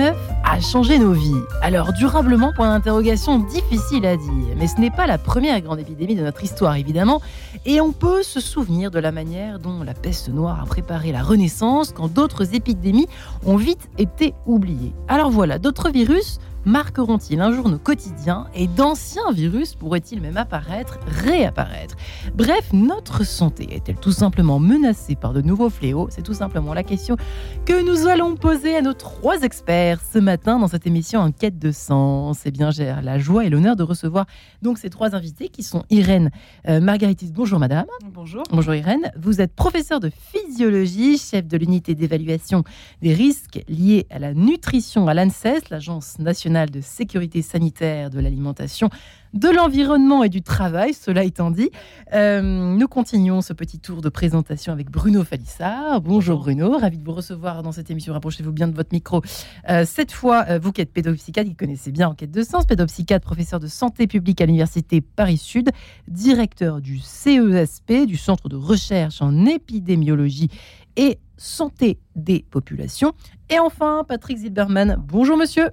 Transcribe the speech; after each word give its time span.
Covid-19 0.00 0.14
a 0.44 0.60
changé 0.60 0.98
nos 0.98 1.12
vies. 1.12 1.34
Alors 1.62 1.92
durablement, 1.92 2.52
point 2.54 2.68
d'interrogation 2.68 3.38
difficile 3.38 4.06
à 4.06 4.16
dire. 4.16 4.56
Mais 4.56 4.66
ce 4.66 4.80
n'est 4.80 4.90
pas 4.90 5.06
la 5.06 5.18
première 5.18 5.60
grande 5.60 5.78
épidémie 5.78 6.14
de 6.14 6.22
notre 6.22 6.42
histoire, 6.42 6.76
évidemment. 6.76 7.20
Et 7.66 7.80
on 7.80 7.92
peut 7.92 8.22
se 8.22 8.40
souvenir 8.40 8.90
de 8.90 8.98
la 8.98 9.12
manière 9.12 9.58
dont 9.58 9.82
la 9.82 9.94
peste 9.94 10.28
noire 10.28 10.60
a 10.62 10.66
préparé 10.66 11.12
la 11.12 11.22
Renaissance 11.22 11.92
quand 11.92 12.12
d'autres 12.12 12.54
épidémies 12.54 13.08
ont 13.44 13.56
vite 13.56 13.90
été 13.98 14.34
oubliées. 14.46 14.92
Alors 15.08 15.30
voilà, 15.30 15.58
d'autres 15.58 15.90
virus 15.90 16.38
marqueront-ils 16.64 17.40
un 17.40 17.52
jour 17.52 17.68
nos 17.68 17.78
quotidiens 17.78 18.46
et 18.54 18.66
d'anciens 18.66 19.32
virus 19.32 19.74
pourraient-ils 19.74 20.20
même 20.20 20.36
apparaître, 20.36 20.98
réapparaître? 21.06 21.96
Bref, 22.34 22.72
notre 22.72 23.24
santé 23.24 23.68
est-elle 23.74 23.96
tout 23.96 24.12
simplement 24.12 24.58
menacée 24.58 25.16
par 25.16 25.32
de 25.32 25.40
nouveaux 25.40 25.70
fléaux? 25.70 26.08
C'est 26.10 26.22
tout 26.22 26.34
simplement 26.34 26.74
la 26.74 26.82
question 26.82 27.16
que 27.64 27.84
nous 27.84 28.06
allons 28.06 28.36
poser 28.36 28.76
à 28.76 28.82
nos 28.82 28.92
trois 28.92 29.42
experts 29.42 30.00
ce 30.12 30.18
matin 30.18 30.58
dans 30.58 30.68
cette 30.68 30.86
émission 30.86 31.20
En 31.20 31.32
quête 31.32 31.58
de 31.58 31.72
sens. 31.72 32.42
Eh 32.44 32.50
bien, 32.50 32.70
j'ai 32.70 32.94
la 33.02 33.18
joie 33.18 33.44
et 33.44 33.50
l'honneur 33.50 33.76
de 33.76 33.82
recevoir 33.82 34.26
donc 34.60 34.78
ces 34.78 34.90
trois 34.90 35.14
invités 35.14 35.48
qui 35.48 35.62
sont 35.62 35.84
Irène 35.90 36.30
euh, 36.68 36.80
Margaritis. 36.80 37.32
Bonjour 37.32 37.58
madame. 37.58 37.86
Bonjour. 38.12 38.42
Bonjour 38.50 38.74
Irène. 38.74 39.10
Vous 39.16 39.40
êtes 39.40 39.54
professeur 39.54 40.00
de 40.00 40.10
physiologie, 40.10 41.16
chef 41.16 41.46
de 41.46 41.56
l'unité 41.56 41.94
d'évaluation 41.94 42.64
des 43.00 43.14
risques 43.14 43.62
liés 43.68 44.06
à 44.10 44.18
la 44.18 44.34
nutrition 44.34 45.06
à 45.08 45.14
l'ANSES, 45.14 45.70
l'Agence 45.70 46.18
nationale 46.18 46.49
de 46.50 46.80
sécurité 46.80 47.42
sanitaire 47.42 48.10
de 48.10 48.18
l'alimentation, 48.18 48.90
de 49.34 49.48
l'environnement 49.48 50.24
et 50.24 50.28
du 50.28 50.42
travail. 50.42 50.94
Cela 50.94 51.22
étant 51.22 51.52
dit, 51.52 51.70
euh, 52.12 52.42
nous 52.42 52.88
continuons 52.88 53.40
ce 53.40 53.52
petit 53.52 53.78
tour 53.78 54.00
de 54.02 54.08
présentation 54.08 54.72
avec 54.72 54.90
Bruno 54.90 55.22
Falissard. 55.22 56.00
Bonjour, 56.00 56.40
Bruno, 56.40 56.76
ravi 56.76 56.98
de 56.98 57.04
vous 57.04 57.12
recevoir 57.12 57.62
dans 57.62 57.70
cette 57.70 57.88
émission. 57.90 58.12
Rapprochez-vous 58.14 58.50
bien 58.50 58.66
de 58.66 58.74
votre 58.74 58.92
micro. 58.92 59.22
Euh, 59.68 59.84
cette 59.86 60.10
fois, 60.10 60.44
euh, 60.48 60.58
vous 60.60 60.72
qui 60.72 60.80
êtes 60.80 60.92
pédopsychiatre, 60.92 61.48
qui 61.48 61.54
connaissez 61.54 61.92
bien 61.92 62.08
Enquête 62.08 62.32
de 62.32 62.42
sens, 62.42 62.66
pédopsychiatre, 62.66 63.24
professeur 63.24 63.60
de 63.60 63.68
santé 63.68 64.08
publique 64.08 64.40
à 64.40 64.46
l'Université 64.46 65.00
Paris-Sud, 65.00 65.70
directeur 66.08 66.80
du 66.80 66.98
CESP, 66.98 68.06
du 68.06 68.16
Centre 68.16 68.48
de 68.48 68.56
recherche 68.56 69.22
en 69.22 69.46
épidémiologie 69.46 70.48
et 70.96 71.18
santé 71.36 72.00
des 72.16 72.44
populations. 72.50 73.12
Et 73.48 73.60
enfin, 73.60 74.04
Patrick 74.06 74.38
Zilberman. 74.38 74.96
Bonjour, 75.06 75.36
monsieur. 75.36 75.70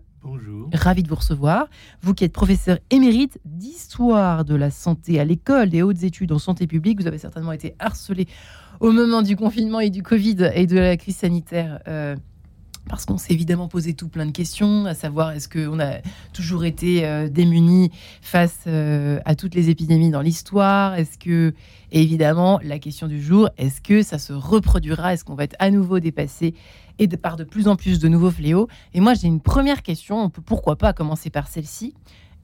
Bonjour. 0.68 0.84
Ravi 0.84 1.04
de 1.04 1.10
vous 1.10 1.16
recevoir. 1.16 1.68
Vous 2.02 2.14
qui 2.14 2.24
êtes 2.24 2.34
professeur 2.34 2.78
émérite 2.90 3.40
d'histoire 3.46 4.44
de 4.44 4.56
la 4.56 4.70
santé 4.70 5.20
à 5.20 5.26
l'école 5.26 5.70
des 5.70 5.82
hautes 5.82 6.04
études 6.04 6.32
en 6.32 6.40
santé 6.40 6.68
publique, 6.68 7.00
vous 7.00 7.08
avez 7.08 7.18
certainement 7.18 7.54
été 7.54 7.76
harcelé 7.80 8.28
au 8.80 8.92
moment 8.92 9.22
du 9.22 9.36
confinement 9.36 9.80
et 9.80 9.90
du 9.90 10.04
Covid 10.04 10.52
et 10.54 10.68
de 10.68 10.78
la 10.78 10.98
crise 10.98 11.18
sanitaire. 11.18 11.80
Euh, 11.88 12.16
parce 12.88 13.06
qu'on 13.06 13.18
s'est 13.18 13.34
évidemment 13.34 13.68
posé 13.68 13.94
tout 13.94 14.08
plein 14.08 14.26
de 14.26 14.32
questions, 14.32 14.86
à 14.86 14.94
savoir 14.94 15.32
est-ce 15.32 15.50
qu'on 15.50 15.80
a 15.80 15.98
toujours 16.34 16.66
été 16.66 17.06
euh, 17.06 17.30
démunis 17.30 17.92
face 18.22 18.60
euh, 18.68 19.20
à 19.26 19.36
toutes 19.36 19.56
les 19.56 19.70
épidémies 19.70 20.10
dans 20.10 20.22
l'histoire? 20.22 20.96
Est-ce 20.96 21.18
que, 21.18 21.54
évidemment, 21.92 22.60
la 22.64 22.80
question 22.80 23.08
du 23.08 23.22
jour, 23.22 23.50
est-ce 23.58 23.82
que 23.82 24.02
ça 24.04 24.20
se 24.20 24.34
reproduira? 24.34 25.14
Est-ce 25.14 25.24
qu'on 25.24 25.36
va 25.36 25.44
être 25.44 25.56
à 25.60 25.72
nouveau 25.72 26.00
dépassé 26.00 26.54
et 27.00 27.08
par 27.08 27.36
de 27.36 27.44
plus 27.44 27.68
en 27.68 27.76
plus 27.76 28.00
de 28.00 28.08
nouveaux 28.08 28.32
fléaux? 28.32 28.68
Et 28.94 29.00
moi, 29.00 29.14
j'ai 29.14 29.28
une 29.28 29.42
première 29.42 29.84
question, 29.84 30.22
on 30.24 30.30
peut 30.30 30.42
pourquoi 30.42 30.76
pas 30.76 30.94
commencer 30.94 31.30
par 31.30 31.48
celle-ci. 31.48 31.94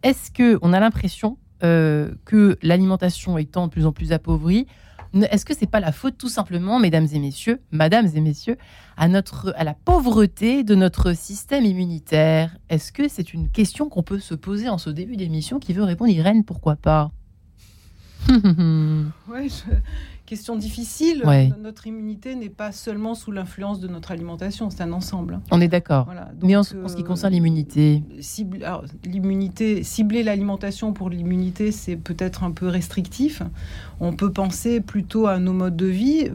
Est-ce 0.04 0.32
qu'on 0.32 0.74
a 0.74 0.80
l'impression 0.80 1.38
euh, 1.64 2.12
que 2.26 2.58
l'alimentation 2.62 3.38
étant 3.38 3.68
de 3.68 3.72
plus 3.72 3.86
en 3.86 3.94
plus 3.94 4.12
appauvrie, 4.12 4.68
est-ce 5.14 5.46
que 5.46 5.56
c'est 5.56 5.70
pas 5.70 5.80
la 5.80 5.92
faute 5.92 6.18
tout 6.18 6.30
simplement, 6.30 6.80
mesdames 6.80 7.08
et 7.14 7.20
messieurs, 7.20 7.62
madames 7.72 8.10
et 8.16 8.22
messieurs, 8.22 8.58
à 8.98 9.06
à 9.06 9.64
la 9.64 9.74
pauvreté 9.74 10.64
de 10.64 10.76
notre 10.76 11.14
système 11.14 11.66
immunitaire? 11.66 12.58
Est-ce 12.70 12.92
que 12.92 13.08
c'est 13.08 13.34
une 13.34 13.50
question 13.50 13.90
qu'on 13.90 14.04
peut 14.04 14.20
se 14.20 14.34
poser 14.34 14.70
en 14.70 14.78
ce 14.78 14.90
début 14.90 15.16
d'émission 15.18 15.60
Qui 15.60 15.74
veut 15.74 15.84
répondre 15.84 16.12
Irène, 16.12 16.44
pourquoi 16.44 16.76
pas? 16.76 17.12
Ouais, 19.30 19.48
question 20.26 20.56
difficile. 20.56 21.24
Notre 21.62 21.88
immunité 21.88 22.36
n'est 22.36 22.50
pas 22.50 22.72
seulement 22.72 23.16
sous 23.16 23.32
l'influence 23.32 23.80
de 23.80 23.88
notre 23.88 24.12
alimentation, 24.12 24.70
c'est 24.70 24.82
un 24.82 24.94
ensemble. 24.94 25.40
On 25.52 25.62
est 25.62 25.68
d'accord. 25.68 26.10
Mais 26.42 26.56
en, 26.56 26.64
ce 26.64 26.74
qui 26.96 27.02
euh, 27.02 27.06
concerne 27.06 27.34
l'immunité 27.34 28.04
L'immunité, 29.04 29.84
cibler 29.84 30.24
l'alimentation 30.24 30.94
pour 30.94 31.10
l'immunité, 31.10 31.72
c'est 31.72 31.96
peut-être 31.96 32.44
un 32.44 32.52
peu 32.52 32.68
restrictif. 32.68 33.42
On 34.00 34.14
peut 34.14 34.32
penser 34.32 34.82
plutôt 34.82 35.28
à 35.28 35.40
nos 35.40 35.54
modes 35.54 35.76
de 35.76 35.88
vie. 35.88 36.32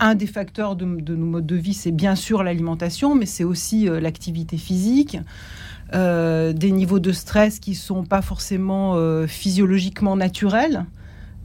Un 0.00 0.14
des 0.14 0.26
facteurs 0.26 0.76
de, 0.76 0.84
nos 0.84 1.26
modes 1.26 1.46
de 1.46 1.56
vie, 1.56 1.74
c'est 1.74 1.92
bien 1.92 2.16
sûr 2.16 2.42
l'alimentation, 2.42 3.14
mais 3.14 3.26
c'est 3.26 3.44
aussi 3.44 3.88
euh, 3.88 4.00
l'activité 4.00 4.56
physique. 4.56 5.18
Euh, 5.94 6.52
des 6.52 6.72
niveaux 6.72 6.98
de 6.98 7.12
stress 7.12 7.60
qui 7.60 7.74
sont 7.74 8.04
pas 8.04 8.22
forcément 8.22 8.96
physiologiquement 9.26 10.16
naturels. 10.16 10.86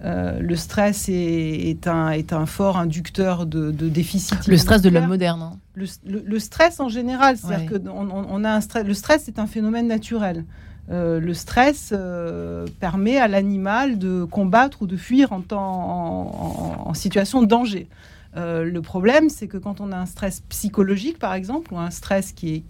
Euh, 0.04 0.40
le 0.40 0.56
stress 0.56 1.10
est, 1.10 1.88
un, 1.88 2.12
est, 2.12 2.32
un, 2.32 2.46
fort 2.46 2.78
inducteur 2.78 3.46
de, 3.46 3.72
de 3.72 3.90
déficit. 3.90 4.48
Le 4.48 4.58
stress 4.58 4.82
de 4.82 4.90
l'homme 4.90 5.08
moderne. 5.08 5.42
Hein. 5.42 5.60
Le, 5.76 6.40
stress 6.40 6.80
en 6.80 6.90
général, 6.90 7.38
c'est-à-dire 7.38 7.70
que 7.70 7.90
on, 7.90 8.44
a 8.44 8.52
un 8.52 8.62
stress. 8.62 8.86
Le 8.86 8.94
stress 8.94 9.28
est 9.28 9.40
un 9.40 9.48
phénomène 9.48 9.88
naturel. 9.88 10.46
Euh, 10.90 11.20
le 11.20 11.34
stress 11.34 11.90
euh, 11.92 12.66
permet 12.80 13.18
à 13.18 13.28
l'animal 13.28 14.00
de 14.00 14.24
combattre 14.24 14.82
ou 14.82 14.88
de 14.88 14.98
fuir 14.98 15.34
en, 15.34 15.42
temps, 15.42 16.88
en, 16.88 16.94
situation 16.94 17.42
de 17.42 17.48
danger. 17.48 17.88
le 18.36 18.80
problème, 18.80 19.30
c'est 19.30 19.48
que 19.48 19.58
quand 19.58 19.82
on 19.82 19.92
a 19.92 19.98
un 19.98 20.06
stress 20.06 20.42
psychologique, 20.48 21.20
par 21.20 21.34
exemple, 21.34 21.74
ou 21.74 21.78
un 21.78 21.92
stress 21.92 22.32
qui 22.32 22.56
est 22.56 22.64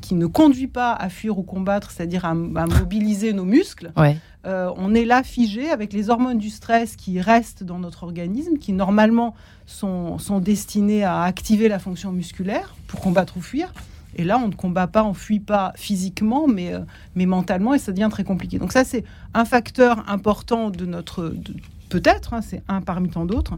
qui, 0.00 0.14
ne 0.14 0.26
conduit 0.26 0.66
pas 0.66 0.92
à 0.92 1.08
fuir 1.08 1.38
ou 1.38 1.42
combattre, 1.42 1.90
c'est-à-dire 1.90 2.24
à, 2.24 2.34
mobiliser 2.34 3.32
nos 3.32 3.44
muscles, 3.44 3.92
euh, 4.46 4.70
on 4.76 4.94
est 4.94 5.04
là 5.04 5.22
figé 5.22 5.70
avec 5.70 5.92
les 5.92 6.10
hormones 6.10 6.38
du 6.38 6.50
stress 6.50 6.96
qui 6.96 7.20
restent 7.20 7.64
dans 7.64 7.78
notre 7.78 8.04
organisme, 8.04 8.58
qui 8.58 8.72
normalement 8.72 9.34
sont, 9.66 10.18
sont 10.18 10.38
destinées 10.38 11.04
à 11.04 11.22
activer 11.22 11.68
la 11.68 11.78
fonction 11.78 12.12
musculaire 12.12 12.74
pour 12.86 13.00
combattre 13.00 13.36
ou 13.36 13.40
fuir. 13.40 13.72
Et 14.16 14.24
là, 14.24 14.38
on 14.38 14.48
ne 14.48 14.54
combat 14.54 14.86
pas, 14.86 15.04
on 15.04 15.14
fuit 15.14 15.40
pas 15.40 15.72
physiquement, 15.76 16.46
mais, 16.46 16.72
euh, 16.72 16.80
mais 17.14 17.26
mentalement, 17.26 17.74
et 17.74 17.78
ça 17.78 17.92
devient 17.92 18.08
très 18.10 18.24
compliqué. 18.24 18.58
Donc 18.58 18.72
ça, 18.72 18.84
c'est 18.84 19.04
un 19.32 19.44
facteur 19.44 20.08
important 20.08 20.70
de 20.70 20.86
notre, 20.86 21.34
peut-être, 21.88 22.34
hein, 22.34 22.40
c'est 22.42 22.62
un 22.68 22.80
parmi 22.80 23.08
tant 23.08 23.24
d'autres. 23.24 23.54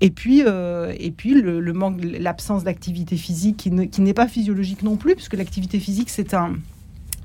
Et 0.00 0.10
puis, 0.10 0.42
euh, 0.46 0.94
et 0.98 1.10
puis 1.10 1.34
le, 1.34 1.72
manque, 1.72 1.98
l'absence 2.02 2.64
d'activité 2.64 3.16
physique 3.16 3.56
qui, 3.56 3.70
n'est 4.00 4.14
pas 4.14 4.28
physiologique 4.28 4.82
non 4.82 4.96
plus, 4.96 5.14
puisque 5.14 5.34
l'activité 5.34 5.78
physique, 5.78 6.10
c'est 6.10 6.34
un 6.34 6.54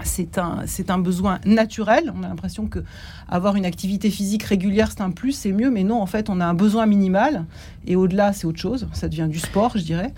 c'est 0.04 0.38
un, 0.38 0.64
c'est 0.66 0.90
un 0.90 0.98
besoin 0.98 1.40
naturel. 1.46 2.12
On 2.16 2.24
a 2.24 2.28
l'impression 2.28 2.68
que 2.68 2.84
avoir 3.30 3.56
une 3.56 3.66
activité 3.66 4.10
physique 4.10 4.44
régulière, 4.44 4.92
c'est 4.92 5.02
un 5.02 5.12
plus, 5.12 5.32
c'est 5.32 5.52
mieux. 5.52 5.72
Mais 5.72 5.84
non, 5.84 6.02
en 6.02 6.06
fait, 6.06 6.30
on 6.30 6.42
a 6.42 6.46
un 6.46 6.54
besoin 6.54 6.86
minimal. 6.86 7.46
Et 7.88 7.96
au-delà, 7.96 8.34
c'est 8.34 8.46
autre 8.46 8.60
chose. 8.60 8.88
Ça 8.94 9.08
devient 9.08 9.28
du 9.30 9.40
sport, 9.40 9.78
je 9.78 9.84
dirais. 9.84 10.14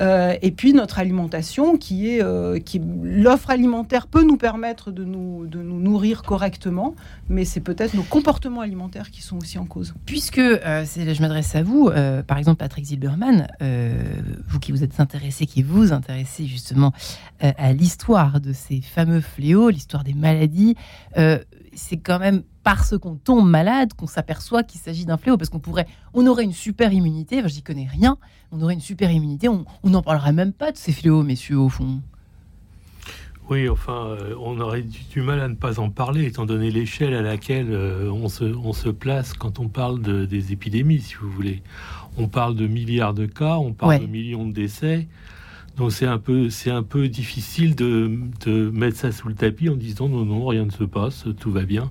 Euh, 0.00 0.34
et 0.42 0.50
puis, 0.50 0.72
notre 0.72 0.98
alimentation, 0.98 1.76
qui 1.76 2.08
est, 2.08 2.22
euh, 2.22 2.58
qui 2.58 2.80
l'offre 3.02 3.50
alimentaire 3.50 4.06
peut 4.06 4.24
nous 4.24 4.36
permettre 4.36 4.90
de 4.90 5.04
nous, 5.04 5.46
de 5.46 5.62
nous 5.62 5.80
nourrir 5.80 6.22
correctement. 6.22 6.94
Mais 7.28 7.44
c'est 7.44 7.60
peut-être 7.60 7.94
nos 7.94 8.02
comportements 8.02 8.62
alimentaires 8.62 9.10
qui 9.10 9.22
sont 9.22 9.38
aussi 9.38 9.58
en 9.58 9.66
cause. 9.66 9.94
Puisque 10.06 10.38
euh, 10.38 10.84
je 10.84 11.20
m'adresse 11.20 11.54
à 11.54 11.62
vous, 11.62 11.90
par 12.26 12.38
exemple, 12.38 12.58
Patrick 12.58 12.84
Zilberman, 12.84 13.46
vous 14.48 14.58
qui 14.58 14.72
vous 14.72 14.82
êtes 14.82 14.98
intéressé, 14.98 15.46
qui 15.46 15.62
vous 15.62 15.92
intéressez 15.92 16.46
justement 16.46 16.92
à 17.40 17.72
l'histoire 17.72 18.40
de 18.40 18.52
ces 18.52 18.80
fameux 18.80 19.19
fléau, 19.20 19.70
l'histoire 19.70 20.04
des 20.04 20.14
maladies, 20.14 20.76
euh, 21.16 21.38
c'est 21.74 21.98
quand 21.98 22.18
même 22.18 22.42
parce 22.62 22.98
qu'on 22.98 23.14
tombe 23.14 23.48
malade 23.48 23.94
qu'on 23.94 24.06
s'aperçoit 24.06 24.62
qu'il 24.62 24.80
s'agit 24.80 25.06
d'un 25.06 25.16
fléau. 25.16 25.36
Parce 25.36 25.50
qu'on 25.50 25.60
pourrait, 25.60 25.86
on 26.14 26.26
aurait 26.26 26.44
une 26.44 26.52
super 26.52 26.92
immunité, 26.92 27.38
enfin, 27.38 27.48
j'y 27.48 27.62
connais 27.62 27.86
rien, 27.86 28.18
on 28.52 28.60
aurait 28.60 28.74
une 28.74 28.80
super 28.80 29.10
immunité, 29.10 29.48
on 29.48 29.64
n'en 29.84 30.02
parlerait 30.02 30.32
même 30.32 30.52
pas 30.52 30.72
de 30.72 30.76
ces 30.76 30.92
fléaux, 30.92 31.22
messieurs, 31.22 31.58
au 31.58 31.68
fond. 31.68 32.00
Oui, 33.50 33.68
enfin, 33.68 34.06
euh, 34.06 34.34
on 34.40 34.60
aurait 34.60 34.82
du, 34.82 35.22
mal 35.22 35.40
à 35.40 35.48
ne 35.48 35.56
pas 35.56 35.80
en 35.80 35.90
parler, 35.90 36.24
étant 36.24 36.46
donné 36.46 36.70
l'échelle 36.70 37.14
à 37.14 37.20
laquelle 37.20 37.66
euh, 37.70 38.08
on, 38.08 38.28
se, 38.28 38.44
on, 38.44 38.72
se, 38.72 38.88
place 38.88 39.34
quand 39.34 39.58
on 39.58 39.66
parle 39.66 40.00
de, 40.00 40.24
des 40.24 40.52
épidémies, 40.52 41.00
si 41.00 41.14
vous 41.14 41.28
voulez. 41.28 41.64
On 42.16 42.28
parle 42.28 42.54
de 42.54 42.68
milliards 42.68 43.12
de 43.12 43.26
cas, 43.26 43.56
on 43.56 43.72
parle 43.72 44.02
de 44.02 44.06
millions 44.06 44.46
de 44.46 44.52
décès. 44.52 45.08
Donc 45.80 45.92
c'est 45.92 46.06
un 46.06 46.18
peu, 46.18 46.50
c'est 46.50 46.70
un 46.70 46.82
peu 46.82 47.08
difficile 47.08 47.74
de, 47.74 48.70
mettre 48.70 48.98
ça 48.98 49.12
sous 49.12 49.28
le 49.28 49.34
tapis 49.34 49.70
en 49.70 49.76
disant 49.76 50.10
non, 50.10 50.26
non, 50.26 50.46
rien 50.46 50.66
ne 50.66 50.70
se 50.70 50.84
passe, 50.84 51.24
tout 51.38 51.50
va 51.50 51.62
bien. 51.62 51.90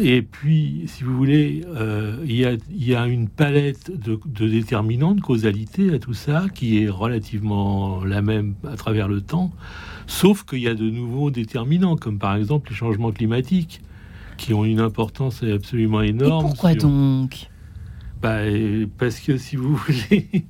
Et 0.00 0.22
puis, 0.22 0.84
si 0.86 1.04
vous 1.04 1.14
voulez, 1.14 1.62
euh, 1.76 2.24
il, 2.24 2.36
y 2.36 2.94
a, 2.94 3.06
une 3.06 3.28
palette 3.28 3.90
de, 3.90 4.48
déterminants, 4.48 5.14
de 5.14 5.20
causalité 5.20 5.92
à 5.92 5.98
tout 5.98 6.14
ça, 6.14 6.46
qui 6.54 6.82
est 6.82 6.88
relativement 6.88 8.02
la 8.02 8.22
même 8.22 8.54
à 8.66 8.76
travers 8.76 9.08
le 9.08 9.20
temps, 9.20 9.52
sauf 10.06 10.44
qu'il 10.44 10.60
y 10.60 10.68
a 10.68 10.74
de 10.74 10.88
nouveaux 10.88 11.30
déterminants, 11.30 11.96
comme 11.96 12.18
par 12.18 12.34
exemple 12.34 12.70
les 12.70 12.76
changements 12.76 13.12
climatiques, 13.12 13.82
qui 14.38 14.54
ont 14.54 14.64
une 14.64 14.80
importance 14.80 15.42
absolument 15.42 16.00
énorme. 16.00 16.46
pourquoi 16.46 16.74
donc? 16.74 17.50
Bah, 18.22 18.38
Parce 18.96 19.20
que 19.20 19.36
si 19.36 19.56
vous 19.56 19.76
voulez, 19.86 20.46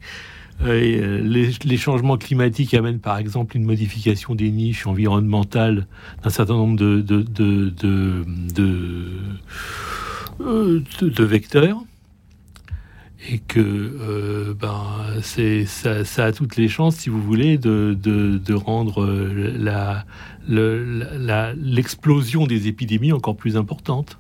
Euh, 0.62 1.21
les, 1.21 1.77
changements 1.77 2.17
climatiques 2.17 2.75
amènent 2.75 3.01
par 3.01 3.19
exemple 3.19 3.56
une 3.56 3.65
modification 3.65 4.35
des 4.35 4.51
niches 4.51 4.87
environnementales 4.87 5.87
d'un 6.23 6.31
certain 6.31 6.55
nombre 6.55 6.77
de, 6.79 7.01
de, 7.01 7.25
vecteurs. 11.25 11.83
Et 13.31 13.39
que 13.39 13.59
euh, 13.59 14.55
ben, 14.55 14.83
ça, 15.67 16.25
a 16.25 16.33
toutes 16.33 16.56
les 16.56 16.69
chances, 16.69 16.97
si 16.97 17.09
vous 17.09 17.23
voulez, 17.23 17.56
de, 17.59 18.55
rendre 18.55 19.06
l'explosion 21.56 22.47
des 22.47 22.69
épidémies 22.69 23.12
encore 23.12 23.37
plus 23.37 23.56
importante. 23.56 24.19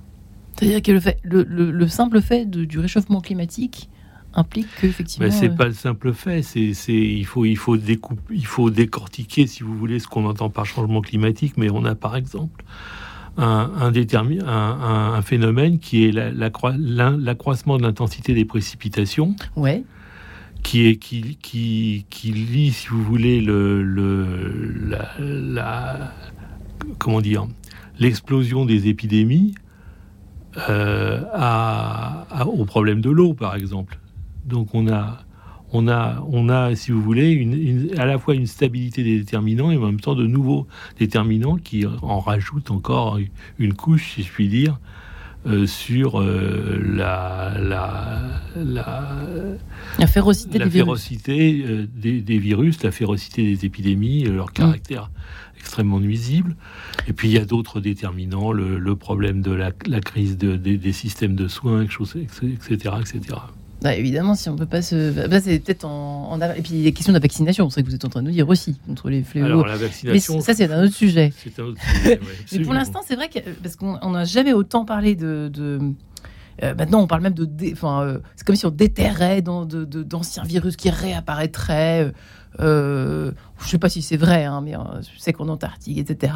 C'est-à-dire 0.56 0.82
que 0.82 0.92
le, 1.22 1.88
simple 1.88 2.20
fait 2.20 2.44
du 2.50 2.78
réchauffement 2.78 3.20
climatique 3.20 3.88
implique 4.34 4.66
que 4.80 4.86
effectivement. 4.86 5.30
c'est 5.30 5.50
euh, 5.50 5.54
pas 5.54 5.66
le 5.66 5.72
simple 5.72 6.12
fait. 6.12 6.42
C'est, 6.42 6.72
il 6.92 7.24
faut, 7.24 7.44
il 7.44 7.56
faut 7.56 7.76
découper, 7.76 8.34
il 8.34 8.46
faut 8.46 8.70
décortiquer, 8.70 9.46
si 9.46 9.62
vous 9.62 9.76
voulez, 9.76 9.98
ce 9.98 10.08
qu'on 10.08 10.26
entend 10.26 10.50
par 10.50 10.66
changement 10.66 11.00
climatique. 11.00 11.54
Mais 11.56 11.70
on 11.70 11.84
a 11.84 11.94
par 11.94 12.16
exemple 12.16 12.64
un, 13.36 13.70
un, 13.80 15.14
un, 15.14 15.22
phénomène 15.22 15.78
qui 15.78 16.04
est 16.04 16.12
l'accroissement 16.12 17.76
de 17.76 17.82
l'intensité 17.82 18.34
des 18.34 18.44
précipitations. 18.44 19.36
Ouais. 19.56 19.84
Qui, 20.62 20.86
est, 20.86 20.96
qui, 20.96 21.36
qui, 21.42 22.06
qui 22.08 22.32
lie, 22.32 22.72
si 22.72 22.88
vous 22.88 23.02
voulez, 23.02 23.42
le, 23.42 23.82
le 23.82 24.72
la, 25.52 26.14
comment 26.98 27.20
dire, 27.20 27.46
l'explosion 27.98 28.64
des 28.64 28.88
épidémies 28.88 29.54
euh, 30.68 31.22
à, 31.32 32.46
au 32.46 32.64
problème 32.64 33.00
de 33.00 33.10
l'eau, 33.10 33.34
par 33.34 33.56
exemple. 33.56 33.98
Donc 34.46 34.74
on 34.74 34.88
a, 34.88 35.24
on 35.72 35.88
a, 35.88 36.24
on 36.30 36.48
a, 36.48 36.74
si 36.74 36.92
vous 36.92 37.02
voulez, 37.02 37.32
une, 37.32 37.98
à 37.98 38.06
la 38.06 38.18
fois 38.18 38.34
une 38.34 38.46
stabilité 38.46 39.02
des 39.02 39.18
déterminants 39.18 39.70
et 39.70 39.76
en 39.76 39.86
même 39.86 40.00
temps 40.00 40.14
de 40.14 40.26
nouveaux 40.26 40.66
déterminants 40.98 41.56
qui 41.56 41.84
en 41.86 42.20
rajoutent 42.20 42.70
encore 42.70 43.18
une 43.58 43.74
couche, 43.74 44.14
si 44.14 44.22
je 44.22 44.30
puis 44.30 44.48
dire, 44.48 44.78
euh, 45.46 45.66
sur 45.66 46.22
euh, 46.22 46.80
la, 46.82 47.54
la, 47.60 48.40
la, 49.98 50.06
férocité, 50.06 50.58
la 50.58 50.64
des, 50.64 50.70
férocité 50.70 51.52
virus. 51.52 51.88
Des, 51.94 52.22
des, 52.22 52.38
virus, 52.38 52.82
la 52.82 52.90
férocité 52.90 53.42
des 53.42 53.66
épidémies, 53.66 54.22
leur 54.24 54.52
caractère 54.52 55.10
extrêmement 55.58 56.00
nuisible. 56.00 56.56
Et 57.08 57.12
puis 57.12 57.28
il 57.28 57.34
y 57.34 57.38
a 57.38 57.44
d'autres 57.44 57.80
déterminants, 57.80 58.52
le, 58.52 58.96
problème 58.96 59.42
de 59.42 59.50
la, 59.50 59.70
crise 60.00 60.38
des 60.38 60.92
systèmes 60.92 61.34
de 61.34 61.46
soins, 61.48 61.82
etc. 61.82 62.26
etc. 62.70 63.20
Bah, 63.84 63.94
évidemment, 63.94 64.34
si 64.34 64.48
on 64.48 64.56
peut 64.56 64.64
pas 64.64 64.80
se. 64.80 65.28
Bah, 65.28 65.42
c'est 65.42 65.58
peut-être 65.58 65.84
en, 65.84 66.40
Et 66.56 66.62
puis 66.62 66.82
les 66.82 66.92
questions 66.92 67.12
de 67.12 67.18
la 67.18 67.22
vaccination, 67.22 67.68
c'est 67.68 67.82
que 67.82 67.86
vous 67.86 67.94
êtes 67.94 68.06
en 68.06 68.08
train 68.08 68.22
de 68.22 68.28
nous 68.28 68.32
dire 68.32 68.48
aussi, 68.48 68.78
contre 68.86 69.10
les 69.10 69.22
fléaux. 69.22 69.44
Alors 69.44 69.66
la 69.66 69.76
vaccination. 69.76 70.36
Mais 70.36 70.40
ça, 70.40 70.54
c'est 70.54 70.72
un 70.72 70.84
autre 70.84 70.94
sujet. 70.94 71.34
C'est 71.44 71.60
un 71.60 71.64
autre 71.64 71.80
sujet. 71.82 72.20
Mais 72.52 72.58
pour 72.60 72.72
l'instant, 72.72 73.00
c'est 73.06 73.14
vrai 73.14 73.28
que. 73.28 73.40
Parce 73.62 73.76
qu'on 73.76 74.10
n'a 74.10 74.24
jamais 74.24 74.54
autant 74.54 74.86
parlé 74.86 75.14
de. 75.16 75.52
Euh, 76.62 76.74
maintenant, 76.76 77.02
on 77.02 77.06
parle 77.06 77.20
même 77.20 77.34
de. 77.34 77.46
Enfin, 77.72 78.00
euh, 78.00 78.18
c'est 78.36 78.46
comme 78.46 78.56
si 78.56 78.64
on 78.64 78.70
déterrait 78.70 79.42
d'anciens 79.42 80.44
virus 80.44 80.76
qui 80.76 80.88
réapparaîtraient. 80.88 82.10
Euh, 82.60 83.32
je 83.58 83.64
ne 83.64 83.68
sais 83.68 83.78
pas 83.78 83.88
si 83.88 84.02
c'est 84.02 84.16
vrai, 84.16 84.44
hein, 84.44 84.60
mais 84.62 84.74
je 85.02 85.18
sais 85.18 85.32
qu'en 85.32 85.48
Antarctique, 85.48 85.98
etc., 85.98 86.32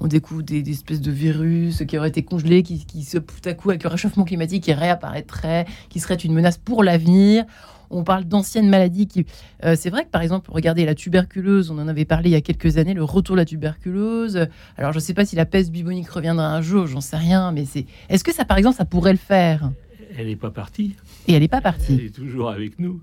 on, 0.00 0.06
découvre 0.06 0.42
des, 0.42 0.68
espèces 0.70 1.00
de 1.00 1.10
virus 1.10 1.82
qui 1.86 1.98
auraient 1.98 2.08
été 2.08 2.22
congelés, 2.22 2.62
qui, 2.62 2.84
qui 2.84 3.04
se, 3.04 3.18
tout 3.18 3.34
à 3.44 3.54
coup, 3.54 3.70
avec 3.70 3.82
le 3.82 3.88
réchauffement 3.88 4.24
climatique, 4.24 4.64
qui 4.64 4.72
réapparaîtraient, 4.72 5.66
qui 5.88 6.00
seraient 6.00 6.14
une 6.14 6.34
menace 6.34 6.58
pour 6.58 6.82
l'avenir. 6.82 7.44
On 7.88 8.02
parle 8.02 8.24
d'anciennes 8.24 8.68
maladies 8.68 9.06
qui. 9.06 9.26
c'est 9.62 9.90
vrai 9.90 10.04
que 10.04 10.10
par 10.10 10.20
exemple, 10.20 10.50
regardez 10.50 10.84
la 10.84 10.96
tuberculose, 10.96 11.70
on 11.70 11.78
en 11.78 11.86
avait 11.86 12.04
parlé 12.04 12.30
il 12.30 12.32
y 12.32 12.36
a 12.36 12.40
quelques 12.40 12.78
années, 12.78 12.94
le 12.94 13.04
retour 13.04 13.36
de 13.36 13.40
la 13.40 13.44
tuberculose. 13.44 14.48
Alors 14.76 14.90
je 14.90 14.98
ne 14.98 15.02
sais 15.02 15.14
pas 15.14 15.24
si 15.24 15.36
la 15.36 15.46
peste 15.46 15.70
bubonique 15.70 16.08
reviendra 16.10 16.52
un 16.52 16.62
jour, 16.62 16.88
j'en 16.88 17.00
sais 17.00 17.16
rien, 17.16 17.52
mais 17.52 17.64
c'est. 17.64 17.86
Est-ce 18.08 18.24
que 18.24 18.34
ça, 18.34 18.44
par 18.44 18.58
exemple, 18.58 18.76
ça 18.76 18.86
pourrait 18.86 19.12
le 19.12 19.18
faire? 19.18 19.70
Elle 20.18 20.26
n'est 20.26 20.36
pas 20.36 20.50
partie. 20.50 20.96
Et 21.28 21.34
elle 21.34 21.42
n'est 21.42 21.48
pas 21.48 21.60
partie. 21.60 21.94
Elle 21.94 22.06
est 22.06 22.14
toujours 22.14 22.50
avec 22.50 22.80
nous. 22.80 23.02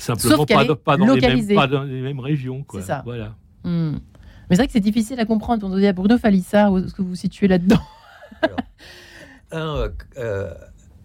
Simplement 0.00 0.46
pas, 0.46 0.64
pas, 0.76 0.96
dans 0.96 1.14
les 1.14 1.20
mêmes, 1.20 1.54
pas, 1.54 1.66
dans 1.66 1.82
les 1.82 2.00
mêmes, 2.00 2.20
régions. 2.20 2.64
C'est 2.72 2.80
ça. 2.80 3.02
Voilà. 3.04 3.34
Hmm. 3.64 3.96
Mais 4.48 4.56
c'est 4.56 4.62
vrai 4.62 4.66
que 4.66 4.72
c'est 4.72 4.80
difficile 4.80 5.20
à 5.20 5.26
comprendre. 5.26 5.66
On 5.66 5.76
dit 5.76 5.86
à 5.86 5.92
Bruno 5.92 6.16
Falissa, 6.16 6.70
où 6.70 6.78
est-ce 6.78 6.94
que 6.94 7.02
vous 7.02 7.10
vous 7.10 7.14
situez 7.14 7.48
là-dedans 7.48 7.80
euh, 9.52 9.88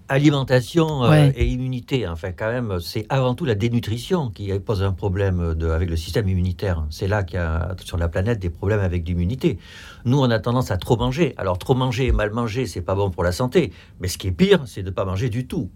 alimentation 0.07 1.03
euh, 1.03 1.31
et 1.35 1.45
immunité. 1.45 2.07
Enfin, 2.07 2.31
quand 2.31 2.51
même, 2.51 2.79
c'est 2.79 3.05
avant 3.09 3.35
tout 3.35 3.43
la 3.43 3.55
dénutrition 3.55 4.29
qui 4.29 4.57
pose 4.59 4.81
un 4.81 4.93
problème 4.93 5.55
de, 5.55 5.69
avec 5.69 5.89
le 5.89 5.97
système 5.97 6.29
immunitaire. 6.29 6.85
C'est 6.89 7.07
là 7.07 7.23
qu'il 7.23 7.37
y 7.37 7.41
a 7.41 7.75
sur 7.83 7.97
la 7.97 8.07
planète 8.07 8.39
des 8.39 8.49
problèmes 8.49 8.79
avec 8.79 9.05
l'immunité. 9.07 9.59
Nous, 10.05 10.19
on 10.19 10.29
a 10.29 10.39
tendance 10.39 10.71
à 10.71 10.77
trop 10.77 10.95
manger. 10.95 11.33
Alors, 11.37 11.57
trop 11.57 11.75
manger 11.75 12.07
et 12.07 12.11
mal 12.11 12.31
manger, 12.31 12.65
c'est 12.65 12.81
pas 12.81 12.95
bon 12.95 13.09
pour 13.09 13.23
la 13.23 13.33
santé. 13.33 13.73
Mais 13.99 14.07
ce 14.07 14.17
qui 14.17 14.27
est 14.27 14.31
pire, 14.31 14.61
c'est 14.65 14.83
de 14.83 14.89
ne 14.89 14.93
pas 14.93 15.05
manger 15.05 15.29
du 15.29 15.47
tout. 15.47 15.69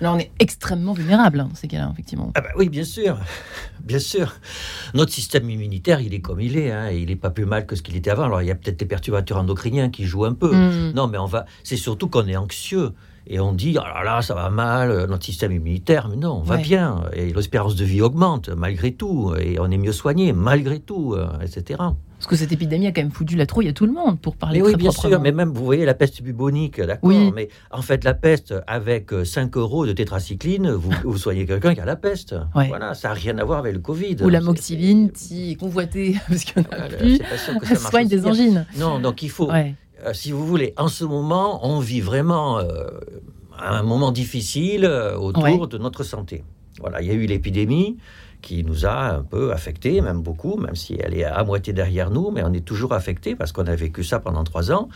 Là, 0.00 0.12
on 0.12 0.18
est 0.18 0.30
extrêmement 0.38 0.92
vulnérable 0.92 1.40
hein, 1.40 1.48
dans 1.48 1.54
ces 1.54 1.68
cas-là, 1.68 1.90
effectivement. 1.92 2.30
Ah 2.34 2.40
bah 2.40 2.50
oui, 2.56 2.68
bien 2.68 2.84
sûr, 2.84 3.18
bien 3.82 3.98
sûr. 3.98 4.34
Notre 4.94 5.12
système 5.12 5.48
immunitaire, 5.50 6.00
il 6.00 6.14
est 6.14 6.20
comme 6.20 6.40
il 6.40 6.56
est. 6.56 6.70
Hein, 6.70 6.90
il 6.90 7.06
n'est 7.06 7.16
pas 7.16 7.30
plus 7.30 7.46
mal 7.46 7.66
que 7.66 7.74
ce 7.74 7.82
qu'il 7.82 7.96
était 7.96 8.10
avant. 8.10 8.24
Alors, 8.24 8.42
il 8.42 8.46
y 8.46 8.50
a 8.50 8.54
peut-être 8.54 8.78
des 8.78 8.86
perturbateurs 8.86 9.38
endocriniens 9.38 9.90
qui 9.90 10.04
jouent 10.04 10.24
un 10.24 10.34
peu. 10.34 10.54
Hmm. 10.54 10.92
Non, 10.94 11.08
mais 11.08 11.18
on 11.18 11.26
va. 11.26 11.46
C'est 11.64 11.76
surtout 11.76 12.08
qu'on 12.08 12.26
est 12.28 12.36
anxieux 12.36 12.92
et 13.28 13.40
on 13.40 13.52
dit, 13.52 13.76
oh 13.78 13.84
là 13.84 14.02
là, 14.04 14.22
ça 14.22 14.34
va 14.34 14.48
mal, 14.48 15.06
notre 15.06 15.24
système 15.24 15.52
immunitaire, 15.52 16.08
mais 16.08 16.16
non, 16.16 16.38
on 16.38 16.42
va 16.42 16.56
bien, 16.56 17.02
et 17.12 17.30
l'espérance 17.32 17.76
de 17.76 17.84
vie 17.84 18.00
augmente 18.00 18.48
malgré 18.48 18.92
tout, 18.92 19.34
et 19.38 19.60
on 19.60 19.70
est 19.70 19.76
mieux 19.76 19.92
soigné 19.92 20.32
malgré 20.32 20.80
tout, 20.80 21.12
euh, 21.12 21.28
etc. 21.42 21.78
Parce 22.18 22.26
que 22.26 22.36
cette 22.36 22.50
épidémie 22.50 22.88
a 22.88 22.92
quand 22.92 23.00
même 23.00 23.12
foutu 23.12 23.36
la 23.36 23.46
trouille 23.46 23.68
à 23.68 23.72
tout 23.72 23.86
le 23.86 23.92
monde, 23.92 24.18
pour 24.20 24.36
parler 24.36 24.60
mais 24.60 24.66
Oui, 24.66 24.74
bien 24.76 24.90
sûr, 24.90 25.20
mais 25.20 25.30
même, 25.30 25.50
vous 25.50 25.64
voyez, 25.64 25.84
la 25.84 25.94
peste 25.94 26.20
bubonique, 26.20 26.80
d'accord, 26.80 27.10
mais 27.34 27.48
en 27.70 27.82
fait, 27.82 28.02
la 28.02 28.14
peste, 28.14 28.54
avec 28.66 29.10
5 29.24 29.56
euros 29.56 29.86
de 29.86 29.92
tétracycline, 29.92 30.70
vous, 30.72 30.90
vous 31.04 31.16
soignez 31.16 31.46
quelqu'un 31.46 31.74
qui 31.74 31.80
a 31.80 31.84
la 31.84 31.96
peste. 31.96 32.34
Voilà, 32.54 32.94
ça 32.94 33.08
n'a 33.08 33.14
rien 33.14 33.38
à 33.38 33.44
voir 33.44 33.60
avec 33.60 33.72
le 33.72 33.80
Covid. 33.80 34.16
Ou 34.22 34.28
la 34.28 34.40
moxiline, 34.40 35.10
si 35.14 35.56
convoitée, 35.56 36.16
parce 36.28 36.44
en 36.56 36.60
a 36.60 36.88
plus, 36.88 37.20
ça 37.66 37.76
soigne 37.90 38.08
des 38.08 38.26
angines. 38.26 38.66
Non, 38.76 38.98
donc 38.98 39.22
il 39.22 39.30
faut... 39.30 39.50
Euh, 40.06 40.12
si 40.12 40.32
vous 40.32 40.46
voulez, 40.46 40.74
en 40.76 40.88
ce 40.88 41.04
moment, 41.04 41.66
on 41.66 41.80
vit 41.80 42.00
vraiment 42.00 42.58
euh, 42.58 42.86
un 43.58 43.82
moment 43.82 44.12
difficile 44.12 44.84
euh, 44.84 45.16
autour 45.16 45.68
de 45.68 45.78
notre 45.78 46.04
santé. 46.04 46.44
Voilà, 46.80 47.02
il 47.02 47.08
y 47.08 47.10
a 47.10 47.14
eu 47.14 47.26
l'épidémie 47.26 47.96
qui 48.48 48.64
nous 48.64 48.86
a 48.86 49.10
un 49.10 49.22
peu 49.22 49.52
affectés, 49.52 50.00
même 50.00 50.22
beaucoup, 50.22 50.56
même 50.56 50.74
si 50.74 50.96
elle 50.98 51.12
est 51.12 51.24
à 51.24 51.44
moitié 51.44 51.74
derrière 51.74 52.10
nous, 52.10 52.30
mais 52.30 52.42
on 52.42 52.52
est 52.54 52.64
toujours 52.64 52.94
affecté 52.94 53.36
parce 53.36 53.52
qu'on 53.52 53.66
a 53.66 53.76
vécu 53.76 54.02
ça 54.02 54.20
pendant 54.20 54.42
trois 54.42 54.72
ans. 54.72 54.88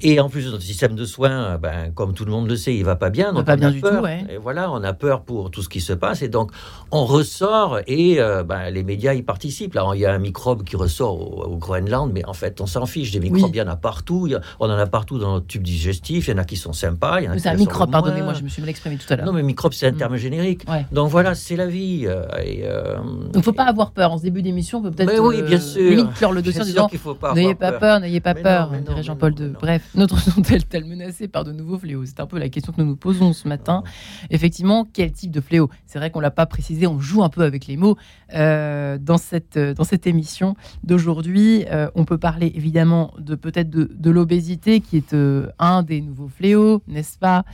Et 0.00 0.20
en 0.20 0.28
plus, 0.28 0.46
notre 0.46 0.62
système 0.62 0.94
de 0.94 1.04
soins, 1.04 1.58
ben, 1.58 1.90
comme 1.94 2.14
tout 2.14 2.24
le 2.24 2.30
monde 2.30 2.48
le 2.48 2.56
sait, 2.56 2.74
il 2.74 2.84
va 2.84 2.96
pas 2.96 3.10
bien. 3.10 3.32
Donc 3.32 3.46
pas 3.46 3.56
bien 3.56 3.70
du 3.70 3.80
tout. 3.80 3.88
Ouais. 3.88 4.24
Et 4.30 4.36
voilà, 4.36 4.70
on 4.70 4.82
a 4.84 4.92
peur 4.92 5.22
pour 5.22 5.50
tout 5.50 5.62
ce 5.62 5.68
qui 5.68 5.80
se 5.80 5.92
passe. 5.92 6.22
Et 6.22 6.28
donc, 6.28 6.50
on 6.90 7.04
ressort 7.04 7.80
et 7.86 8.20
euh, 8.20 8.44
ben, 8.44 8.70
les 8.70 8.84
médias 8.84 9.14
y 9.14 9.22
participent. 9.22 9.74
Là, 9.74 9.90
il 9.94 10.00
y 10.00 10.06
a 10.06 10.12
un 10.12 10.18
microbe 10.18 10.62
qui 10.62 10.76
ressort 10.76 11.48
au, 11.48 11.56
Groenland, 11.56 12.12
mais 12.12 12.24
en 12.26 12.34
fait, 12.34 12.60
on 12.60 12.66
s'en 12.66 12.86
fiche. 12.86 13.10
Des 13.10 13.20
microbes, 13.20 13.54
il 13.54 13.58
y 13.58 13.62
en 13.62 13.68
a 13.68 13.76
partout. 13.76 14.28
on 14.60 14.66
en 14.66 14.70
a 14.70 14.86
partout 14.86 15.18
dans 15.18 15.32
notre 15.34 15.46
tube 15.46 15.62
digestif. 15.62 16.28
Il 16.28 16.30
y 16.32 16.34
en 16.34 16.38
a 16.38 16.44
qui 16.44 16.56
sont 16.56 16.72
sympas. 16.72 17.18
C'est 17.38 17.48
un 17.48 17.54
microbe, 17.54 17.90
pardonnez-moi, 17.90 18.34
je 18.34 18.42
me 18.42 18.48
suis 18.48 18.62
mal 18.62 18.70
exprimé 18.70 18.96
tout 18.96 19.12
à 19.12 19.16
l'heure. 19.16 19.26
Non, 19.26 19.32
mais 19.32 19.42
microbe, 19.42 19.72
c'est 19.72 19.86
un 19.86 19.92
mm. 19.92 19.96
terme 19.96 20.16
générique. 20.16 20.64
Donc 20.92 21.10
voilà, 21.10 21.34
c'est 21.34 21.56
la 21.56 21.66
vie. 21.66 22.04
Euh, 22.06 22.24
et, 22.44 22.62
euh, 22.64 22.96
il 23.32 23.38
ne 23.38 23.42
faut 23.42 23.52
pas 23.52 23.64
avoir 23.64 23.90
peur. 23.90 24.12
En 24.12 24.18
ce 24.18 24.22
début 24.22 24.42
d'émission, 24.42 24.78
on 24.78 24.82
peut 24.82 24.90
peut-être. 24.90 25.20
oui, 25.20 25.42
bien 25.42 25.60
sûr. 25.60 25.90
Limite 25.90 26.12
clore 26.14 26.32
le 26.32 26.42
dossier 26.42 26.62
en 26.62 26.64
disant 26.64 26.88
N'ayez 27.34 27.54
pas 27.54 27.72
peur, 27.72 28.00
n'ayez 28.00 28.20
pas 28.20 28.34
peur, 28.34 28.70
dirait 28.86 29.02
Jean-Paul 29.02 29.34
II. 29.38 29.52
Bref, 29.60 29.87
notre 29.94 30.18
est-elle 30.52 30.84
menacée 30.84 31.28
par 31.28 31.44
de 31.44 31.52
nouveaux 31.52 31.78
fléaux? 31.78 32.04
C'est 32.04 32.20
un 32.20 32.26
peu 32.26 32.38
la 32.38 32.48
question 32.48 32.72
que 32.72 32.80
nous 32.80 32.86
nous 32.86 32.96
posons 32.96 33.32
ce 33.32 33.48
matin. 33.48 33.82
Effectivement, 34.30 34.86
quel 34.92 35.12
type 35.12 35.30
de 35.30 35.40
fléau? 35.40 35.70
C'est 35.86 35.98
vrai 35.98 36.10
qu'on 36.10 36.20
l'a 36.20 36.30
pas 36.30 36.46
précisé, 36.46 36.86
on 36.86 37.00
joue 37.00 37.22
un 37.22 37.28
peu 37.28 37.42
avec 37.42 37.66
les 37.66 37.76
mots 37.76 37.96
euh, 38.34 38.98
dans, 38.98 39.18
cette, 39.18 39.56
euh, 39.56 39.74
dans 39.74 39.84
cette 39.84 40.06
émission 40.06 40.54
d'aujourd'hui. 40.84 41.64
Euh, 41.70 41.90
on 41.94 42.04
peut 42.04 42.18
parler 42.18 42.52
évidemment 42.54 43.12
de 43.18 43.34
peut-être 43.34 43.70
de, 43.70 43.90
de 43.92 44.10
l'obésité 44.10 44.80
qui 44.80 44.96
est 44.96 45.16
un 45.58 45.82
des 45.82 46.00
nouveaux 46.00 46.28
fléaux, 46.28 46.82
n'est-ce 46.86 47.18
pas? 47.18 47.44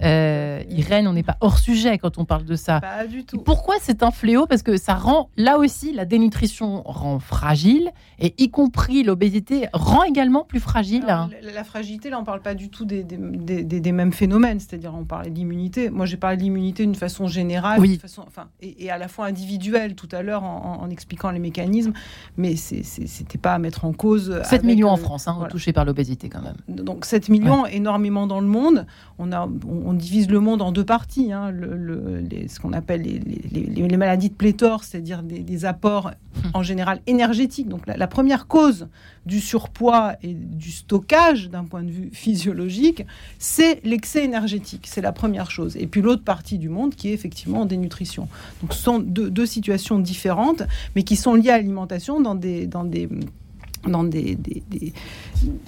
Irène, 0.00 1.08
on 1.08 1.12
n'est 1.12 1.22
pas 1.22 1.36
hors 1.40 1.58
sujet 1.58 1.98
quand 1.98 2.18
on 2.18 2.24
parle 2.24 2.44
de 2.44 2.56
ça. 2.56 2.80
Pas 2.80 3.06
du 3.06 3.24
tout. 3.24 3.38
pourquoi 3.38 3.76
c'est 3.80 4.02
un 4.02 4.10
fléau? 4.10 4.46
Parce 4.46 4.62
que 4.62 4.76
ça 4.76 4.94
rend, 4.94 5.30
là 5.36 5.58
aussi, 5.58 5.92
la 5.92 6.04
dénutrition 6.04 6.82
rend 6.84 7.18
fragile, 7.18 7.90
et 8.18 8.34
y 8.38 8.50
compris 8.50 9.02
l'obésité 9.02 9.68
rend 9.72 10.04
également 10.04 10.44
plus 10.44 10.60
fragile. 10.60 11.04
la, 11.06 11.28
la 11.42 11.64
fragilité, 11.78 12.10
là, 12.10 12.18
on 12.18 12.22
ne 12.22 12.26
parle 12.26 12.42
pas 12.42 12.54
du 12.54 12.70
tout 12.70 12.84
des, 12.84 13.04
des, 13.04 13.92
mêmes 13.92 14.12
phénomènes. 14.12 14.58
C'est-à-dire, 14.58 14.92
on 14.94 15.04
parlait 15.04 15.30
d'immunité. 15.30 15.90
Moi, 15.90 16.06
j'ai 16.06 16.16
parlé 16.16 16.36
de 16.36 16.42
l'immunité 16.42 16.84
d'une 16.84 16.96
façon 16.96 17.28
générale, 17.28 17.78
oui. 17.78 17.98
façon, 17.98 18.24
enfin, 18.26 18.48
et, 18.60 18.90
à 18.90 18.98
la 18.98 19.06
fois 19.06 19.26
individuelle 19.26 19.94
tout 19.94 20.08
à 20.10 20.22
l'heure 20.22 20.42
en, 20.42 20.88
expliquant 20.90 21.30
les 21.30 21.38
mécanismes, 21.38 21.92
mais 22.36 22.56
ce 22.56 22.74
n'était 22.74 23.38
pas 23.38 23.54
à 23.54 23.58
mettre 23.58 23.84
en 23.84 23.92
cause. 23.92 24.40
7 24.42 24.64
millions 24.64 24.88
en 24.88 24.96
France, 24.96 25.28
hein, 25.28 25.46
touchés 25.50 25.72
par 25.72 25.84
l'obésité 25.84 26.28
quand 26.28 26.42
même. 26.42 26.56
Donc 26.68 27.04
7 27.04 27.28
millions, 27.28 27.66
énormément 27.66 28.26
dans 28.26 28.40
le 28.40 28.46
monde. 28.46 28.86
On, 29.18 29.32
a, 29.32 29.48
on, 29.66 29.92
divise 29.92 30.28
le 30.28 30.40
monde 30.40 30.62
en 30.62 30.72
deux 30.72 30.84
parties. 30.84 31.32
Hein. 31.32 31.50
Le, 31.50 32.24
ce 32.48 32.58
qu'on 32.58 32.72
appelle 32.72 33.02
les, 33.02 33.18
les, 33.18 33.96
maladies 33.96 34.30
de 34.30 34.34
pléthore, 34.34 34.84
c'est-à-dire 34.84 35.22
des, 35.22 35.64
apports 35.64 36.06
hum. 36.06 36.50
en 36.54 36.62
général 36.62 37.00
énergétiques. 37.06 37.68
Donc 37.68 37.82
la 37.86 38.06
première 38.06 38.46
cause 38.46 38.88
du 39.28 39.40
surpoids 39.40 40.14
et 40.22 40.32
du 40.32 40.70
stockage 40.70 41.50
d'un 41.50 41.64
point 41.68 41.82
de 41.82 41.90
vue 41.90 42.10
physiologique, 42.12 43.04
c'est 43.38 43.80
l'excès 43.84 44.24
énergétique. 44.24 44.86
C'est 44.88 45.00
la 45.00 45.12
première 45.12 45.50
chose. 45.50 45.76
Et 45.76 45.86
puis 45.86 46.02
l'autre 46.02 46.24
partie 46.24 46.58
du 46.58 46.68
monde 46.68 46.94
qui 46.94 47.08
est 47.08 47.12
effectivement 47.12 47.64
dénutrition. 47.64 48.28
Donc 48.62 48.74
ce 48.74 48.82
sont 48.82 48.98
deux, 48.98 49.46
situations 49.46 49.98
différentes, 49.98 50.62
mais 50.96 51.02
qui 51.02 51.16
sont 51.16 51.34
liées 51.34 51.50
à 51.50 51.56
l'alimentation 51.56 52.20
dans 52.20 52.34
des, 52.34 52.66
dans 52.66 52.84
des 52.84 53.08
dans 53.86 54.02
des, 54.02 54.36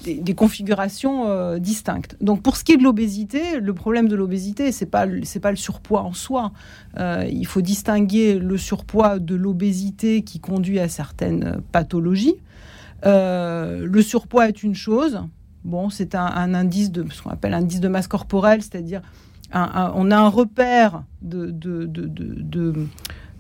des, 0.04 0.34
configurations 0.34 1.28
euh, 1.28 1.58
distinctes. 1.58 2.16
Donc 2.20 2.42
pour 2.42 2.56
ce 2.56 2.64
qui 2.64 2.72
est 2.72 2.76
de 2.76 2.82
l'obésité, 2.82 3.60
le 3.60 3.72
problème 3.72 4.08
de 4.08 4.16
l'obésité, 4.16 4.72
ce 4.72 4.84
n'est 4.84 4.90
pas, 4.90 5.06
pas 5.40 5.50
le 5.50 5.56
surpoids 5.56 6.02
en 6.02 6.12
soi. 6.12 6.52
Euh, 6.98 7.24
il 7.30 7.46
faut 7.46 7.60
distinguer 7.60 8.38
le 8.38 8.58
surpoids 8.58 9.20
de 9.20 9.36
l'obésité 9.36 10.22
qui 10.22 10.40
conduit 10.40 10.80
à 10.80 10.88
certaines 10.88 11.62
pathologies. 11.70 12.34
Euh, 13.06 13.86
le 13.86 14.02
surpoids 14.02 14.48
est 14.48 14.62
une 14.62 14.74
chose. 14.74 15.20
Bon, 15.64 15.90
c'est 15.90 16.14
un, 16.14 16.54
indice 16.54 16.90
de 16.90 17.04
ce 17.10 17.22
qu'on 17.22 17.30
appelle 17.30 17.54
un 17.54 17.58
indice 17.58 17.80
de 17.80 17.88
masse 17.88 18.06
corporelle, 18.06 18.62
c'est-à-dire 18.62 19.02
on 19.52 20.10
a 20.10 20.16
un 20.16 20.28
repère 20.28 21.02
de, 21.22 21.50
de, 21.50 21.86
de, 21.86 22.88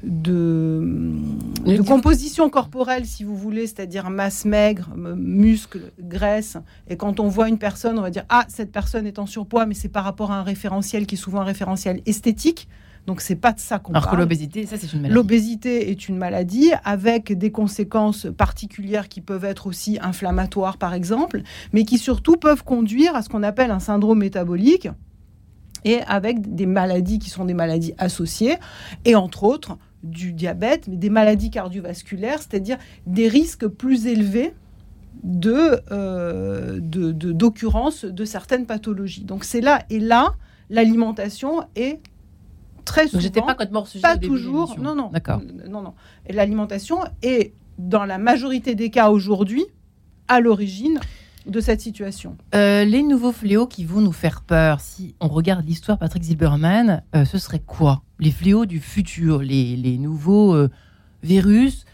de 0.02 1.82
composition 1.82 2.50
corporelle, 2.50 3.06
si 3.06 3.24
vous 3.24 3.36
voulez, 3.36 3.66
c'est-à-dire 3.66 4.10
masse 4.10 4.44
maigre, 4.44 4.90
muscle, 4.96 5.92
graisse. 6.00 6.56
Et 6.88 6.96
quand 6.96 7.20
on 7.20 7.28
voit 7.28 7.48
une 7.48 7.58
personne, 7.58 7.98
on 7.98 8.02
va 8.02 8.10
dire 8.10 8.24
ah 8.28 8.44
cette 8.48 8.72
personne 8.72 9.06
est 9.06 9.18
en 9.18 9.26
surpoids, 9.26 9.66
mais 9.66 9.74
c'est 9.74 9.88
par 9.88 10.04
rapport 10.04 10.32
à 10.32 10.38
un 10.38 10.42
référentiel 10.42 11.06
qui 11.06 11.14
est 11.14 11.18
souvent 11.18 11.40
un 11.40 11.44
référentiel 11.44 12.00
esthétique. 12.06 12.68
Donc 13.06 13.20
c'est 13.20 13.36
pas 13.36 13.52
de 13.52 13.60
ça 13.60 13.78
qu'on 13.78 13.92
parle. 13.92 14.04
Alors 14.04 14.14
que 14.14 14.20
l'obésité, 14.20 14.66
ça 14.66 14.76
c'est 14.76 14.92
une 14.92 15.00
maladie. 15.00 15.14
L'obésité 15.14 15.90
est 15.90 16.08
une 16.08 16.16
maladie 16.16 16.70
avec 16.84 17.36
des 17.36 17.50
conséquences 17.50 18.26
particulières 18.36 19.08
qui 19.08 19.20
peuvent 19.20 19.44
être 19.44 19.66
aussi 19.66 19.98
inflammatoires 20.00 20.76
par 20.76 20.94
exemple, 20.94 21.42
mais 21.72 21.84
qui 21.84 21.98
surtout 21.98 22.36
peuvent 22.36 22.64
conduire 22.64 23.16
à 23.16 23.22
ce 23.22 23.28
qu'on 23.28 23.42
appelle 23.42 23.70
un 23.70 23.80
syndrome 23.80 24.18
métabolique 24.18 24.88
et 25.84 26.00
avec 26.02 26.54
des 26.54 26.66
maladies 26.66 27.18
qui 27.18 27.30
sont 27.30 27.44
des 27.44 27.54
maladies 27.54 27.94
associées 27.98 28.56
et 29.04 29.14
entre 29.14 29.44
autres 29.44 29.78
du 30.02 30.32
diabète, 30.32 30.88
mais 30.88 30.96
des 30.96 31.10
maladies 31.10 31.50
cardiovasculaires, 31.50 32.38
c'est-à-dire 32.38 32.78
des 33.06 33.28
risques 33.28 33.66
plus 33.66 34.06
élevés 34.06 34.54
de 35.22 35.80
euh, 35.90 36.78
d'occurrence 36.80 38.04
de, 38.04 38.10
de 38.10 38.24
certaines 38.24 38.66
pathologies. 38.66 39.24
Donc 39.24 39.44
c'est 39.44 39.60
là 39.60 39.84
et 39.90 40.00
là 40.00 40.34
l'alimentation 40.70 41.62
est 41.76 42.00
très 42.90 43.08
souvent. 43.08 43.22
J'étais 43.22 43.40
pas 43.40 43.52
complètement 43.52 43.84
sujet 43.84 44.02
Pas 44.02 44.16
toujours. 44.16 44.76
Non, 44.78 44.94
non. 44.94 45.10
D'accord. 45.10 45.40
Non, 45.68 45.80
non. 45.80 45.94
Et 46.26 46.32
l'alimentation 46.32 46.98
est, 47.22 47.54
dans 47.78 48.04
la 48.04 48.18
majorité 48.18 48.74
des 48.74 48.90
cas 48.90 49.10
aujourd'hui, 49.10 49.64
à 50.28 50.40
l'origine 50.40 50.98
de 51.46 51.60
cette 51.60 51.80
situation. 51.80 52.36
Euh, 52.54 52.84
les 52.84 53.02
nouveaux 53.02 53.32
fléaux 53.32 53.66
qui 53.66 53.84
vont 53.84 54.00
nous 54.00 54.12
faire 54.12 54.42
peur, 54.42 54.80
si 54.80 55.14
on 55.20 55.28
regarde 55.28 55.66
l'histoire 55.66 55.98
Patrick 55.98 56.22
Zilberman, 56.22 57.02
euh, 57.14 57.24
ce 57.24 57.38
serait 57.38 57.60
quoi? 57.60 58.02
Les 58.18 58.30
fléaux 58.30 58.66
du 58.66 58.80
futur, 58.80 59.38
les, 59.38 59.76
les 59.76 59.98
nouveaux 59.98 60.54
euh, 60.54 60.68
virus, 61.22 61.84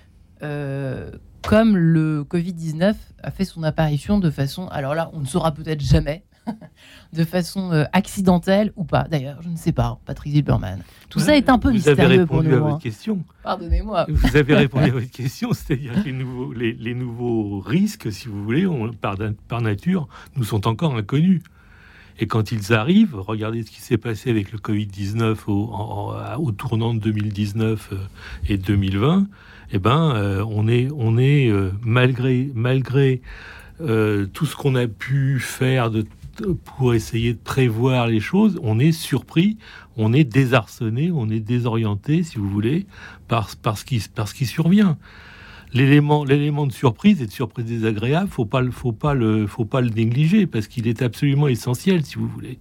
comme 1.43 1.77
le 1.77 2.25
Covid-19 2.25 2.95
a 3.23 3.31
fait 3.31 3.45
son 3.45 3.63
apparition 3.63 4.19
de 4.19 4.31
façon, 4.31 4.69
alors 4.69 4.95
là, 4.95 5.11
on 5.13 5.21
ne 5.21 5.27
saura 5.27 5.53
peut-être 5.53 5.81
jamais, 5.81 6.25
de 7.13 7.25
façon 7.25 7.73
euh, 7.73 7.85
accidentelle 7.93 8.73
ou 8.77 8.85
pas. 8.85 9.05
D'ailleurs, 9.05 9.39
je 9.43 9.49
ne 9.49 9.57
sais 9.57 9.73
pas, 9.73 9.99
Patrick 10.05 10.33
Zilberman. 10.33 10.81
Tout 11.09 11.21
ça 11.21 11.37
est 11.37 11.49
un 11.49 11.59
peu 11.59 11.71
vous 11.71 11.89
avez 11.89 12.07
répondu 12.07 12.53
à 12.53 12.59
votre 12.59 12.75
hein. 12.75 12.79
question. 12.83 13.25
Pardonnez-moi. 13.43 14.07
Vous 14.09 14.37
avez 14.37 14.55
répondu 14.55 14.91
à 14.91 14.93
votre 14.93 15.11
question, 15.11 15.53
c'est-à-dire 15.53 15.95
que 15.95 16.07
les 16.07 16.13
nouveaux, 16.13 16.53
les, 16.53 16.95
nouveaux, 16.95 17.61
risques, 17.61 18.13
si 18.13 18.29
vous 18.29 18.43
voulez, 18.43 18.67
par, 19.01 19.17
par 19.49 19.61
nature, 19.61 20.09
nous 20.37 20.45
sont 20.45 20.67
encore 20.67 20.95
inconnus. 20.95 21.43
Et 22.19 22.27
quand 22.27 22.51
ils 22.51 22.73
arrivent, 22.73 23.15
regardez 23.15 23.63
ce 23.63 23.71
qui 23.71 23.81
s'est 23.83 23.99
passé 23.99 24.31
avec 24.31 24.51
le 24.51 24.59
Covid-19 24.59 25.37
au, 25.49 26.15
au, 26.39 26.53
tournant 26.53 26.95
de 26.95 27.01
2019 27.01 27.91
euh, 27.93 27.97
et 28.49 28.57
2020. 28.57 29.27
Eh 29.73 29.79
ben, 29.79 30.15
euh, 30.15 30.45
on 30.49 30.67
est, 30.67 30.89
on 30.97 31.19
est 31.19 31.53
malgré, 31.83 32.51
malgré 32.55 33.21
tout 33.79 34.47
ce 34.47 34.57
qu'on 34.57 34.75
a 34.75 34.87
pu 34.87 35.39
faire 35.39 35.91
de 35.91 36.07
pour 36.65 36.95
essayer 36.95 37.35
de 37.35 37.39
prévoir 37.39 38.07
les 38.07 38.21
choses, 38.21 38.59
on 38.63 38.79
est 38.79 38.93
surpris, 38.93 39.57
on 39.97 40.13
est 40.13 40.25
désarçonné, 40.25 41.11
on 41.13 41.29
est 41.31 41.41
désorienté, 41.41 42.23
si 42.23 42.39
vous 42.39 42.49
voulez, 42.49 42.87
par, 43.29 43.51
ce, 43.51 43.85
qui, 43.85 44.47
survient. 44.47 44.99
L'élément, 45.73 46.25
de 46.25 46.73
surprise 46.73 47.21
et 47.23 47.27
de 47.27 47.33
surprise 47.33 47.67
désagréable, 47.67 48.29
faut 48.31 48.47
pas, 48.47 48.63
faut 48.71 48.93
pas 48.93 49.15
le, 49.15 49.49
négliger 49.95 50.47
parce 50.47 50.69
qu'il 50.69 50.87
est 50.89 51.03
absolument 51.03 51.49
essentiel, 51.49 52.05
si 52.05 52.17
vous 52.17 52.29
voulez. 52.29 52.59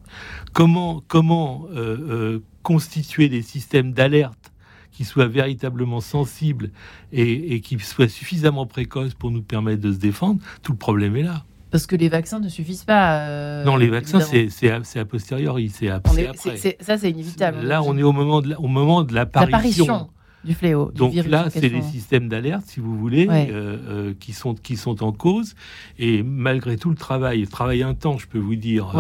Comment, 0.54 1.04
comment 1.08 1.68
euh, 1.72 1.98
euh, 2.10 2.40
constituer 2.64 3.30
des 3.30 3.42
systèmes 3.42 3.94
d'alerte 3.94 4.52
qui 4.92 5.04
soient 5.04 5.28
véritablement 5.28 6.00
sensibles 6.00 6.72
et, 7.12 7.54
et 7.54 7.62
qui 7.62 7.78
soient 7.80 8.08
suffisamment 8.08 8.66
précoces 8.66 9.14
pour 9.14 9.30
nous 9.30 9.42
permettre 9.42 9.82
de 9.82 9.92
se 9.92 9.98
défendre 9.98 10.42
Tout 10.64 10.72
le 10.72 10.78
problème 10.78 11.16
est 11.18 11.24
là. 11.24 11.46
Parce 11.76 11.88
que 11.88 11.98
les 11.98 12.08
vaccins 12.08 12.40
ne 12.40 12.48
suffisent 12.48 12.86
pas. 12.86 13.20
Euh, 13.28 13.66
non, 13.66 13.76
les 13.76 13.90
vaccins, 13.90 14.22
c'est 14.22 14.70
a, 14.70 15.04
posteriori, 15.04 15.68
c'est 15.68 15.90
après. 15.90 16.32
ça, 16.80 16.98
c'est 16.98 17.12
inévitable. 17.12 17.66
Là, 17.66 17.84
on 17.84 17.98
est 17.98 18.04
au 18.04 18.14
moment 18.14 18.42
de, 18.42 18.56
au 18.56 18.68
moment 18.68 19.04
de 19.04 19.14
l'apparition 19.14 20.08
du 20.46 20.54
fléau. 20.54 20.90
Donc 20.96 21.14
là, 21.14 21.50
c'est 21.50 21.68
les 21.68 21.82
systèmes 21.82 22.30
d'alerte, 22.30 22.64
si 22.66 22.80
vous 22.80 22.98
voulez, 22.98 23.28
euh, 23.30 23.52
euh, 23.52 24.14
qui, 24.18 24.32
sont, 24.32 24.54
qui 24.54 24.78
sont 24.78 25.04
en 25.04 25.12
cause. 25.12 25.54
Et 26.00 26.24
malgré 26.24 26.78
tout 26.78 26.90
le 26.90 26.96
travail, 26.96 27.42
le 27.42 27.48
travail 27.48 27.84
intense, 27.84 28.22
je 28.22 28.28
peux 28.28 28.40
vous 28.40 28.56
dire, 28.56 28.96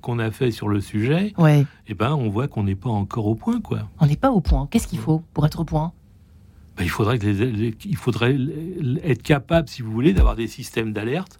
qu'on 0.00 0.18
a 0.18 0.30
fait 0.30 0.52
sur 0.52 0.68
le 0.68 0.80
sujet, 0.80 1.34
ouais. 1.36 1.66
eh 1.86 1.92
ben, 1.92 2.14
on 2.14 2.30
voit 2.30 2.48
qu'on 2.48 2.62
n'est 2.62 2.76
pas 2.76 2.88
encore 2.88 3.26
au 3.26 3.34
point. 3.34 3.60
Quoi. 3.60 3.80
On 3.98 4.06
n'est 4.06 4.16
pas 4.16 4.30
au 4.30 4.40
point. 4.40 4.68
Qu'est-ce 4.70 4.88
qu'il 4.88 5.00
faut 5.00 5.22
pour 5.34 5.44
être 5.44 5.60
au 5.60 5.64
point? 5.64 5.92
Ben, 6.78 6.84
il, 6.84 6.90
faudrait 6.90 7.18
que 7.18 7.26
il 7.26 7.96
faudrait 7.96 8.38
être 9.04 9.22
capable, 9.22 9.68
si 9.68 9.82
vous 9.82 9.92
voulez, 9.92 10.14
d'avoir 10.14 10.34
des 10.34 10.46
systèmes 10.46 10.94
d'alerte 10.94 11.38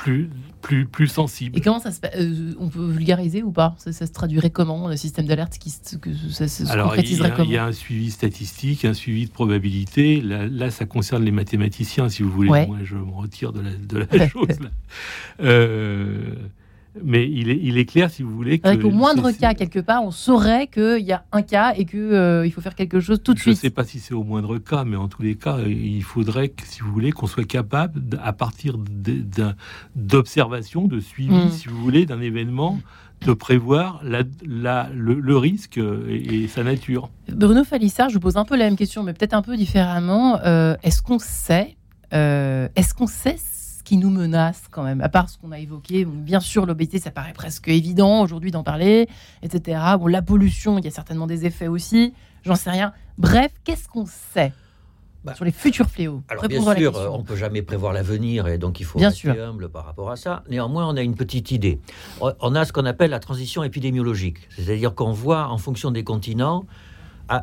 plus, 0.00 0.30
plus, 0.62 0.86
plus 0.86 1.08
sensible. 1.08 1.58
Et 1.58 1.60
comment 1.60 1.78
ça 1.78 1.92
se 1.92 2.00
euh, 2.16 2.54
On 2.58 2.68
peut 2.68 2.86
vulgariser 2.86 3.42
ou 3.42 3.52
pas? 3.52 3.74
Ça, 3.78 3.92
se 3.92 4.04
traduirait 4.12 4.50
comment 4.50 4.88
Le 4.88 4.96
système 4.96 5.26
d'alerte 5.26 5.58
qui 5.58 5.70
que 6.00 6.10
ça, 6.30 6.48
se 6.48 6.66
Alors, 6.68 6.96
il 6.96 7.50
y, 7.50 7.58
a, 7.58 7.66
un 7.66 7.72
suivi 7.72 8.10
statistique, 8.10 8.84
un 8.86 8.94
suivi 8.94 9.26
de 9.26 9.30
probabilité. 9.30 10.22
Là, 10.22 10.70
ça 10.70 10.86
concerne 10.86 11.24
les 11.24 11.30
mathématiciens, 11.30 12.08
si 12.08 12.22
vous 12.22 12.30
voulez. 12.30 12.48
Moi, 12.48 12.78
je 12.82 12.96
me 12.96 13.12
retire 13.12 13.52
de 13.52 13.60
la, 13.60 13.70
de 13.72 14.16
la 14.16 14.28
chose. 14.28 14.60
Là. 14.60 14.70
Euh, 15.40 16.34
mais 17.02 17.30
il 17.30 17.50
est, 17.50 17.60
il 17.62 17.78
est 17.78 17.84
clair, 17.84 18.10
si 18.10 18.22
vous 18.22 18.34
voulez, 18.34 18.58
qu'au 18.58 18.90
moindre 18.90 19.30
cas, 19.30 19.54
quelque 19.54 19.78
part, 19.78 20.02
on 20.02 20.10
saurait 20.10 20.66
qu'il 20.66 21.04
y 21.04 21.12
a 21.12 21.24
un 21.32 21.42
cas 21.42 21.74
et 21.76 21.84
qu'il 21.84 22.00
euh, 22.00 22.46
il 22.46 22.52
faut 22.52 22.60
faire 22.60 22.74
quelque 22.74 23.00
chose 23.00 23.22
tout 23.22 23.34
de 23.34 23.38
suite. 23.38 23.54
Je 23.54 23.58
ne 23.58 23.62
sais 23.62 23.70
pas 23.70 23.84
si 23.84 24.00
c'est 24.00 24.14
au 24.14 24.24
moindre 24.24 24.58
cas, 24.58 24.84
mais 24.84 24.96
en 24.96 25.08
tous 25.08 25.22
les 25.22 25.36
cas, 25.36 25.58
il 25.66 26.02
faudrait, 26.02 26.48
que, 26.48 26.66
si 26.66 26.80
vous 26.80 26.92
voulez, 26.92 27.12
qu'on 27.12 27.26
soit 27.26 27.44
capable, 27.44 28.02
à 28.22 28.32
partir 28.32 28.76
d'observation, 29.94 30.86
de 30.86 31.00
suivi, 31.00 31.34
mm. 31.34 31.50
si 31.50 31.68
vous 31.68 31.80
voulez, 31.80 32.06
d'un 32.06 32.20
événement, 32.20 32.78
de 33.24 33.32
prévoir 33.32 34.00
la, 34.02 34.22
la, 34.46 34.88
le, 34.94 35.36
risque 35.36 35.78
et, 35.78 36.48
sa 36.48 36.64
nature. 36.64 37.10
Bruno 37.28 37.64
Falissard, 37.64 38.08
je 38.08 38.14
vous 38.14 38.20
pose 38.20 38.36
un 38.36 38.44
peu 38.44 38.56
la 38.56 38.64
même 38.64 38.76
question, 38.76 39.02
mais 39.02 39.12
peut-être 39.12 39.34
un 39.34 39.42
peu 39.42 39.56
différemment. 39.56 40.38
Euh, 40.44 40.76
est-ce 40.82 41.02
qu'on 41.02 41.18
sait, 41.18 41.76
euh, 42.14 42.68
est-ce 42.76 42.94
qu'on 42.94 43.06
sait 43.06 43.36
qui 43.90 43.96
nous 43.96 44.10
menace 44.10 44.62
quand 44.70 44.84
même, 44.84 45.00
à 45.00 45.08
part 45.08 45.28
ce 45.28 45.36
qu'on 45.36 45.50
a 45.50 45.58
évoqué. 45.58 46.04
bien 46.04 46.38
sûr, 46.38 46.64
l'obésité, 46.64 47.00
ça 47.00 47.10
paraît 47.10 47.32
presque 47.32 47.66
évident 47.66 48.22
aujourd'hui 48.22 48.52
d'en 48.52 48.62
parler, 48.62 49.08
etc. 49.42 49.80
Bon, 49.98 50.06
la 50.06 50.22
pollution, 50.22 50.78
il 50.78 50.84
y 50.84 50.86
a 50.86 50.92
certainement 50.92 51.26
des 51.26 51.44
effets 51.44 51.66
aussi. 51.66 52.14
J'en 52.44 52.54
sais 52.54 52.70
rien. 52.70 52.92
Bref, 53.18 53.50
qu'est-ce 53.64 53.88
qu'on 53.88 54.06
sait 54.06 54.52
bah, 55.24 55.34
sur 55.34 55.44
les 55.44 55.50
futurs 55.50 55.90
fléaux? 55.90 56.22
Alors 56.28 56.46
bien 56.46 56.62
sûr, 56.76 57.10
on 57.12 57.18
ne 57.18 57.24
peut 57.24 57.34
jamais 57.34 57.62
prévoir 57.62 57.92
l'avenir 57.92 58.46
et 58.46 58.58
donc 58.58 58.78
il 58.78 58.84
faut 58.84 59.00
bien 59.00 59.10
être 59.10 59.40
humble 59.40 59.68
par 59.68 59.86
rapport 59.86 60.08
à 60.08 60.14
ça. 60.14 60.44
Néanmoins, 60.48 60.86
on 60.88 60.96
a 60.96 61.02
une 61.02 61.16
petite 61.16 61.50
idée. 61.50 61.80
On 62.20 62.54
a 62.54 62.64
ce 62.64 62.72
qu'on 62.72 62.86
appelle 62.86 63.10
la 63.10 63.18
transition 63.18 63.64
épidémiologique, 63.64 64.48
c'est-à-dire 64.56 64.94
qu'on 64.94 65.10
voit 65.10 65.48
en 65.48 65.58
fonction 65.58 65.90
des 65.90 66.04
continents 66.04 66.64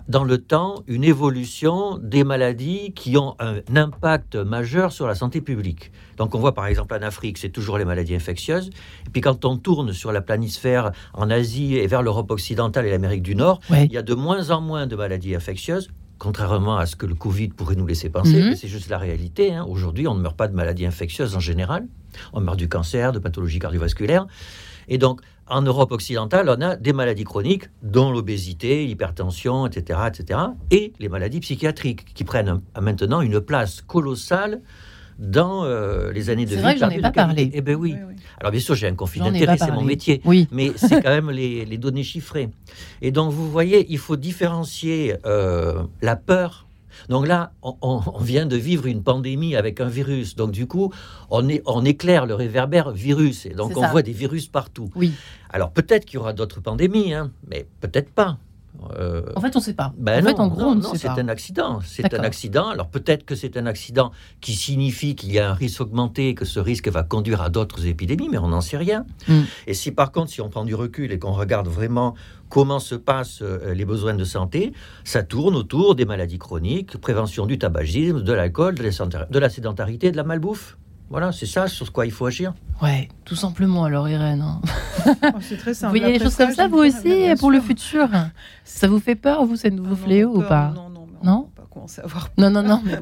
dans 0.07 0.23
le 0.23 0.37
temps 0.37 0.83
une 0.87 1.03
évolution 1.03 1.97
des 1.97 2.23
maladies 2.23 2.93
qui 2.93 3.17
ont 3.17 3.35
un 3.39 3.61
impact 3.75 4.35
majeur 4.35 4.91
sur 4.91 5.07
la 5.07 5.15
santé 5.15 5.41
publique. 5.41 5.91
Donc 6.17 6.35
on 6.35 6.39
voit 6.39 6.53
par 6.53 6.67
exemple 6.67 6.93
en 6.95 7.01
Afrique, 7.01 7.37
c'est 7.37 7.49
toujours 7.49 7.77
les 7.77 7.85
maladies 7.85 8.15
infectieuses. 8.15 8.69
Et 9.05 9.09
puis 9.11 9.21
quand 9.21 9.45
on 9.45 9.57
tourne 9.57 9.93
sur 9.93 10.11
la 10.11 10.21
planisphère 10.21 10.91
en 11.13 11.29
Asie 11.29 11.75
et 11.75 11.87
vers 11.87 12.01
l'Europe 12.01 12.31
occidentale 12.31 12.85
et 12.85 12.91
l'Amérique 12.91 13.23
du 13.23 13.35
Nord, 13.35 13.59
il 13.69 13.91
y 13.91 13.97
a 13.97 14.01
de 14.01 14.13
moins 14.13 14.49
en 14.51 14.61
moins 14.61 14.87
de 14.87 14.95
maladies 14.95 15.35
infectieuses 15.35 15.89
contrairement 16.19 16.77
à 16.77 16.85
ce 16.85 16.95
que 16.95 17.05
le 17.05 17.15
Covid 17.15 17.49
pourrait 17.49 17.75
nous 17.75 17.85
laisser 17.85 18.09
penser, 18.09 18.41
mhm. 18.41 18.55
c'est 18.55 18.67
juste 18.67 18.89
la 18.89 18.97
réalité. 18.97 19.53
Hein. 19.53 19.65
Aujourd'hui, 19.69 20.07
on 20.07 20.15
ne 20.15 20.21
meurt 20.21 20.35
pas 20.35 20.47
de 20.47 20.55
maladies 20.55 20.85
infectieuses 20.85 21.35
en 21.35 21.39
général. 21.39 21.85
On 22.33 22.41
meurt 22.41 22.57
du 22.57 22.67
cancer, 22.67 23.11
de 23.11 23.19
pathologies 23.19 23.59
cardiovasculaires. 23.59 24.25
Et 24.87 24.97
donc, 24.97 25.21
en 25.49 25.61
Europe 25.61 25.91
occidentale, 25.91 26.49
on 26.49 26.61
a 26.61 26.75
des 26.75 26.93
maladies 26.93 27.23
chroniques, 27.23 27.69
dont 27.81 28.11
l'obésité, 28.11 28.85
l'hypertension, 28.85 29.67
etc., 29.67 29.99
etc., 30.07 30.39
et 30.71 30.93
les 30.99 31.09
maladies 31.09 31.39
psychiatriques, 31.39 32.13
qui 32.13 32.23
prennent 32.23 32.61
maintenant 32.79 33.21
une 33.21 33.39
place 33.39 33.81
colossale 33.81 34.61
dans 35.19 35.63
euh, 35.63 36.11
les 36.11 36.29
années 36.29 36.45
de 36.45 36.49
vie. 36.49 36.55
C'est 36.55 36.61
vrai 36.61 36.73
que 36.75 36.79
j'en 36.79 36.89
ai 36.89 37.01
pas 37.01 37.11
parlé. 37.11 37.49
Eh 37.53 37.61
bien 37.61 37.75
oui. 37.75 37.95
Alors 38.39 38.51
bien 38.51 38.61
sûr, 38.61 38.75
j'ai 38.75 38.87
un 38.87 38.95
conflit 38.95 39.19
d'intérêt, 39.19 39.57
c'est 39.57 39.71
mon 39.71 39.83
métier. 39.83 40.21
Oui. 40.25 40.47
Mais 40.51 40.71
c'est 40.75 41.01
quand 41.01 41.09
même 41.09 41.31
les, 41.31 41.77
données 41.77 42.03
chiffrées. 42.03 42.49
Et 43.01 43.11
donc, 43.11 43.31
vous 43.31 43.49
voyez, 43.49 43.85
il 43.89 43.97
faut 43.97 44.15
différencier 44.15 45.15
euh, 45.25 45.83
la 46.01 46.15
peur 46.15 46.66
donc 47.09 47.27
là, 47.27 47.51
on, 47.61 48.01
vient 48.19 48.45
de 48.45 48.57
vivre 48.57 48.85
une 48.85 49.01
pandémie 49.01 49.55
avec 49.55 49.79
un 49.79 49.87
virus. 49.87 50.35
Donc 50.35 50.51
du 50.51 50.67
coup, 50.67 50.91
on, 51.29 51.47
est, 51.47 51.61
on 51.65 51.85
éclaire 51.85 52.25
le 52.25 52.35
réverbère 52.35 52.91
virus. 52.91 53.45
Et 53.45 53.51
donc 53.51 53.77
on 53.77 53.87
voit 53.87 54.01
des 54.01 54.11
virus 54.11 54.47
partout. 54.47 54.89
Oui. 54.95 55.13
Alors 55.49 55.71
peut-être 55.71 56.05
qu'il 56.05 56.15
y 56.15 56.17
aura 56.17 56.33
d'autres 56.33 56.59
pandémies, 56.59 57.13
hein, 57.13 57.31
mais 57.49 57.65
peut-être 57.79 58.11
pas. 58.11 58.37
Euh, 58.97 59.23
en 59.35 59.41
fait, 59.41 59.55
on 59.55 59.59
ne 59.59 59.63
sait 59.63 59.73
pas. 59.73 59.93
Ben 59.97 60.23
en 60.23 60.27
fait, 60.27 60.39
en 60.39 60.47
gros, 60.47 60.75
c'est 60.95 61.07
un 61.07 61.27
accident. 61.27 61.79
C'est 61.83 62.13
un 62.13 62.23
accident. 62.23 62.69
Alors 62.69 62.87
peut-être 62.87 63.25
que 63.25 63.35
c'est 63.35 63.57
un 63.57 63.65
accident 63.65 64.11
qui 64.41 64.53
signifie 64.53 65.15
qu'il 65.15 65.31
y 65.31 65.39
a 65.39 65.51
un 65.51 65.53
risque 65.53 65.81
augmenté, 65.81 66.35
que 66.35 66.45
ce 66.45 66.59
risque 66.59 66.87
va 66.87 67.03
conduire 67.03 67.41
à 67.41 67.49
d'autres 67.49 67.85
épidémies, 67.85 68.29
mais 68.29 68.37
on 68.37 68.49
n'en 68.49 68.61
sait 68.61 68.77
rien. 68.77 69.05
Hmm. 69.27 69.41
Et 69.65 69.73
si 69.73 69.91
par 69.91 70.11
contre, 70.11 70.31
si 70.31 70.41
on 70.41 70.49
prend 70.49 70.65
du 70.65 70.75
recul 70.75 71.11
et 71.11 71.19
qu'on 71.19 71.33
regarde 71.33 71.67
vraiment 71.67 72.15
comment 72.49 72.79
se 72.79 72.95
passent 72.95 73.41
euh, 73.41 73.73
les 73.73 73.85
besoins 73.85 74.13
de 74.13 74.23
santé, 74.23 74.73
ça 75.03 75.23
tourne 75.23 75.55
autour 75.55 75.95
des 75.95 76.05
maladies 76.05 76.39
chroniques, 76.39 76.97
prévention 76.97 77.45
du 77.45 77.57
tabagisme, 77.57 78.21
de 78.21 78.33
l'alcool, 78.33 78.75
de 78.75 79.39
la 79.39 79.49
sédentarité, 79.49 80.11
de 80.11 80.17
la 80.17 80.23
malbouffe. 80.23 80.77
Voilà, 81.09 81.31
c'est 81.31 81.45
ça 81.45 81.67
sur 81.67 81.91
quoi 81.93 82.05
il 82.05 82.11
faut 82.11 82.25
agir. 82.25 82.53
Ouais, 82.81 83.07
tout 83.23 83.35
simplement 83.35 83.85
alors 83.85 84.09
Irène. 84.09 84.41
Hein. 84.41 84.61
Oh, 85.07 85.39
c'est 85.39 85.57
très 85.57 85.73
simple. 85.73 85.93
Vous 85.93 85.99
voyez 86.01 86.17
les 86.17 86.23
choses 86.23 86.35
comme 86.35 86.51
ça 86.51 86.67
vous 86.67 86.79
aussi 86.79 87.29
pour 87.39 87.49
le 87.49 87.61
futur? 87.61 88.09
Ça 88.65 88.87
vous 88.87 88.99
fait 88.99 89.15
peur 89.15 89.45
vous 89.45 89.55
ces 89.55 89.71
nouveaux 89.71 89.95
ah 90.01 90.05
fléaux 90.05 90.37
ou 90.37 90.41
pas? 90.41 90.73
Non, 90.75 90.89
non, 90.89 91.07
non? 91.23 91.49
Pas 91.55 91.63
commencer 91.71 92.01
à 92.01 92.05
avoir 92.05 92.29
Non, 92.37 92.49
non, 92.49 92.61
non, 92.61 92.81
mais 92.85 92.99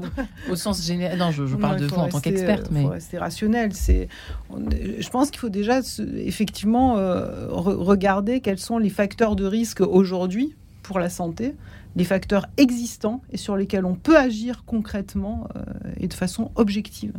au 0.52 0.56
sens 0.56 0.86
général. 0.86 1.18
Non, 1.18 1.32
je, 1.32 1.44
parle 1.56 1.80
de 1.80 1.88
vous 1.88 1.96
en 1.96 2.08
tant 2.08 2.20
qu'experte, 2.20 2.70
mais 2.70 2.86
c'est 3.00 3.18
rationnel. 3.18 3.74
C'est, 3.74 4.08
je 4.56 5.10
pense 5.10 5.32
qu'il 5.32 5.40
faut 5.40 5.50
déjà 5.50 5.80
effectivement 6.18 6.98
euh, 6.98 7.48
regarder 7.50 8.40
quels 8.40 8.60
sont 8.60 8.78
les 8.78 8.90
facteurs 8.90 9.36
de 9.36 9.46
risque 9.46 9.82
aujourd'hui 9.82 10.56
pour 10.84 11.00
la 11.00 11.10
santé 11.10 11.56
les 11.96 12.04
facteurs 12.04 12.48
existants 12.58 13.22
et 13.32 13.38
sur 13.38 13.56
lesquels 13.56 13.86
on 13.86 13.96
peut 13.96 14.18
agir 14.18 14.64
concrètement 14.66 15.48
euh, 15.56 15.62
et 15.98 16.08
de 16.08 16.14
façon 16.14 16.52
objective. 16.56 17.14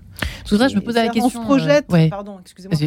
Tout 0.45 0.59
ça, 0.59 0.69
je 0.69 0.77
me 0.77 0.81
pose 0.81 0.95
la 0.95 1.09
question. 1.09 1.25
On 1.25 1.29
se 1.31 1.39
projette, 1.39 1.87
euh, 1.93 2.09
pardon, 2.09 2.39
excusez-moi. 2.41 2.79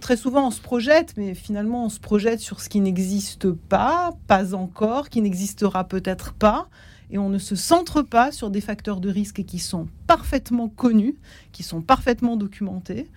très 0.00 0.16
souvent, 0.16 0.48
on 0.48 0.50
se 0.50 0.60
projette, 0.60 1.14
mais 1.16 1.34
finalement, 1.34 1.86
on 1.86 1.88
se 1.88 2.00
projette 2.00 2.40
sur 2.40 2.60
ce 2.60 2.68
qui 2.68 2.80
n'existe 2.80 3.50
pas, 3.50 4.12
pas 4.26 4.54
encore, 4.54 5.08
qui 5.08 5.22
n'existera 5.22 5.84
peut-être 5.84 6.34
pas. 6.34 6.68
Et 7.10 7.16
on 7.16 7.30
ne 7.30 7.38
se 7.38 7.56
centre 7.56 8.02
pas 8.02 8.32
sur 8.32 8.50
des 8.50 8.60
facteurs 8.60 9.00
de 9.00 9.08
risque 9.08 9.42
qui 9.44 9.58
sont 9.58 9.88
parfaitement 10.06 10.68
connus, 10.68 11.16
qui 11.52 11.62
sont 11.62 11.80
parfaitement 11.80 12.36
documentés. 12.36 13.08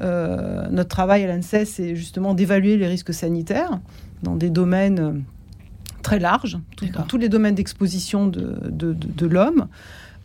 Euh, 0.00 0.66
notre 0.70 0.88
travail 0.88 1.22
à 1.22 1.28
l'ANSES, 1.28 1.64
c'est 1.64 1.94
justement 1.94 2.34
d'évaluer 2.34 2.76
les 2.76 2.88
risques 2.88 3.14
sanitaires 3.14 3.78
dans 4.24 4.34
des 4.34 4.50
domaines 4.50 5.24
très 6.06 6.20
large, 6.20 6.56
dans 6.94 7.02
tous 7.02 7.16
les 7.16 7.28
domaines 7.28 7.56
d'exposition 7.56 8.28
de, 8.28 8.56
de, 8.70 9.26
l'homme. 9.26 9.66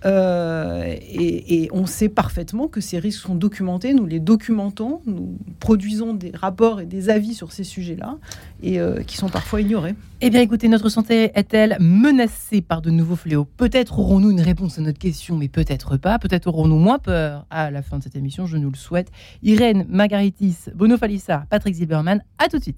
Euh, 0.06 0.96
et, 1.02 1.70
on 1.72 1.88
sait 1.88 2.08
parfaitement 2.08 2.67
que 2.67 2.82
ces 2.82 3.00
risques 3.00 3.22
sont 3.22 3.34
documentés, 3.34 3.96
nous 3.96 4.06
les 4.06 4.20
documentons, 4.20 5.02
nous 5.08 5.39
produisons 5.60 6.13
des 6.13 6.32
rapports 6.36 6.82
et 6.82 6.86
des 6.86 7.10
avis 7.10 7.34
sur 7.34 7.52
ces 7.52 7.63
sujets-là, 7.63 8.17
et 8.62 8.80
euh, 8.80 9.02
qui 9.02 9.17
sont 9.17 9.30
parfois 9.30 9.60
ignorés. 9.62 9.96
Eh 10.22 10.30
bien 10.30 10.41
écoutez, 10.41 10.67
notre 10.67 10.89
santé 10.89 11.32
est-elle 11.34 11.78
menacée 11.80 12.62
par 12.62 12.84
de 12.84 12.91
nouveaux 12.91 13.15
fléaux? 13.15 13.46
Peut-être 13.58 13.98
aurons-nous 13.98 14.30
une 14.30 14.41
réponse 14.41 14.78
à 14.78 14.82
notre 14.82 15.00
question, 15.00 15.36
mais 15.36 15.48
peut-être 15.48 15.98
pas. 15.98 16.20
Peut-être 16.20 16.46
aurons-nous 16.46 16.78
moins 16.78 17.00
peur 17.00 17.48
à 17.50 17.72
la 17.72 17.82
fin 17.82 17.98
de 17.98 18.04
cette 18.04 18.15
émission, 18.15 18.46
je 18.46 18.58
nous 18.58 18.70
le 18.70 18.78
souhaite. 18.78 19.12
Irène 19.41 19.88
Margaritis, 19.89 20.58
Bono 20.76 20.98
Falissa, 20.98 21.48
Patrick 21.50 21.74
Zilberman, 21.74 22.24
à 22.38 22.50
tout 22.50 22.60
de 22.60 22.63
suite. 22.63 22.78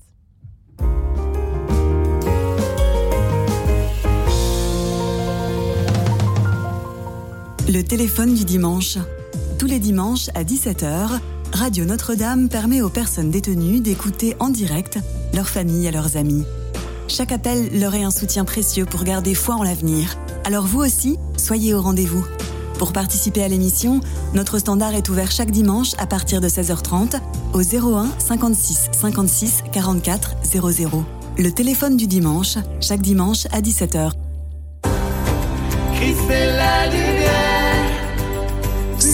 Le 7.70 7.82
téléphone 7.82 8.34
du 8.34 8.44
dimanche. 8.44 8.98
Tous 9.58 9.68
les 9.68 9.80
dimanches 9.80 10.30
à 10.36 10.44
17h, 10.44 11.20
Radio 11.54 11.86
Notre-Dame 11.86 12.50
permet 12.50 12.82
aux 12.82 12.90
personnes 12.90 13.32
détenues 13.32 13.80
d'écouter 13.80 14.36
en 14.40 14.50
direct 14.50 15.00
leur 15.34 15.48
famille 15.48 15.88
et 15.88 15.92
leurs 15.92 16.18
amis. 16.18 16.44
Chaque 17.08 17.32
appel 17.32 17.80
leur 17.80 17.96
est 17.96 18.04
un 18.04 18.12
soutien 18.12 18.44
précieux 18.44 18.86
pour 18.86 19.06
garder 19.06 19.34
foi 19.34 19.56
en 19.56 19.64
l'avenir. 19.64 20.18
Alors 20.44 20.66
vous 20.66 20.82
aussi, 20.82 21.18
soyez 21.38 21.74
au 21.74 21.82
rendez-vous. 21.82 22.26
Pour 22.80 22.92
participer 22.92 23.42
à 23.44 23.48
l'émission, 23.48 24.02
notre 24.34 24.60
standard 24.60 24.94
est 24.94 25.08
ouvert 25.08 25.32
chaque 25.32 25.52
dimanche 25.52 25.94
à 26.00 26.06
partir 26.06 26.42
de 26.42 26.50
16h30 26.50 27.22
au 27.54 27.62
01 27.62 28.10
56 28.20 28.90
56 28.92 29.64
44 29.72 30.36
00. 30.44 31.06
Le 31.38 31.52
téléphone 31.52 31.96
du 31.96 32.08
dimanche, 32.08 32.58
chaque 32.82 33.02
dimanche 33.02 33.46
à 33.54 33.62
17h. 33.62 34.12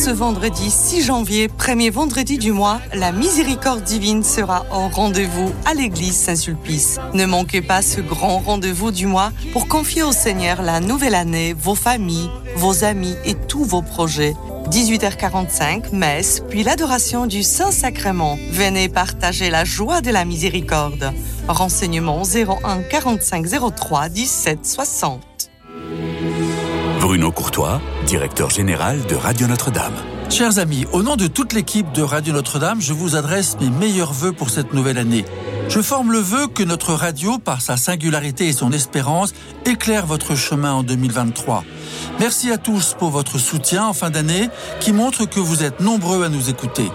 Ce 0.09 0.13
vendredi 0.15 0.71
6 0.71 1.03
janvier, 1.03 1.47
premier 1.49 1.91
vendredi 1.91 2.39
du 2.39 2.51
mois, 2.51 2.81
la 2.95 3.11
miséricorde 3.11 3.83
divine 3.83 4.23
sera 4.23 4.65
en 4.71 4.89
rendez-vous 4.89 5.53
à 5.65 5.75
l'église 5.75 6.17
Saint-Sulpice. 6.17 6.99
Ne 7.13 7.27
manquez 7.27 7.61
pas 7.61 7.83
ce 7.83 8.01
grand 8.01 8.39
rendez-vous 8.39 8.89
du 8.89 9.05
mois 9.05 9.31
pour 9.53 9.67
confier 9.67 10.01
au 10.01 10.11
Seigneur 10.11 10.63
la 10.63 10.79
nouvelle 10.79 11.13
année, 11.13 11.53
vos 11.53 11.75
familles, 11.75 12.31
vos 12.55 12.83
amis 12.83 13.13
et 13.23 13.35
tous 13.35 13.63
vos 13.63 13.83
projets. 13.83 14.33
18h45, 14.71 15.93
messe, 15.93 16.41
puis 16.49 16.63
l'adoration 16.63 17.27
du 17.27 17.43
Saint-Sacrement. 17.43 18.39
Venez 18.49 18.89
partager 18.89 19.51
la 19.51 19.63
joie 19.63 20.01
de 20.01 20.09
la 20.09 20.25
miséricorde. 20.25 21.13
Renseignements 21.47 22.23
01 22.23 22.81
45 22.81 23.45
03 23.75 24.09
17 24.09 24.65
60. 24.65 25.28
Bruno 27.09 27.31
Courtois, 27.31 27.81
directeur 28.05 28.51
général 28.51 29.03
de 29.07 29.15
Radio 29.15 29.47
Notre-Dame. 29.47 29.95
Chers 30.29 30.59
amis, 30.59 30.85
au 30.91 31.01
nom 31.01 31.15
de 31.15 31.25
toute 31.25 31.53
l'équipe 31.53 31.91
de 31.91 32.03
Radio 32.03 32.33
Notre-Dame, 32.33 32.79
je 32.81 32.93
vous 32.93 33.15
adresse 33.15 33.57
mes 33.59 33.71
meilleurs 33.71 34.13
voeux 34.13 34.31
pour 34.31 34.51
cette 34.51 34.75
nouvelle 34.75 34.99
année. 34.99 35.25
Je 35.69 35.81
forme 35.81 36.11
le 36.11 36.17
vœu 36.17 36.47
que 36.47 36.63
notre 36.63 36.93
radio, 36.95 37.37
par 37.37 37.61
sa 37.61 37.77
singularité 37.77 38.47
et 38.47 38.53
son 38.53 38.71
espérance, 38.71 39.33
éclaire 39.65 40.07
votre 40.07 40.33
chemin 40.33 40.73
en 40.73 40.81
2023. 40.81 41.63
Merci 42.19 42.51
à 42.51 42.57
tous 42.57 42.95
pour 42.97 43.11
votre 43.11 43.37
soutien 43.37 43.85
en 43.85 43.93
fin 43.93 44.09
d'année 44.09 44.49
qui 44.79 44.93
montre 44.93 45.25
que 45.25 45.39
vous 45.39 45.63
êtes 45.63 45.79
nombreux 45.79 46.23
à 46.23 46.29
nous 46.29 46.49
écouter. 46.49 46.89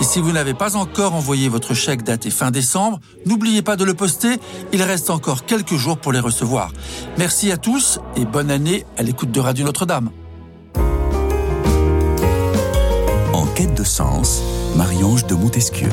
Et 0.00 0.04
si 0.04 0.20
vous 0.20 0.32
n'avez 0.32 0.54
pas 0.54 0.74
encore 0.74 1.14
envoyé 1.14 1.48
votre 1.48 1.72
chèque 1.72 2.02
daté 2.02 2.30
fin 2.30 2.50
décembre, 2.50 2.98
n'oubliez 3.26 3.62
pas 3.62 3.76
de 3.76 3.84
le 3.84 3.94
poster, 3.94 4.40
il 4.72 4.82
reste 4.82 5.08
encore 5.08 5.46
quelques 5.46 5.76
jours 5.76 5.96
pour 5.96 6.12
les 6.12 6.20
recevoir. 6.20 6.72
Merci 7.18 7.52
à 7.52 7.56
tous 7.56 8.00
et 8.16 8.24
bonne 8.24 8.50
année 8.50 8.84
à 8.98 9.04
l'écoute 9.04 9.30
de 9.30 9.38
Radio 9.38 9.64
Notre-Dame. 9.64 10.10
En 13.32 13.46
quête 13.54 13.74
de 13.74 13.84
sens, 13.84 14.42
Marie-Ange 14.74 15.26
de 15.26 15.36
Montesquieu. 15.36 15.90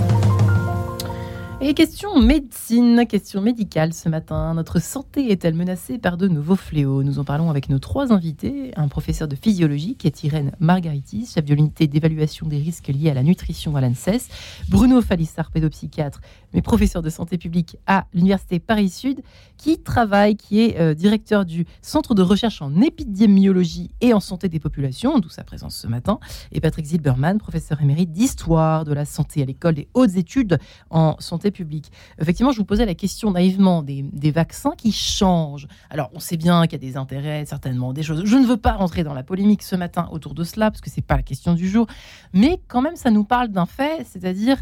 Et 1.65 1.76
question 1.76 2.19
médecine, 2.19 3.06
question 3.08 3.39
médicale 3.39 3.93
ce 3.93 4.10
matin. 4.10 4.54
Notre 4.54 4.82
santé 4.82 5.32
est-elle 5.32 5.54
menacée 5.54 5.97
par 5.97 6.17
de 6.17 6.28
nouveaux 6.28 6.58
fléaux? 6.58 7.04
Nous 7.04 7.19
en 7.19 7.23
parlons 7.23 7.49
avec 7.49 7.69
nos 7.69 7.80
trois 7.80 8.12
invités. 8.12 8.73
Un 8.76 8.89
professeur 8.89 9.30
de 9.30 9.38
physiologie 9.38 9.95
qui 9.95 10.08
est 10.08 10.23
Irène 10.26 10.52
Margaritis, 10.60 11.32
chef 11.34 11.45
de 11.45 11.56
l'unité 11.56 11.88
d'évaluation 11.88 12.47
des 12.47 12.58
risques 12.58 12.89
liés 12.89 13.12
à 13.12 13.13
la 13.13 13.23
nutrition 13.23 13.78
à 13.78 13.82
l'ANSES. 13.82 14.28
Bruno 14.67 15.02
Falissard, 15.02 15.52
pédopsychiatre, 15.52 16.19
mais 16.54 16.62
professeur 16.62 17.02
de 17.02 17.10
santé 17.10 17.38
publique 17.38 17.78
à 17.88 18.06
l'Université 18.13 18.60
Paris-Sud, 18.60 19.22
qui 19.58 19.80
travaille, 19.80 20.36
qui 20.36 20.62
est 20.62 20.80
euh, 20.80 20.94
directeur 20.94 21.46
du 21.46 21.66
Centre 21.82 22.16
de 22.16 22.22
recherche 22.22 22.62
en 22.62 22.82
épidémiologie 22.82 23.92
et 24.02 24.13
en 24.13 24.20
santé 24.20 24.50
des 24.50 24.60
populations, 24.60 25.20
d'où 25.20 25.30
sa 25.30 25.44
présence 25.44 25.76
ce 25.76 25.88
matin. 25.88 26.20
Et 26.52 26.60
Patrick 26.60 26.86
Zilberman, 26.86 27.38
professeur 27.38 27.82
émérite 27.82 28.12
d'histoire 28.12 28.84
de 28.86 28.94
la 28.94 29.06
santé 29.06 29.42
à 29.42 29.46
l'école 29.46 29.76
des 29.76 29.88
hautes 29.94 30.16
études 30.16 30.60
en 30.89 31.16
santé 31.20 31.52
publique. 31.52 31.92
Effectivement, 32.20 32.52
je 32.52 32.58
vous 32.58 32.66
posais 32.66 32.86
la 32.86 32.96
question 32.96 33.32
naïvement 33.32 33.84
des, 33.84 34.04
des 34.12 34.32
vaccins 34.32 34.74
qui 34.78 34.92
changent. 34.92 35.68
Alors, 35.89 36.10
on 36.13 36.20
sait 36.20 36.38
bien 36.38 36.63
qu'il 36.63 36.74
y 36.74 36.86
a 36.88 36.89
des 36.89 36.98
intérêts, 36.98 37.46
certainement, 37.46 37.94
des 37.94 38.04
choses. 38.04 38.24
Je 38.26 38.38
ne 38.38 38.46
veux 38.46 38.58
pas 38.58 38.74
rentrer 38.74 39.04
dans 39.04 39.13
la 39.13 39.24
polémique 39.24 39.63
ce 39.63 39.76
matin 39.76 40.10
autour 40.12 40.34
de 40.34 40.44
cela, 40.44 40.72
parce 40.72 40.82
que 40.82 40.89
c'est 40.89 41.02
pas 41.02 41.16
la 41.16 41.24
question 41.24 41.54
du 41.54 41.68
jour. 41.68 41.88
Mais 42.34 42.62
quand 42.68 42.82
même, 42.82 42.96
ça 42.96 43.12
nous 43.12 43.24
parle 43.24 43.50
d'un 43.50 43.66
fait, 43.66 44.06
c'est-à-dire 44.06 44.58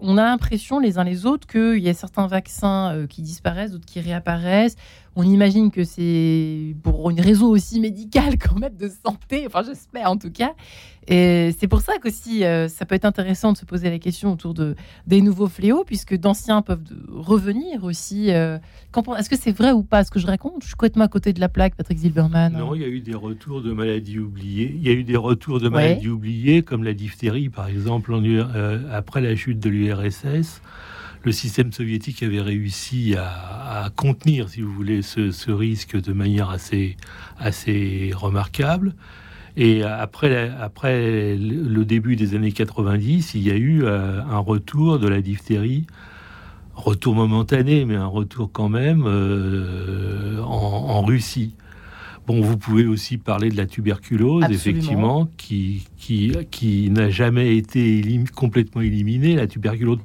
on 0.00 0.18
a 0.18 0.24
l'impression 0.24 0.78
les 0.78 0.98
uns 0.98 1.04
les 1.04 1.26
autres 1.26 1.46
qu'il 1.46 1.78
y 1.78 1.88
a 1.88 1.94
certains 1.94 2.26
vaccins 2.26 2.94
euh, 2.94 3.06
qui 3.06 3.22
disparaissent, 3.22 3.72
d'autres 3.72 3.86
qui 3.86 4.00
réapparaissent. 4.00 4.76
On 5.16 5.22
imagine 5.22 5.70
que 5.70 5.84
c'est 5.84 6.74
pour 6.82 7.10
une 7.10 7.20
raison 7.20 7.46
aussi 7.46 7.78
médicale 7.80 8.36
quand 8.38 8.58
même 8.58 8.76
de 8.76 8.88
santé, 8.88 9.44
enfin 9.46 9.62
j'espère 9.62 10.10
en 10.10 10.16
tout 10.16 10.30
cas. 10.30 10.54
Et 11.06 11.54
c'est 11.58 11.68
pour 11.68 11.82
ça 11.82 11.92
qu'aussi 12.02 12.44
euh, 12.44 12.66
ça 12.66 12.86
peut 12.86 12.94
être 12.94 13.04
intéressant 13.04 13.52
de 13.52 13.58
se 13.58 13.66
poser 13.66 13.90
la 13.90 13.98
question 13.98 14.32
autour 14.32 14.54
de, 14.54 14.74
des 15.06 15.20
nouveaux 15.20 15.48
fléaux, 15.48 15.84
puisque 15.84 16.16
d'anciens 16.16 16.62
peuvent 16.62 16.80
revenir 17.08 17.84
aussi. 17.84 18.30
Est-ce 18.30 19.28
que 19.28 19.36
c'est 19.36 19.52
vrai 19.52 19.72
ou 19.72 19.82
pas? 19.82 20.02
Ce 20.02 20.10
que 20.10 20.18
je 20.18 20.26
raconte 20.26 20.62
Je 20.62 20.68
suis 20.68 20.76
complètement 20.76 21.04
à 21.04 21.08
côté 21.08 21.32
de 21.32 21.40
la 21.40 21.48
plaque, 21.48 21.74
Patrick 21.76 21.98
Zilberman. 21.98 22.52
Non, 22.54 22.74
il 22.74 22.80
y 22.80 22.84
a 22.84 22.88
eu 22.88 23.00
des 23.00 23.14
retours 23.14 23.62
de 23.62 23.72
maladies 23.72 24.18
oubliées. 24.18 24.72
Il 24.74 24.82
y 24.82 24.88
a 24.88 24.92
eu 24.92 25.04
des 25.04 25.16
retours 25.16 25.60
de 25.60 25.68
maladies 25.68 26.08
oubliées, 26.08 26.62
comme 26.62 26.84
la 26.84 26.94
diphtérie 26.94 27.50
par 27.50 27.68
exemple, 27.68 28.14
après 28.92 29.20
la 29.20 29.36
chute 29.36 29.60
de 29.60 29.68
l'URSS, 29.68 30.62
le 31.24 31.32
système 31.32 31.72
soviétique 31.72 32.22
avait 32.22 32.40
réussi 32.40 33.14
à, 33.16 33.90
contenir, 33.96 34.48
si 34.48 34.60
vous 34.60 34.72
voulez, 34.72 35.02
ce, 35.02 35.50
risque 35.50 36.00
de 36.00 36.12
manière 36.12 36.50
assez, 36.50 36.96
assez 37.38 38.12
remarquable. 38.14 38.94
Et 39.56 39.82
après, 39.84 40.52
après 40.60 41.36
le 41.36 41.84
début 41.84 42.16
des 42.16 42.34
années 42.34 42.52
90, 42.52 43.34
il 43.34 43.42
y 43.42 43.50
a 43.50 43.54
eu 43.54 43.84
euh, 43.84 44.20
un 44.22 44.38
retour 44.38 44.98
de 44.98 45.06
la 45.06 45.20
diphtérie, 45.22 45.86
retour 46.74 47.14
momentané, 47.14 47.84
mais 47.84 47.94
un 47.94 48.06
retour 48.06 48.50
quand 48.52 48.68
même 48.68 49.04
euh, 49.06 50.40
en 50.42 51.02
Russie. 51.02 51.54
Bon, 52.26 52.40
vous 52.40 52.56
pouvez 52.56 52.86
aussi 52.86 53.18
parler 53.18 53.50
de 53.50 53.56
la 53.56 53.66
tuberculose, 53.66 54.44
effectivement, 54.48 55.28
qui, 55.36 55.86
qui, 55.98 56.32
qui 56.50 56.90
n'a 56.90 57.10
jamais 57.10 57.56
été 57.56 58.02
complètement 58.34 58.80
éliminée. 58.80 59.36
La 59.36 59.46
tuberculose 59.46 59.98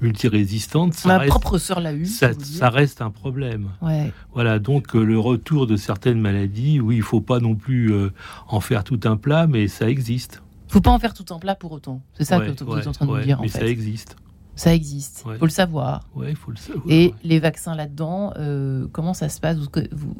multirésistante, 0.00 0.94
ça 0.94 1.08
Ma 1.08 1.18
reste, 1.18 1.30
propre 1.30 1.58
sœur 1.58 1.80
l'a 1.80 1.92
eu. 1.92 2.06
Ça, 2.06 2.30
ça, 2.32 2.70
reste 2.70 3.02
un 3.02 3.10
problème. 3.10 3.68
Ouais. 3.82 4.10
Voilà, 4.32 4.58
donc 4.58 4.96
euh, 4.96 5.02
le 5.02 5.18
retour 5.18 5.66
de 5.66 5.76
certaines 5.76 6.20
maladies, 6.20 6.80
oui, 6.80 6.96
il 6.96 7.02
faut 7.02 7.20
pas 7.20 7.40
non 7.40 7.54
plus 7.54 7.92
euh, 7.92 8.10
en 8.48 8.60
faire 8.60 8.82
tout 8.82 9.00
un 9.04 9.16
plat, 9.16 9.46
mais 9.46 9.68
ça 9.68 9.90
existe. 9.90 10.42
Il 10.68 10.72
faut 10.72 10.80
pas 10.80 10.90
en 10.90 10.98
faire 10.98 11.14
tout 11.14 11.26
un 11.34 11.38
plat 11.38 11.54
pour 11.54 11.72
autant. 11.72 12.02
C'est 12.14 12.24
ça 12.24 12.40
que 12.40 12.64
vous 12.64 12.78
êtes 12.78 12.86
en 12.86 12.92
train 12.92 13.06
de 13.06 13.22
dire. 13.22 13.38
Mais 13.40 13.48
ça 13.48 13.66
existe. 13.66 14.16
Ça 14.58 14.74
existe, 14.74 15.24
il 15.24 15.38
faut 15.38 15.44
le 15.44 15.52
savoir. 15.52 16.08
Ouais, 16.16 16.34
faut 16.34 16.50
le 16.50 16.56
savoir. 16.56 16.84
Et 16.88 17.14
les 17.22 17.38
vaccins 17.38 17.76
là-dedans, 17.76 18.32
euh, 18.38 18.88
comment 18.90 19.14
ça 19.14 19.28
se 19.28 19.38
passe? 19.38 19.56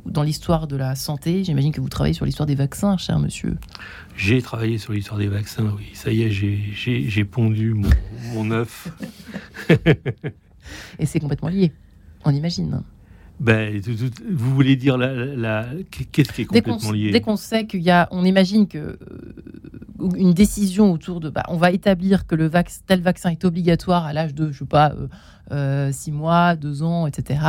Dans 0.06 0.22
l'histoire 0.22 0.68
de 0.68 0.76
la 0.76 0.94
santé, 0.94 1.42
j'imagine 1.42 1.72
que 1.72 1.80
vous 1.80 1.88
travaillez 1.88 2.14
sur 2.14 2.24
l'histoire 2.24 2.46
des 2.46 2.54
vaccins, 2.54 2.96
cher 2.96 3.18
monsieur. 3.18 3.56
J'ai 4.16 4.40
travaillé 4.40 4.78
sur 4.78 4.92
l'histoire 4.92 5.18
des 5.18 5.26
vaccins, 5.26 5.74
oui. 5.76 5.86
Ça 5.92 6.12
y 6.12 6.22
est, 6.22 6.30
j'ai 6.30 7.24
pondu 7.24 7.74
mon, 7.74 7.90
mon 8.32 8.52
œuf. 8.52 8.88
Et 11.00 11.06
c'est 11.06 11.18
complètement 11.18 11.48
lié, 11.48 11.72
on 12.24 12.30
imagine. 12.30 12.84
Ben, 13.40 13.80
vous 14.30 14.54
voulez 14.54 14.76
dire 14.76 14.98
la, 14.98 15.66
qu'est-ce 16.12 16.32
qui 16.32 16.42
est 16.42 16.46
complètement 16.46 16.90
lié 16.90 17.12
Dès 17.12 17.20
qu'on 17.20 17.36
sait 17.36 17.66
qu'il 17.66 17.82
y 17.82 17.90
a, 17.90 18.08
on 18.10 18.24
imagine 18.24 18.66
que 18.66 18.78
euh, 18.78 18.96
une 20.16 20.32
décision 20.32 20.92
autour 20.92 21.20
de, 21.20 21.30
bah, 21.30 21.44
on 21.48 21.56
va 21.56 21.70
établir 21.70 22.26
que 22.26 22.34
le 22.34 22.50
tel 22.86 23.00
vaccin 23.00 23.30
est 23.30 23.44
obligatoire 23.44 24.06
à 24.06 24.12
l'âge 24.12 24.34
de, 24.34 24.50
je 24.50 24.60
sais 24.60 24.64
pas, 24.64 24.92
euh, 24.92 25.06
euh, 25.52 25.92
six 25.92 26.10
mois, 26.10 26.56
deux 26.56 26.82
ans, 26.82 27.06
etc. 27.06 27.40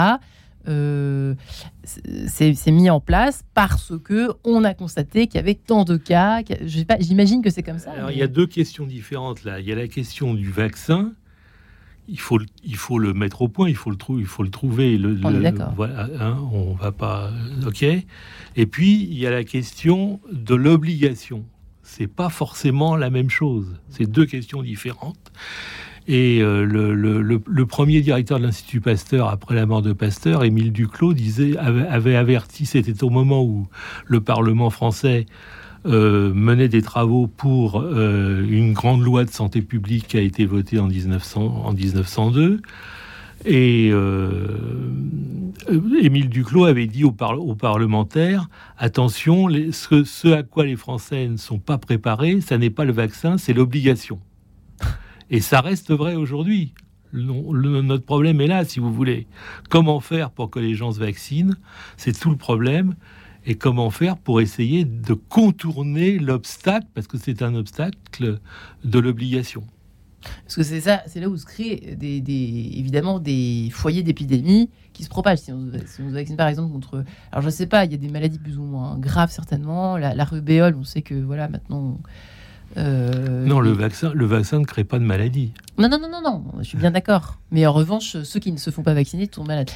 c'est 0.65 2.71
mis 2.71 2.91
en 2.91 2.99
place 2.99 3.41
parce 3.55 3.93
que 4.03 4.33
on 4.43 4.63
a 4.63 4.75
constaté 4.75 5.25
qu'il 5.25 5.37
y 5.37 5.39
avait 5.39 5.55
tant 5.55 5.85
de 5.85 5.97
cas. 5.97 6.43
J'imagine 6.61 7.41
que 7.41 7.49
c'est 7.49 7.63
comme 7.63 7.79
ça. 7.79 7.93
Alors 7.93 8.11
il 8.11 8.17
y 8.17 8.21
a 8.21 8.27
deux 8.27 8.45
questions 8.45 8.85
différentes 8.85 9.43
là. 9.43 9.59
Il 9.59 9.65
y 9.65 9.71
a 9.71 9.75
la 9.75 9.87
question 9.87 10.35
du 10.35 10.51
vaccin 10.51 11.13
il 12.09 12.19
faut, 12.19 12.39
il 12.63 12.75
faut 12.75 12.99
le 12.99 13.13
mettre 13.13 13.41
au 13.41 13.47
point, 13.47 13.69
il 13.69 13.75
faut 13.75 13.89
le, 13.89 13.97
trouver, 13.97 14.21
il 14.21 14.27
faut 14.27 14.43
le 14.43 14.49
trouver. 14.49 14.97
Le, 14.97 15.19
on 15.23 15.33
est 15.35 15.39
d'accord. 15.39 15.73
Voilà, 15.75 16.07
hein, 16.19 16.37
on 16.51 16.73
va 16.73 16.91
pas. 16.91 17.31
Ok. 17.65 17.83
Et 17.83 18.65
puis 18.65 19.03
il 19.03 19.17
y 19.17 19.27
a 19.27 19.31
la 19.31 19.43
question 19.43 20.19
de 20.31 20.55
l'obligation. 20.55 21.45
C'est 21.83 22.07
pas 22.07 22.29
forcément 22.29 22.95
la 22.95 23.09
même 23.09 23.29
chose. 23.29 23.79
C'est 23.89 24.09
deux 24.09 24.25
questions 24.25 24.61
différentes. 24.61 25.31
Et 26.07 26.41
euh, 26.41 26.63
le, 26.63 26.93
le, 26.93 27.65
premier 27.67 28.01
directeur 28.01 28.39
de 28.39 28.43
l'Institut 28.43 28.81
Pasteur, 28.81 29.27
après 29.27 29.53
la 29.53 29.67
mort 29.67 29.83
de 29.83 29.93
Pasteur, 29.93 30.43
Émile 30.43 30.71
Duclos, 30.71 31.13
disait, 31.13 31.55
avait, 31.57 31.85
avait 31.87 32.15
averti, 32.15 32.65
c'était 32.65 33.03
au 33.03 33.11
moment 33.11 33.43
où 33.43 33.67
le 34.07 34.19
Parlement 34.19 34.71
français 34.71 35.27
euh, 35.85 36.33
menait 36.33 36.67
des 36.67 36.81
travaux 36.81 37.27
pour 37.27 37.79
euh, 37.79 38.45
une 38.49 38.73
grande 38.73 39.01
loi 39.01 39.23
de 39.23 39.29
santé 39.29 39.61
publique 39.61 40.07
qui 40.09 40.17
a 40.17 40.21
été 40.21 40.45
votée 40.45 40.77
en, 40.77 40.87
1900, 40.87 41.63
en 41.65 41.73
1902. 41.73 42.61
Et 43.45 43.89
euh, 43.93 44.57
Émile 46.01 46.27
Duclos 46.27 46.65
avait 46.65 46.87
dit 46.87 47.05
aux, 47.05 47.13
parlementaires 47.13 48.49
attention, 48.77 49.47
ce, 49.71 50.33
à 50.33 50.43
quoi 50.43 50.65
les 50.65 50.75
Français 50.75 51.29
ne 51.29 51.37
sont 51.37 51.59
pas 51.59 51.77
préparés, 51.77 52.41
ça 52.41 52.57
n'est 52.57 52.69
pas 52.69 52.83
le 52.83 52.91
vaccin, 52.91 53.37
c'est 53.37 53.53
l'obligation. 53.53 54.19
Et 55.29 55.39
ça 55.39 55.61
reste 55.61 55.93
vrai 55.93 56.15
aujourd'hui. 56.15 56.73
notre 57.13 58.03
problème 58.03 58.41
est 58.41 58.47
là, 58.47 58.65
si 58.65 58.81
vous 58.81 58.91
voulez. 58.91 59.27
Comment 59.69 60.01
faire 60.01 60.31
pour 60.31 60.49
que 60.49 60.59
les 60.59 60.75
gens 60.75 60.91
se 60.91 60.99
vaccinent? 60.99 61.55
C'est 61.95 62.19
tout 62.19 62.31
le 62.31 62.37
problème 62.37 62.95
et 63.45 63.55
comment 63.55 63.89
faire 63.89 64.17
pour 64.17 64.41
essayer 64.41 64.85
de 64.85 65.13
contourner 65.13 66.19
l'obstacle, 66.19 66.87
parce 66.93 67.07
que 67.07 67.17
c'est 67.17 67.41
un 67.41 67.55
obstacle 67.55 68.39
de 68.83 68.99
l'obligation. 68.99 69.63
Parce 70.43 70.55
que 70.55 70.63
c'est 70.63 70.81
ça, 70.81 71.01
c'est 71.07 71.19
là 71.19 71.29
où 71.29 71.37
se 71.37 71.45
créent 71.45 71.95
des, 71.95 72.21
évidemment 72.77 73.19
des 73.19 73.69
foyers 73.71 74.03
d'épidémie 74.03 74.69
qui 74.93 75.03
se 75.03 75.09
propagent. 75.09 75.39
Si 75.39 75.51
on, 75.51 75.71
si 75.85 76.01
on, 76.01 76.09
vaccine 76.09 76.35
par 76.35 76.47
exemple 76.47 76.71
contre, 76.71 77.03
alors 77.31 77.41
je 77.41 77.47
ne 77.47 77.51
sais 77.51 77.67
pas, 77.67 77.85
il 77.85 77.91
y 77.91 77.95
a 77.95 77.97
des 77.97 78.09
maladies 78.09 78.39
plus 78.39 78.57
ou 78.57 78.63
moins 78.63 78.97
graves 78.97 79.31
certainement. 79.31 79.97
La, 79.97 80.23
rubéole, 80.25 80.75
on 80.77 80.83
sait 80.83 81.01
que 81.01 81.15
voilà 81.15 81.47
maintenant. 81.47 81.99
Euh, 82.77 83.45
non, 83.45 83.59
le 83.61 83.71
vaccin, 83.71 84.11
le 84.13 84.25
vaccin 84.25 84.59
ne 84.59 84.65
crée 84.65 84.83
pas 84.83 84.99
de 84.99 85.03
maladie. 85.03 85.53
Non, 85.77 85.89
non, 85.89 85.99
non, 85.99 86.09
non, 86.09 86.21
non, 86.21 86.43
je 86.59 86.63
suis 86.63 86.77
bien 86.77 86.91
d'accord. 86.91 87.39
Mais 87.51 87.65
en 87.65 87.73
revanche, 87.73 88.21
ceux 88.23 88.39
qui 88.39 88.51
ne 88.51 88.57
se 88.57 88.69
font 88.69 88.83
pas 88.83 88.93
vacciner 88.93 89.27
tombent 89.27 89.47
malades. 89.47 89.71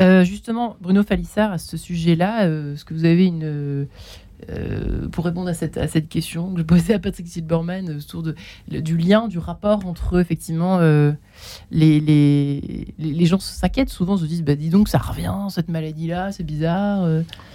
Euh, 0.00 0.24
justement, 0.24 0.76
Bruno 0.80 1.02
Falissard, 1.02 1.52
à 1.52 1.58
ce 1.58 1.76
sujet-là, 1.76 2.46
euh, 2.46 2.74
est-ce 2.74 2.84
que 2.84 2.94
vous 2.94 3.04
avez 3.04 3.26
une, 3.26 3.86
euh, 4.50 5.08
pour 5.08 5.24
répondre 5.24 5.48
à 5.48 5.54
cette, 5.54 5.76
à 5.76 5.88
cette 5.88 6.08
question 6.08 6.52
que 6.52 6.60
je 6.60 6.64
posais 6.64 6.94
à 6.94 6.98
Patrick 6.98 7.26
Silberman 7.26 7.88
euh, 7.88 7.98
autour 7.98 8.22
de, 8.22 8.34
du 8.68 8.96
lien, 8.96 9.28
du 9.28 9.38
rapport 9.38 9.86
entre 9.86 10.18
effectivement 10.20 10.78
euh, 10.78 11.12
les, 11.70 12.00
les, 12.00 12.94
les, 12.98 13.26
gens 13.26 13.38
s'inquiètent 13.38 13.90
souvent, 13.90 14.16
se 14.16 14.24
disent 14.24 14.42
bah, 14.42 14.54
dis 14.54 14.70
donc, 14.70 14.88
ça 14.88 14.98
revient, 14.98 15.34
cette 15.50 15.68
maladie-là, 15.68 16.32
c'est 16.32 16.44
bizarre. 16.44 17.06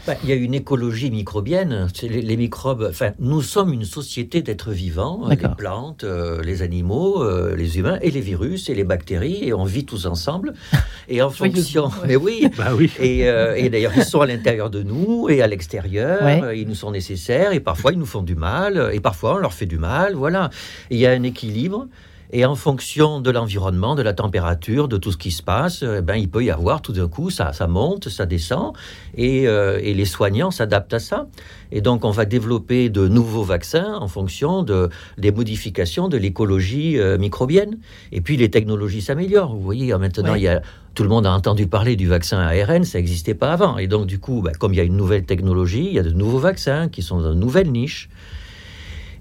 Bah, 0.06 0.16
il 0.24 0.30
y 0.30 0.32
a 0.32 0.36
une 0.36 0.54
écologie 0.54 1.12
microbienne. 1.12 1.88
Les, 2.02 2.22
les, 2.22 2.38
microbes, 2.38 2.88
enfin, 2.90 3.12
nous 3.20 3.42
sommes 3.42 3.74
une 3.74 3.86
société 3.86 4.42
d'êtres 4.42 4.72
vivants, 4.72 5.28
les 5.30 5.38
plantes, 5.38 6.04
les 6.44 6.62
animaux, 6.62 7.24
les 7.56 7.78
humains 7.78 8.00
et 8.02 8.12
les 8.12 8.22
virus 8.22 8.70
et 8.70 8.76
les 8.76 8.84
bactéries, 8.84 9.46
et 9.46 9.54
on 9.54 9.64
vit 9.64 9.86
tous 9.86 10.06
ensemble. 10.06 10.54
Et 11.12 11.24
en 11.24 11.32
fonction. 11.32 11.90
Mais 12.08 12.16
oui, 12.16 12.48
bah 12.56 12.68
oui. 12.78 12.92
Et, 13.00 13.22
et 13.22 13.70
d'ailleurs, 13.70 13.94
ils 13.96 14.04
sont 14.04 14.22
à 14.22 14.28
l'intérieur 14.28 14.70
de 14.70 14.84
nous 14.84 15.28
et 15.28 15.42
à 15.42 15.48
l'extérieur. 15.48 16.54
Ils 16.54 16.68
nous 16.68 16.76
sont 16.80 16.92
nécessaires 16.92 17.52
et 17.52 17.60
parfois 17.60 17.92
ils 17.92 18.00
nous 18.00 18.06
font 18.06 18.24
du 18.24 18.36
mal 18.36 18.90
et 18.94 19.00
parfois 19.00 19.36
on 19.36 19.38
leur 19.38 19.54
fait 19.54 19.66
du 19.66 19.78
mal. 19.78 20.16
Voilà. 20.16 20.50
il 20.90 20.98
y 20.98 21.06
a 21.06 21.12
un 21.12 21.24
équilibre. 21.24 21.88
Et 22.32 22.46
en 22.46 22.56
fonction 22.56 23.22
de 23.22 23.32
l'environnement, 23.32 23.96
de 23.96 24.04
la 24.04 24.14
température, 24.14 24.88
de 24.88 24.98
tout 24.98 25.12
ce 25.12 25.18
qui 25.18 25.32
se 25.32 25.42
passe, 25.42 25.84
eh 25.84 26.02
ben, 26.02 26.16
il 26.16 26.30
peut 26.30 26.44
y 26.44 26.52
avoir 26.52 26.84
tout 26.84 26.94
d'un 26.94 27.08
coup, 27.08 27.32
ça, 27.32 27.54
ça 27.54 27.66
monte, 27.68 28.10
ça 28.10 28.28
descend, 28.28 28.74
et, 29.18 29.48
euh, 29.48 29.80
et 29.82 29.96
les 29.96 30.06
soignants 30.06 30.52
s'adaptent 30.52 30.94
à 30.94 31.00
ça. 31.00 31.28
Et 31.72 31.82
donc, 31.82 32.06
on 32.06 32.12
va 32.12 32.26
développer 32.26 32.90
de 32.90 33.08
nouveaux 33.08 33.44
vaccins 33.44 33.96
en 33.96 34.08
fonction 34.08 34.62
de, 34.62 34.90
des 35.18 35.32
modifications 35.32 36.08
de 36.08 36.18
l'écologie 36.18 37.00
euh, 37.00 37.18
microbienne. 37.18 37.80
Et 38.12 38.22
puis, 38.22 38.38
les 38.38 38.52
technologies 38.52 39.02
s'améliorent. 39.02 39.56
Vous 39.56 39.62
voyez, 39.62 39.92
maintenant, 39.98 40.36
il 40.36 40.44
y 40.44 40.48
a, 40.48 40.62
tout 41.00 41.04
le 41.04 41.10
monde 41.10 41.26
a 41.26 41.32
entendu 41.32 41.66
parler 41.66 41.96
du 41.96 42.08
vaccin 42.08 42.40
ARN, 42.40 42.84
ça 42.84 42.98
n'existait 42.98 43.34
pas 43.34 43.54
avant. 43.54 43.78
Et 43.78 43.88
donc, 43.88 44.06
du 44.06 44.20
coup, 44.20 44.42
ben, 44.42 44.52
comme 44.52 44.74
il 44.74 44.76
y 44.76 44.80
a 44.82 44.84
une 44.84 44.98
nouvelle 44.98 45.24
technologie, 45.24 45.88
il 45.88 45.94
y 45.94 46.00
a 46.00 46.04
de 46.04 46.12
nouveaux 46.12 46.40
vaccins 46.40 46.90
qui 46.90 47.04
sont 47.04 47.22
dans 47.22 47.30
de 47.30 47.36
nouvelles 47.36 47.72
niches. 47.72 48.10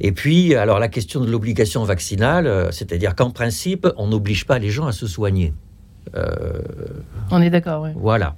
Et 0.00 0.10
puis, 0.10 0.56
alors 0.56 0.80
la 0.80 0.88
question 0.88 1.20
de 1.20 1.30
l'obligation 1.30 1.84
vaccinale, 1.84 2.48
euh, 2.48 2.72
c'est-à-dire 2.72 3.14
qu'en 3.14 3.30
principe, 3.30 3.86
on 3.96 4.08
n'oblige 4.08 4.44
pas 4.44 4.58
les 4.58 4.70
gens 4.70 4.88
à 4.88 4.92
se 4.92 5.06
soigner. 5.06 5.54
on 7.30 7.40
est 7.40 7.50
d'accord, 7.50 7.82
oui. 7.82 7.90
Voilà. 7.94 8.34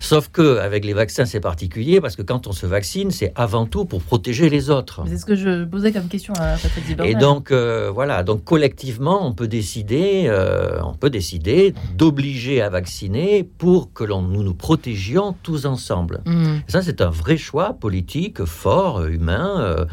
Sauf 0.00 0.28
que 0.28 0.58
avec 0.58 0.84
les 0.84 0.94
vaccins, 0.94 1.26
c'est 1.26 1.40
particulier 1.40 2.00
parce 2.00 2.16
que 2.16 2.22
quand 2.22 2.46
on 2.46 2.52
se 2.52 2.64
vaccine, 2.66 3.10
c'est 3.10 3.32
avant 3.36 3.66
tout 3.66 3.84
pour 3.84 4.02
protéger 4.02 4.48
les 4.48 4.70
autres. 4.70 5.04
C'est 5.06 5.18
ce 5.18 5.26
que 5.26 5.36
je 5.36 5.64
posais 5.64 5.92
comme 5.92 6.08
question 6.08 6.32
à 6.34 6.56
Patrick 6.56 6.98
Et 7.04 7.14
donc 7.14 7.52
euh, 7.52 7.90
voilà, 7.92 8.22
donc 8.22 8.42
collectivement, 8.42 9.26
on 9.26 9.32
peut 9.32 9.46
décider, 9.46 10.24
euh, 10.26 10.80
on 10.82 10.94
peut 10.94 11.10
décider 11.10 11.74
d'obliger 11.96 12.62
à 12.62 12.70
vacciner 12.70 13.44
pour 13.44 13.92
que 13.92 14.02
l'on 14.02 14.22
nous 14.22 14.42
nous 14.42 14.54
protégions 14.54 15.36
tous 15.42 15.66
ensemble. 15.66 16.22
Mmh. 16.24 16.60
ça, 16.66 16.80
c'est 16.82 17.02
un 17.02 17.10
vrai 17.10 17.36
choix 17.36 17.74
politique 17.74 18.44
fort, 18.44 19.04
humain. 19.04 19.60
Euh, 19.60 19.84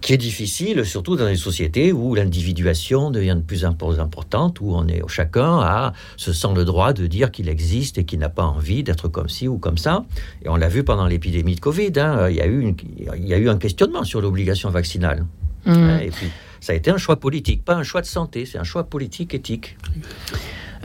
qui 0.00 0.12
est 0.12 0.18
difficile, 0.18 0.84
surtout 0.84 1.16
dans 1.16 1.26
les 1.26 1.36
sociétés 1.36 1.92
où 1.92 2.14
l'individuation 2.14 3.10
devient 3.10 3.36
de 3.36 3.42
plus 3.42 3.64
en 3.64 3.72
plus 3.72 3.98
importante, 3.98 4.60
où 4.60 4.74
on 4.74 4.86
est 4.86 5.02
chacun 5.08 5.58
a 5.60 5.92
se 6.16 6.32
sent 6.32 6.54
le 6.54 6.64
droit 6.64 6.92
de 6.92 7.06
dire 7.06 7.30
qu'il 7.30 7.48
existe 7.48 7.98
et 7.98 8.04
qu'il 8.04 8.20
n'a 8.20 8.28
pas 8.28 8.44
envie 8.44 8.82
d'être 8.82 9.08
comme 9.08 9.28
ci 9.28 9.48
ou 9.48 9.58
comme 9.58 9.78
ça. 9.78 10.04
Et 10.44 10.48
on 10.48 10.56
l'a 10.56 10.68
vu 10.68 10.84
pendant 10.84 11.06
l'épidémie 11.06 11.54
de 11.54 11.60
Covid. 11.60 11.92
Hein, 11.96 12.28
il 12.30 12.36
y 12.36 12.40
a 12.40 12.46
eu 12.46 12.74
il 13.16 13.26
y 13.26 13.34
a 13.34 13.38
eu 13.38 13.48
un 13.48 13.58
questionnement 13.58 14.04
sur 14.04 14.20
l'obligation 14.20 14.70
vaccinale. 14.70 15.26
Mmh. 15.66 15.72
Hein, 15.72 15.98
et 15.98 16.10
puis 16.10 16.28
ça 16.60 16.72
a 16.72 16.76
été 16.76 16.90
un 16.90 16.98
choix 16.98 17.16
politique, 17.16 17.64
pas 17.64 17.74
un 17.74 17.82
choix 17.82 18.00
de 18.00 18.06
santé, 18.06 18.46
c'est 18.46 18.58
un 18.58 18.64
choix 18.64 18.84
politique 18.84 19.34
éthique. 19.34 19.76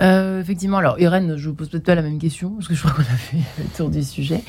Euh, 0.02 0.42
effectivement, 0.42 0.78
alors 0.78 1.00
Irène, 1.00 1.38
je 1.38 1.50
vous 1.50 1.56
pose 1.56 1.70
peut-être 1.70 1.86
pas 1.86 1.96
la 1.96 2.02
même 2.02 2.20
question, 2.20 2.52
parce 2.52 2.68
que 2.68 2.74
je 2.74 2.80
crois 2.80 2.92
qu'on 2.92 3.02
a 3.02 3.18
fait 3.18 3.38
le 3.60 3.66
tour 3.76 3.90
du 3.90 4.04
sujet, 4.04 4.42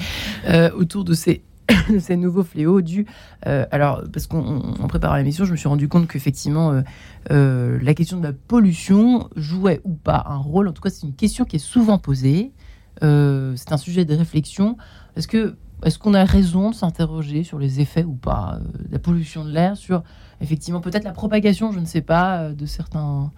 euh, 0.49 0.71
autour 0.73 1.05
de 1.05 1.15
ces 1.15 1.43
ces 2.01 2.17
nouveaux 2.17 2.43
fléaux 2.43 2.81
dus. 2.81 3.07
Euh, 3.47 3.67
alors, 3.71 4.03
parce 4.13 4.27
qu'en 4.27 4.89
préparant 4.89 5.17
l'émission, 5.17 5.45
je 5.45 5.53
me 5.53 5.57
suis 5.57 5.69
rendu 5.69 5.89
compte 5.89 6.09
qu'effectivement, 6.09 6.73
euh, 6.73 6.83
euh, 7.31 7.79
la 7.83 7.95
question 7.95 8.19
de 8.19 8.23
la 8.23 8.33
pollution 8.33 9.29
jouait 9.37 9.81
ou 9.85 9.95
pas 9.95 10.25
un 10.29 10.37
rôle. 10.37 10.69
En 10.69 10.73
tout 10.73 10.83
cas, 10.83 10.91
c'est 10.91 11.07
une 11.07 11.15
question 11.15 11.45
qui 11.45 11.57
est 11.57 11.67
souvent 11.67 11.99
posée. 11.99 12.53
c'est 13.01 13.73
un 13.73 13.77
sujet 13.77 14.05
de 14.05 14.15
réflexion. 14.15 14.77
Est-ce 15.17 15.29
que 15.29 15.57
est-ce 15.85 15.99
qu'on 15.99 16.15
a 16.15 16.25
raison 16.25 16.71
de 16.71 16.75
s'interroger 16.75 17.43
sur 17.43 17.59
les 17.59 17.81
effets 17.81 18.05
ou 18.05 18.15
pas 18.15 18.59
de 18.79 18.91
la 18.91 18.99
pollution 18.99 19.45
de 19.45 19.51
l'air, 19.51 19.77
sur 19.77 20.03
effectivement 20.41 20.81
peut-être 20.81 21.05
la 21.05 21.13
propagation, 21.13 21.73
je 21.73 21.81
ne 21.81 21.85
sais 21.85 22.01
pas, 22.01 22.51
de 22.53 22.65
certains, 22.65 23.31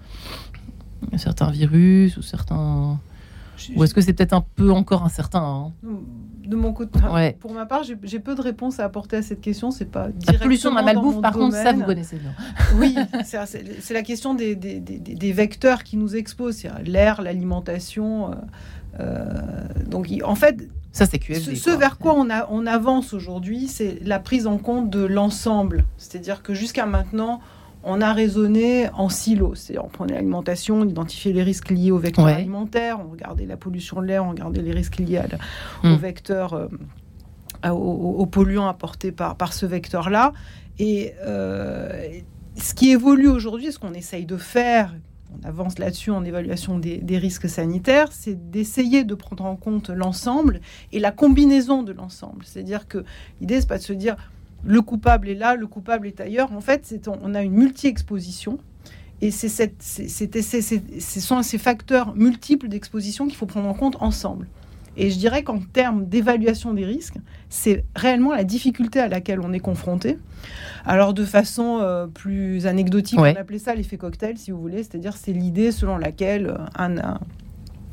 certains 1.16 1.50
virus 1.50 2.16
ou 2.18 2.22
certains 2.22 3.00
ou 3.74 3.84
est-ce 3.84 3.94
que 3.94 4.00
c'est 4.00 4.12
peut-être 4.12 4.32
un 4.32 4.44
peu 4.54 4.70
encore 4.70 5.04
incertain 5.04 5.42
hein 5.42 5.72
De 6.44 6.56
mon 6.56 6.72
côté, 6.72 6.98
pour 7.40 7.52
ma 7.52 7.66
part, 7.66 7.82
j'ai 7.84 8.18
peu 8.18 8.34
de 8.34 8.40
réponses 8.40 8.80
à 8.80 8.84
apporter 8.84 9.16
à 9.16 9.22
cette 9.22 9.40
question. 9.40 9.70
C'est 9.70 9.90
pas 9.90 10.08
la 10.26 10.38
pollution 10.38 10.70
de 10.70 10.76
la 10.76 10.82
malbouffe, 10.82 11.20
par 11.20 11.32
contre, 11.32 11.56
ça 11.56 11.72
vous 11.72 11.84
connaissez 11.84 12.18
bien. 12.18 12.32
oui, 12.76 12.96
c'est 13.24 13.94
la 13.94 14.02
question 14.02 14.34
des, 14.34 14.54
des, 14.54 14.80
des, 14.80 15.32
vecteurs 15.32 15.84
qui 15.84 15.96
nous 15.96 16.16
exposent, 16.16 16.64
l'air, 16.84 17.22
l'alimentation. 17.22 18.30
Euh, 18.30 18.34
euh, 19.00 19.24
donc, 19.86 20.10
en 20.24 20.34
fait, 20.34 20.68
ça, 20.92 21.04
c'est 21.04 21.18
QFD, 21.18 21.56
ce, 21.56 21.70
vers 21.70 21.98
quoi 21.98 22.14
on, 22.16 22.30
a, 22.30 22.48
on 22.50 22.66
avance 22.66 23.12
aujourd'hui, 23.12 23.68
c'est 23.68 23.98
la 24.02 24.18
prise 24.18 24.46
en 24.46 24.56
compte 24.56 24.88
de 24.88 25.04
l'ensemble. 25.04 25.84
C'est-à-dire 25.98 26.42
que 26.42 26.54
jusqu'à 26.54 26.86
maintenant, 26.86 27.40
on 27.86 28.00
a 28.00 28.12
raisonné 28.12 28.90
en 28.94 29.08
silo. 29.08 29.54
C'est 29.54 29.78
on 29.78 29.88
prenait 29.88 30.14
l'alimentation, 30.14 30.80
on 30.80 30.84
identifiait 30.84 31.32
les 31.32 31.44
risques 31.44 31.70
liés 31.70 31.92
au 31.92 31.98
vecteur 31.98 32.26
alimentaire, 32.26 32.98
on 33.00 33.10
regardait 33.10 33.46
la 33.46 33.56
pollution 33.56 34.02
de 34.02 34.06
l'air, 34.06 34.24
on 34.24 34.30
regardait 34.30 34.60
les 34.60 34.72
risques 34.72 34.96
liés 34.96 35.22
au 35.84 35.86
hmm. 35.86 35.94
vecteur, 35.94 36.52
euh, 36.54 37.70
aux, 37.70 38.26
polluants 38.26 38.66
apportés 38.66 39.12
par, 39.12 39.36
par 39.36 39.52
ce 39.52 39.66
vecteur-là. 39.66 40.32
Et 40.80 41.12
euh, 41.24 42.08
ce 42.56 42.74
qui 42.74 42.90
évolue 42.90 43.28
aujourd'hui, 43.28 43.70
ce 43.70 43.78
qu'on 43.78 43.94
essaye 43.94 44.26
de 44.26 44.36
faire, 44.36 44.92
on 45.40 45.46
avance 45.46 45.78
là-dessus 45.78 46.10
en 46.10 46.24
évaluation 46.24 46.78
des, 46.78 46.98
des 46.98 47.18
risques 47.18 47.48
sanitaires, 47.48 48.08
c'est 48.10 48.50
d'essayer 48.50 49.04
de 49.04 49.14
prendre 49.14 49.44
en 49.44 49.54
compte 49.54 49.90
l'ensemble 49.90 50.60
et 50.92 50.98
la 50.98 51.12
combinaison 51.12 51.84
de 51.84 51.92
l'ensemble. 51.92 52.44
C'est-à-dire 52.44 52.88
que 52.88 53.04
l'idée, 53.40 53.60
c'est 53.60 53.68
pas 53.68 53.78
de 53.78 53.82
se 53.82 53.92
dire 53.92 54.16
le 54.66 54.82
coupable 54.82 55.28
est 55.28 55.34
là, 55.34 55.54
le 55.54 55.66
coupable 55.66 56.06
est 56.06 56.20
ailleurs. 56.20 56.52
En 56.52 56.60
fait, 56.60 57.08
on 57.22 57.34
a 57.34 57.42
une 57.42 57.52
multi-exposition. 57.52 58.58
Et 59.22 59.30
c'est 59.30 59.48
ce 59.80 61.20
sont 61.20 61.42
ces 61.42 61.58
facteurs 61.58 62.14
multiples 62.14 62.68
d'exposition 62.68 63.26
qu'il 63.26 63.36
faut 63.36 63.46
prendre 63.46 63.68
en 63.68 63.74
compte 63.74 63.96
ensemble. 64.00 64.46
Et 64.98 65.10
je 65.10 65.18
dirais 65.18 65.42
qu'en 65.42 65.58
termes 65.58 66.06
d'évaluation 66.06 66.74
des 66.74 66.84
risques, 66.84 67.16
c'est 67.48 67.84
réellement 67.94 68.32
la 68.32 68.44
difficulté 68.44 68.98
à 68.98 69.08
laquelle 69.08 69.40
on 69.40 69.52
est 69.52 69.60
confronté. 69.60 70.18
Alors 70.84 71.14
de 71.14 71.24
façon 71.24 71.78
euh, 71.80 72.06
plus 72.06 72.66
anecdotique, 72.66 73.18
on 73.18 73.24
appelait 73.24 73.58
ça 73.58 73.74
l'effet 73.74 73.98
cocktail, 73.98 74.38
si 74.38 74.50
vous 74.50 74.60
voulez, 74.60 74.82
c'est-à-dire 74.82 75.16
c'est 75.16 75.32
l'idée 75.32 75.70
selon 75.70 75.98
laquelle 75.98 76.56
un, 76.78 77.18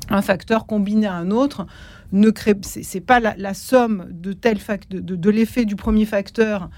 un, 0.09 0.21
facteur 0.21 0.65
combiné 0.65 1.07
à 1.07 1.13
un 1.13 1.31
autre 1.31 1.67
ne 2.13 2.29
crée, 2.29 2.55
c'est 2.61 3.01
pas 3.01 3.19
la, 3.19 3.53
somme 3.53 4.07
de 4.09 4.33
tel 4.33 4.59
de, 4.89 4.99
de, 4.99 5.29
l'effet 5.29 5.65
du 5.65 5.75
premier 5.75 6.05
facteur 6.05 6.69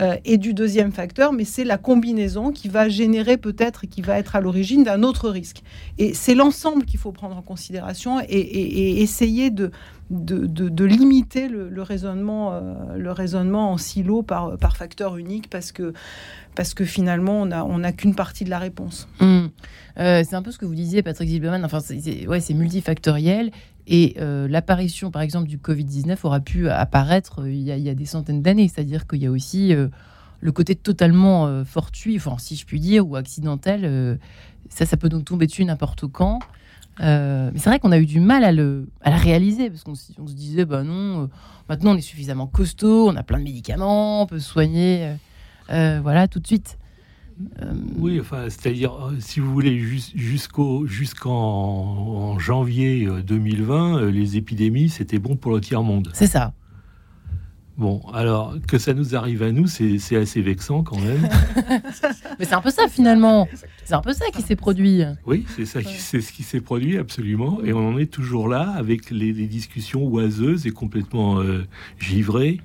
euh, 0.00 0.16
et 0.24 0.38
du 0.38 0.54
deuxième 0.54 0.90
facteur, 0.90 1.32
mais 1.32 1.44
c'est 1.44 1.62
la 1.62 1.78
combinaison 1.78 2.50
qui 2.50 2.68
va 2.68 2.88
générer 2.88 3.36
peut-être 3.36 3.86
qui 3.86 4.02
va 4.02 4.18
être 4.18 4.34
à 4.34 4.40
l'origine 4.40 4.82
d'un 4.82 5.02
autre 5.04 5.28
risque. 5.28 5.62
Et 5.98 6.14
c'est 6.14 6.34
l'ensemble 6.34 6.84
qu'il 6.84 6.98
faut 6.98 7.12
prendre 7.12 7.36
en 7.36 7.42
considération 7.42 8.20
et, 8.20 9.02
essayer 9.02 9.50
de, 9.50 9.70
limiter 10.84 11.48
le, 11.48 11.82
raisonnement, 11.82 12.52
euh, 12.52 12.96
le 12.96 13.12
raisonnement 13.12 13.72
en 13.72 13.78
silo 13.78 14.22
par, 14.22 14.56
facteur 14.76 15.16
unique 15.16 15.48
parce 15.48 15.70
que, 15.72 16.84
finalement, 16.84 17.42
on 17.42 17.78
n'a 17.78 17.92
qu'une 17.92 18.16
partie 18.16 18.44
de 18.44 18.50
la 18.50 18.58
réponse. 18.58 19.08
Mmh. 19.20 19.46
Euh, 19.98 20.22
c'est 20.28 20.34
un 20.34 20.42
peu 20.42 20.50
ce 20.50 20.58
que 20.58 20.66
vous 20.66 20.74
disiez, 20.74 21.02
Patrick 21.02 21.28
Zilberman. 21.28 21.64
Enfin, 21.64 21.78
c'est 21.80 22.54
multifactoriel. 22.54 23.52
Et 23.86 24.16
euh, 24.18 24.48
l'apparition, 24.48 25.10
par 25.10 25.22
exemple, 25.22 25.46
du 25.46 25.58
Covid-19 25.58 26.16
aura 26.22 26.40
pu 26.40 26.68
apparaître 26.68 27.42
euh, 27.42 27.52
il, 27.52 27.62
y 27.62 27.88
a, 27.88 27.94
des 27.94 28.06
centaines 28.06 28.42
d'années. 28.42 28.68
C'est-à-dire 28.68 29.06
qu'il 29.06 29.22
y 29.22 29.26
a 29.26 29.30
aussi 29.30 29.74
euh, 29.74 29.88
le 30.40 30.52
côté 30.52 30.74
totalement 30.74 31.64
fortuit, 31.64 32.20
si 32.38 32.56
je 32.56 32.66
puis 32.66 32.80
dire, 32.80 33.06
ou 33.06 33.16
accidentel. 33.16 34.18
ça, 34.68 34.84
ça 34.84 34.96
peut 34.98 35.08
donc 35.08 35.24
tomber 35.24 35.46
dessus 35.46 35.64
n'importe 35.64 36.06
quand. 36.06 36.38
mais 36.98 37.50
c'est 37.56 37.70
vrai 37.70 37.78
qu'on 37.78 37.92
a 37.92 37.98
eu 37.98 38.04
du 38.04 38.20
mal 38.20 38.44
à 38.44 38.52
le, 38.52 38.86
à 39.00 39.08
la 39.08 39.16
réaliser, 39.16 39.70
parce 39.70 39.84
qu'on 39.84 39.94
se 39.94 40.34
disait, 40.34 40.66
bah 40.66 40.82
non, 40.82 41.30
maintenant 41.70 41.92
on 41.92 41.96
est 41.96 42.02
suffisamment 42.02 42.46
costaud, 42.46 43.08
on 43.08 43.16
a 43.16 43.22
plein 43.22 43.38
de 43.38 43.44
médicaments, 43.44 44.22
on 44.22 44.26
peut 44.26 44.38
se 44.38 44.50
soigner, 44.50 45.14
voilà, 45.68 46.28
tout 46.28 46.40
de 46.40 46.46
suite. 46.46 46.76
Euh, 47.62 47.72
oui, 47.98 48.20
enfin, 48.20 48.44
c'est-à-dire, 48.48 48.92
euh, 48.94 49.16
si 49.18 49.40
vous 49.40 49.52
voulez, 49.52 49.78
jusqu'au 49.78 50.86
jusqu'en 50.86 52.38
janvier 52.38 53.08
2020, 53.26 53.98
euh, 53.98 54.10
les 54.10 54.36
épidémies, 54.36 54.88
c'était 54.88 55.18
bon 55.18 55.36
pour 55.36 55.52
le 55.52 55.60
tiers-monde. 55.60 56.10
C'est 56.14 56.26
ça. 56.26 56.52
Bon, 57.76 58.00
alors 58.12 58.54
que 58.68 58.78
ça 58.78 58.94
nous 58.94 59.16
arrive 59.16 59.42
à 59.42 59.50
nous, 59.50 59.66
c'est 59.66 60.16
assez 60.16 60.42
vexant 60.42 60.82
quand 60.82 60.98
même. 60.98 61.28
Mais 62.38 62.44
c'est 62.44 62.54
un 62.54 62.60
peu 62.60 62.70
ça 62.70 62.86
finalement. 62.88 63.48
C'est 63.84 63.94
un 63.94 64.00
peu 64.00 64.12
ça 64.12 64.26
qui 64.32 64.42
s'est 64.42 64.56
produit. 64.56 65.02
Oui, 65.26 65.44
c'est 65.56 65.66
ça, 65.66 65.80
c'est 65.82 66.20
ce 66.20 66.32
qui 66.32 66.44
s'est 66.44 66.60
produit 66.60 66.98
absolument, 66.98 67.60
et 67.64 67.72
on 67.72 67.88
en 67.88 67.98
est 67.98 68.10
toujours 68.10 68.48
là 68.48 68.72
avec 68.76 69.10
les, 69.10 69.32
discussions 69.32 70.04
oiseuses 70.06 70.66
et 70.66 70.70
complètement 70.70 71.42
givrées 71.98 72.60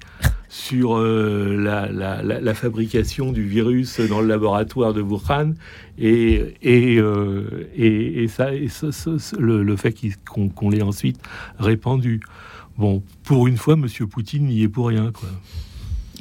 sur 0.50 0.98
euh, 0.98 1.56
la, 1.56 2.54
fabrication 2.56 3.32
du 3.32 3.44
virus 3.44 4.00
dans 4.02 4.20
le 4.20 4.28
laboratoire 4.28 4.94
de 4.94 5.02
Wuhan 5.02 5.54
et, 6.00 6.56
et, 6.64 6.98
euh, 6.98 7.70
et, 7.76 8.28
ça, 8.28 8.50
le, 9.38 9.76
fait 9.76 9.96
qu'on 10.28 10.70
l'ait 10.70 10.82
ensuite 10.82 11.20
répandu. 11.60 12.22
Bon, 12.80 13.04
pour 13.24 13.48
une 13.48 13.58
fois, 13.58 13.76
Monsieur 13.76 14.08
Poutine 14.08 14.46
n'y 14.46 14.64
est 14.64 14.70
pour 14.70 14.88
rien, 14.88 15.12
quoi. 15.12 15.28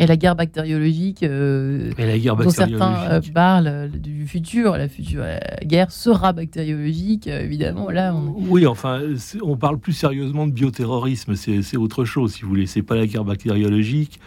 Et 0.01 0.07
la 0.07 0.17
guerre 0.17 0.35
bactériologique, 0.35 1.23
euh, 1.23 1.93
et 1.97 2.07
la 2.07 2.19
guerre 2.19 2.35
dont 2.35 2.51
certains 2.51 3.11
euh, 3.11 3.21
parlent 3.33 3.67
euh, 3.69 3.89
du 3.89 4.27
futur, 4.27 4.77
la 4.77 4.89
future 4.89 5.25
guerre 5.65 5.93
sera 5.93 6.33
bactériologique, 6.33 7.29
évidemment. 7.29 7.91
Là, 7.91 8.13
Oui, 8.15 8.67
enfin, 8.67 9.01
on 9.41 9.57
parle 9.57 9.79
plus 9.79 9.93
sérieusement 9.93 10.49
de 10.49 10.53
bioterrorisme, 10.53 11.37
c'est 11.37 11.77
autre 11.77 12.05
chose, 12.05 12.35
si 12.35 12.43
vous 12.43 12.49
voulez. 12.49 12.67
C'est 12.67 12.83
pas 12.83 12.97
la 12.97 13.07
guerre 13.07 13.25
bactériologique. 13.25 14.19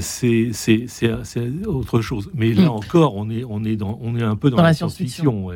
c'est 0.00 0.50
autre 1.66 2.00
chose. 2.00 2.30
Mais 2.34 2.52
là 2.52 2.64
hmm. 2.64 2.68
encore, 2.68 3.14
on 3.14 3.30
est, 3.30 3.44
on 3.48 3.62
est, 3.62 3.76
dans, 3.76 3.96
on 4.02 4.16
est 4.16 4.24
un 4.24 4.34
peu 4.34 4.50
dans, 4.50 4.60
la 4.60 4.74
science-fiction. 4.74 5.50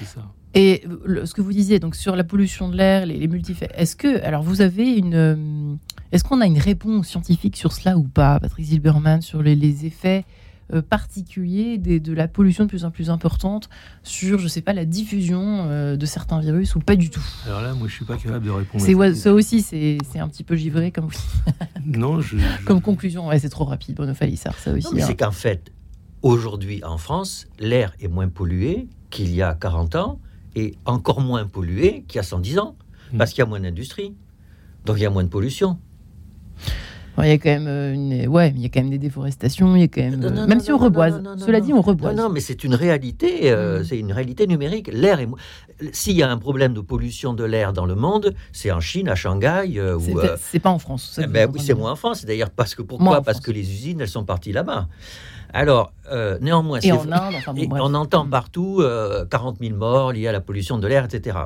c'est 0.00 0.04
ça. 0.04 0.22
Et 0.54 0.84
ce 1.24 1.32
que 1.32 1.40
vous 1.40 1.52
disiez 1.52 1.78
donc 1.78 1.96
sur 1.96 2.14
la 2.14 2.24
pollution 2.24 2.68
de 2.68 2.76
l'air, 2.76 3.06
les, 3.06 3.16
les 3.18 3.28
Est-ce 3.74 3.96
que 3.96 4.22
alors 4.22 4.42
vous 4.42 4.60
avez 4.60 4.96
une 4.96 5.14
euh, 5.14 5.74
est-ce 6.12 6.24
qu'on 6.24 6.42
a 6.42 6.46
une 6.46 6.58
réponse 6.58 7.08
scientifique 7.08 7.56
sur 7.56 7.72
cela 7.72 7.96
ou 7.96 8.02
pas, 8.02 8.38
Patrick 8.38 8.66
Zilberman, 8.66 9.22
sur 9.22 9.42
les, 9.42 9.86
effets 9.86 10.26
euh, 10.74 10.82
particuliers 10.82 11.78
de 11.78 12.12
la 12.12 12.28
pollution 12.28 12.64
de 12.64 12.68
plus 12.68 12.84
en 12.84 12.90
plus 12.90 13.08
importante 13.08 13.70
sur, 14.02 14.38
je 14.38 14.46
sais 14.46 14.60
pas, 14.60 14.74
la 14.74 14.84
diffusion 14.84 15.64
euh, 15.68 15.96
de 15.96 16.04
certains 16.04 16.38
virus 16.38 16.76
ou 16.76 16.80
pas 16.80 16.96
du 16.96 17.08
tout? 17.08 17.24
Alors 17.46 17.62
là, 17.62 17.72
moi, 17.72 17.88
je 17.88 17.94
suis 17.94 18.04
pas 18.04 18.18
capable 18.18 18.44
de 18.44 18.50
répondre. 18.50 18.84
C'est 18.84 19.14
ça 19.14 19.32
aussi, 19.32 19.62
c'est 19.62 20.18
un 20.18 20.28
petit 20.28 20.44
peu 20.44 20.54
givré 20.54 20.90
comme 20.90 21.08
non, 21.86 22.20
je, 22.20 22.36
comme 22.66 22.82
conclusion. 22.82 23.28
Ouais, 23.28 23.38
c'est 23.38 23.48
trop 23.48 23.64
rapide, 23.64 23.94
Bruno 23.94 24.12
Falissard, 24.12 24.58
ça 24.58 24.72
aussi. 24.72 24.88
C'est 24.96 25.02
hein. 25.02 25.14
qu'en 25.18 25.32
fait, 25.32 25.72
aujourd'hui 26.20 26.84
en 26.84 26.98
France, 26.98 27.46
l'air 27.58 27.94
est 28.00 28.08
moins 28.08 28.28
pollué 28.28 28.86
qu'il 29.08 29.34
y 29.34 29.40
a 29.40 29.54
40 29.54 29.96
ans 29.96 30.20
est 30.54 30.76
encore 30.84 31.20
moins 31.20 31.46
pollué 31.46 32.04
qu'il 32.08 32.16
y 32.16 32.20
a 32.20 32.22
110 32.22 32.58
ans, 32.58 32.76
hmm. 33.12 33.18
parce 33.18 33.30
qu'il 33.30 33.40
y 33.40 33.42
a 33.42 33.46
moins 33.46 33.60
d'industrie, 33.60 34.14
donc 34.84 34.96
il 34.98 35.02
y 35.02 35.06
a 35.06 35.10
moins 35.10 35.24
de 35.24 35.28
pollution. 35.28 35.78
Il 37.18 37.28
y 37.28 37.30
a 37.30 37.38
quand 37.38 37.50
même 37.50 37.66
euh, 37.66 37.92
une, 37.92 38.26
ouais, 38.28 38.52
il 38.56 38.62
y 38.62 38.64
a 38.64 38.68
quand 38.68 38.80
même 38.80 38.90
des 38.90 38.98
déforestations, 38.98 39.76
il 39.76 39.80
y 39.80 39.84
a 39.84 39.88
quand 39.88 40.00
même, 40.00 40.24
euh, 40.24 40.46
même 40.46 40.60
si 40.60 40.72
on 40.72 40.78
reboise. 40.78 41.22
Cela 41.38 41.60
dit, 41.60 41.72
on 41.72 41.82
reboise. 41.82 42.16
Non, 42.16 42.30
mais 42.30 42.40
c'est 42.40 42.64
une 42.64 42.74
réalité, 42.74 43.52
euh, 43.52 43.80
mm. 43.80 43.84
c'est 43.84 43.98
une 43.98 44.12
réalité 44.12 44.46
numérique. 44.46 44.88
L'air 44.90 45.20
est, 45.20 45.28
s'il 45.92 46.16
y 46.16 46.22
a 46.22 46.30
un 46.30 46.38
problème 46.38 46.72
de 46.72 46.80
pollution 46.80 47.34
de 47.34 47.44
l'air 47.44 47.74
dans 47.74 47.84
le 47.84 47.94
monde, 47.94 48.34
c'est 48.52 48.72
en 48.72 48.80
Chine, 48.80 49.08
à 49.08 49.14
Shanghai, 49.14 49.78
ou. 49.94 50.20
C'est 50.40 50.58
pas 50.58 50.70
en 50.70 50.78
France. 50.78 51.20
Eh 51.22 51.26
ben 51.26 51.50
oui, 51.52 51.60
c'est 51.62 51.74
moins 51.74 51.92
en 51.92 51.96
France. 51.96 52.20
C'est 52.20 52.26
d'ailleurs 52.26 52.50
parce 52.50 52.74
que 52.74 52.82
pourquoi? 52.82 53.20
Parce 53.20 53.40
que 53.40 53.50
les 53.50 53.70
usines, 53.70 54.00
elles 54.00 54.08
sont 54.08 54.24
parties 54.24 54.52
là-bas. 54.52 54.88
Alors, 55.52 55.92
néanmoins, 56.40 56.80
et 56.80 56.92
en 56.92 57.10
Inde, 57.10 57.34
on 57.72 57.94
entend 57.94 58.26
partout 58.26 58.82
40 59.30 59.58
000 59.60 59.76
morts 59.76 60.12
liés 60.12 60.28
à 60.28 60.32
la 60.32 60.40
pollution 60.40 60.78
de 60.78 60.86
l'air, 60.86 61.04
etc. 61.04 61.38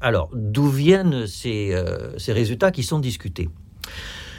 Alors, 0.00 0.30
d'où 0.34 0.68
viennent 0.68 1.26
ces, 1.26 1.74
ces 2.18 2.32
résultats 2.32 2.70
qui 2.70 2.82
sont 2.82 2.98
discutés? 2.98 3.48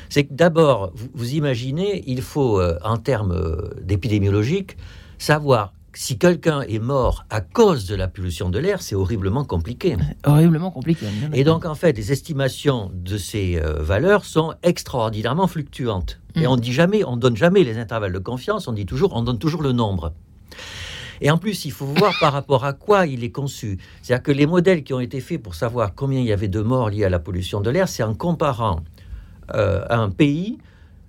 C'est 0.09 0.25
que 0.25 0.33
d'abord, 0.33 0.93
vous, 1.13 1.33
imaginez, 1.33 2.03
il 2.07 2.21
faut, 2.21 2.59
euh, 2.59 2.77
en 2.83 2.97
termes 2.97 3.31
euh, 3.31 3.69
d'épidémiologique, 3.81 4.77
savoir 5.17 5.73
si 5.97 6.17
quelqu'un 6.17 6.61
est 6.61 6.79
mort 6.79 7.25
à 7.29 7.41
cause 7.41 7.85
de 7.85 7.95
la 7.95 8.07
pollution 8.07 8.49
de 8.49 8.59
l'air, 8.59 8.81
c'est 8.81 8.95
horriblement 8.95 9.45
compliqué. 9.45 9.97
Horriblement 10.25 10.71
compliqué. 10.71 11.05
Et 11.33 11.43
donc, 11.43 11.65
en 11.65 11.75
fait, 11.75 11.93
les 11.93 12.11
estimations 12.11 12.91
de 12.93 13.17
ces 13.17 13.57
euh, 13.57 13.81
valeurs 13.81 14.25
sont 14.25 14.53
extraordinairement 14.63 15.47
fluctuantes. 15.47 16.19
Et 16.35 16.41
mm. 16.41 16.47
on 16.47 16.57
dit 16.57 16.73
jamais, 16.73 17.03
on 17.03 17.17
donne 17.17 17.35
jamais 17.35 17.63
les 17.63 17.77
intervalles 17.77 18.13
de 18.13 18.19
confiance, 18.19 18.67
on 18.67 18.73
dit 18.73 18.85
toujours, 18.85 19.15
on 19.15 19.21
donne 19.21 19.39
toujours 19.39 19.61
le 19.61 19.71
nombre. 19.71 20.13
Et 21.21 21.31
en 21.31 21.37
plus, 21.37 21.65
il 21.65 21.71
faut 21.71 21.85
voir 21.85 22.13
par 22.19 22.33
rapport 22.33 22.65
à 22.65 22.73
quoi 22.73 23.07
il 23.07 23.23
est 23.23 23.31
conçu. 23.31 23.77
C'est-à-dire 24.01 24.23
que 24.23 24.31
les 24.31 24.45
modèles 24.45 24.83
qui 24.83 24.93
ont 24.93 24.99
été 24.99 25.21
faits 25.21 25.41
pour 25.41 25.55
savoir 25.55 25.95
combien 25.95 26.19
il 26.19 26.25
y 26.25 26.33
avait 26.33 26.49
de 26.49 26.61
morts 26.61 26.89
liés 26.89 27.05
à 27.05 27.09
la 27.09 27.19
pollution 27.19 27.61
de 27.61 27.69
l'air, 27.69 27.87
c'est 27.87 28.03
en 28.03 28.13
comparant 28.13 28.81
euh, 29.53 29.85
un 29.89 30.09
pays 30.09 30.57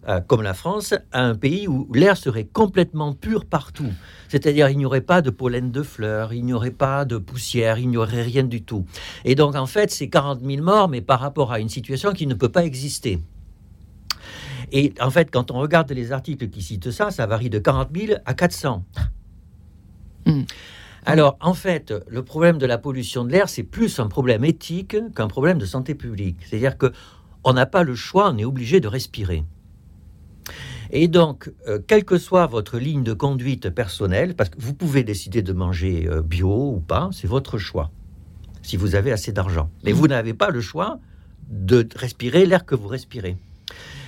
euh, 0.09 0.21
comme 0.21 0.43
la 0.43 0.55
France, 0.55 0.95
à 1.11 1.23
un 1.23 1.35
pays 1.35 1.67
où 1.67 1.89
l'air 1.93 2.17
serait 2.17 2.45
complètement 2.45 3.13
pur 3.13 3.45
partout. 3.45 3.93
C'est-à-dire, 4.29 4.69
il 4.69 4.79
n'y 4.79 4.87
aurait 4.87 5.01
pas 5.01 5.21
de 5.21 5.31
pollen 5.31 5.73
de 5.73 5.83
fleurs, 5.83 6.33
il 6.33 6.45
n'y 6.45 6.53
aurait 6.53 6.71
pas 6.71 7.05
de 7.05 7.19
poussière, 7.19 7.79
il 7.79 7.89
n'y 7.89 7.97
aurait 7.97 8.23
rien 8.23 8.45
du 8.45 8.63
tout. 8.63 8.87
Et 9.25 9.35
donc, 9.35 9.57
en 9.57 9.67
fait, 9.67 9.91
c'est 9.91 10.09
40 10.09 10.41
000 10.45 10.63
morts, 10.63 10.89
mais 10.89 11.01
par 11.01 11.19
rapport 11.19 11.53
à 11.53 11.59
une 11.59 11.69
situation 11.69 12.13
qui 12.13 12.27
ne 12.27 12.35
peut 12.35 12.49
pas 12.49 12.65
exister. 12.65 13.21
Et 14.73 14.93
en 15.01 15.11
fait, 15.11 15.31
quand 15.31 15.51
on 15.51 15.59
regarde 15.59 15.91
les 15.91 16.13
articles 16.13 16.49
qui 16.49 16.63
citent 16.63 16.91
ça, 16.91 17.11
ça 17.11 17.27
varie 17.27 17.51
de 17.51 17.59
40 17.59 17.89
000 17.97 18.19
à 18.25 18.35
400. 18.35 18.85
Hmm. 20.27 20.43
Alors, 21.05 21.37
en 21.41 21.55
fait, 21.55 21.95
le 22.09 22.25
problème 22.25 22.59
de 22.59 22.67
la 22.67 22.79
pollution 22.79 23.25
de 23.25 23.31
l'air, 23.31 23.49
c'est 23.49 23.63
plus 23.63 24.01
un 24.01 24.09
problème 24.09 24.45
éthique 24.45 24.97
qu'un 25.15 25.29
problème 25.29 25.59
de 25.59 25.67
santé 25.67 25.95
publique. 25.95 26.39
C'est-à-dire 26.45 26.79
que 26.79 26.93
on 27.45 27.53
n'a 27.53 27.67
pas 27.67 27.85
le 27.85 27.95
choix, 27.95 28.31
on 28.33 28.39
est 28.39 28.45
obligé 28.45 28.81
de 28.81 28.89
respirer. 28.89 29.45
Et 30.99 31.09
donc, 31.09 31.53
euh, 31.69 31.79
quelle 31.87 32.07
que 32.07 32.17
soit 32.17 32.47
votre 32.47 32.79
ligne 32.79 33.03
de 33.03 33.13
conduite 33.13 33.69
personnelle, 33.69 34.35
parce 34.35 34.49
que 34.49 34.59
vous 34.59 34.73
pouvez 34.73 35.05
décider 35.05 35.43
de 35.43 35.53
manger 35.53 36.09
euh, 36.09 36.23
bio 36.23 36.71
ou 36.71 36.81
pas, 36.81 37.11
c'est 37.13 37.27
votre 37.27 37.59
choix, 37.59 37.91
si 38.63 38.79
vous 38.79 38.95
avez 38.95 39.13
assez 39.13 39.31
d'argent. 39.31 39.69
Mais 39.85 39.93
vous 39.93 40.09
n'avez 40.09 40.33
pas 40.33 40.49
le 40.49 40.63
choix 40.63 40.99
de 41.51 41.87
respirer 41.95 42.47
l'air 42.47 42.65
que 42.65 42.75
vous 42.75 42.89
respirez. 42.89 43.37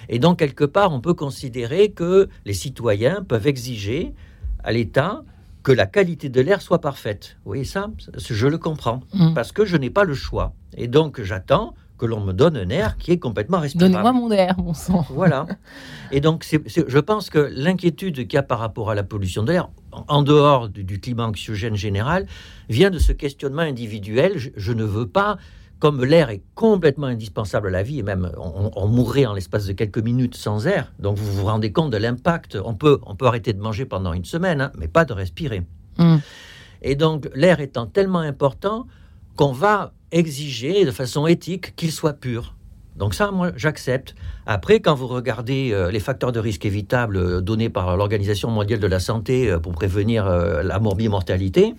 Et 0.09 0.19
donc, 0.19 0.39
quelque 0.39 0.65
part, 0.65 0.91
on 0.95 1.03
peut 1.03 1.13
considérer 1.13 1.91
que 1.91 2.31
les 2.47 2.55
citoyens 2.55 3.23
peuvent 3.23 3.47
exiger 3.47 4.15
à 4.65 4.73
l'État 4.73 5.25
que 5.63 5.73
la 5.73 5.85
qualité 5.85 6.31
de 6.31 6.41
l'air 6.41 6.63
soit 6.63 6.81
parfaite. 6.81 7.37
Oui, 7.45 7.67
ça, 7.67 7.91
je 8.17 8.47
le 8.47 8.57
comprends, 8.57 9.03
mmh. 9.13 9.35
parce 9.35 9.53
que 9.53 9.67
je 9.67 9.77
n'ai 9.77 9.91
pas 9.91 10.05
le 10.05 10.15
choix. 10.15 10.55
Et 10.75 10.89
donc, 10.89 11.21
j'attends 11.21 11.75
que 11.99 12.07
l'on 12.07 12.21
me 12.21 12.33
donne 12.33 12.57
un 12.57 12.71
air 12.71 12.97
qui 12.97 13.11
est 13.11 13.19
complètement 13.19 13.59
respirable. 13.59 13.93
Donnez-moi 13.93 14.13
mon 14.13 14.31
air, 14.31 14.57
mon 14.59 14.73
sang. 14.73 15.05
Voilà. 15.11 15.47
Et 16.13 16.21
donc, 16.21 16.47
je 16.47 16.99
pense 16.99 17.29
que 17.29 17.51
l'inquiétude 17.55 18.15
qu'il 18.15 18.35
y 18.35 18.37
a 18.37 18.43
par 18.43 18.61
rapport 18.61 18.91
à 18.91 18.95
la 18.95 19.03
pollution 19.03 19.43
de 19.43 19.53
l'air, 19.53 19.69
en 19.93 20.23
dehors 20.23 20.69
du, 20.69 21.01
climat 21.01 21.27
anxiogène 21.27 21.77
général, 21.77 22.27
vient 22.69 22.91
de 22.91 22.99
ce 22.99 23.13
questionnement 23.13 23.63
individuel. 23.63 24.35
Je, 24.37 24.73
ne 24.73 24.85
veux 24.85 25.09
pas, 25.09 25.39
comme 25.81 26.05
l'air 26.05 26.31
est 26.31 26.43
complètement 26.55 27.09
indispensable 27.09 27.69
à 27.69 27.71
la 27.71 27.83
vie, 27.83 27.99
et 27.99 28.03
même 28.03 28.31
on, 28.37 28.87
mourrait 28.87 29.27
en 29.27 29.35
l'espace 29.35 29.67
de 29.67 29.73
quelques 29.73 29.99
minutes 29.99 30.37
sans 30.37 30.67
air, 30.67 30.93
donc 30.99 31.19
vous 31.19 31.33
vous 31.33 31.45
rendez 31.45 31.73
compte 31.73 31.91
de 31.91 31.97
l'impact. 31.97 32.59
On 32.65 32.75
peut, 32.75 33.01
on 33.07 33.17
peut 33.17 33.27
arrêter 33.27 33.53
de 33.53 33.61
manger 33.61 33.85
pendant 33.85 34.13
une 34.13 34.25
semaine, 34.25 34.61
hein, 34.61 34.73
mais 34.79 34.89
pas 34.89 35.05
de 35.05 35.13
respirer. 35.13 35.63
Hmm. 35.99 36.19
Et 36.81 36.95
donc, 36.95 37.29
l'air 37.35 37.61
étant 37.61 37.87
tellement 37.87 38.21
important 38.21 38.87
qu'on 39.39 39.53
va 39.53 39.93
exiger 40.11 40.85
de 40.85 40.91
façon 40.91 41.29
éthique 41.29 41.77
qu'il 41.77 41.93
soit 41.93 42.15
pur. 42.15 42.57
Donc 42.97 43.15
ça, 43.15 43.31
moi, 43.31 43.53
j'accepte. 43.55 44.17
Après, 44.47 44.81
quand 44.81 44.97
vous 44.97 45.07
regardez 45.07 45.71
euh, 45.73 45.93
les 45.93 46.01
facteurs 46.01 46.33
de 46.33 46.41
risque 46.41 46.67
évitables 46.67 47.17
euh, 47.17 47.41
donnés 47.41 47.71
par 47.71 47.97
l'Organisation 47.97 48.51
mondiale 48.51 48.81
de 48.81 48.87
la 48.89 48.99
santé 48.99 49.49
euh, 49.49 49.61
pour 49.61 49.71
prévenir 49.73 50.29
la 50.29 50.81
morbimortalité, 50.81 51.75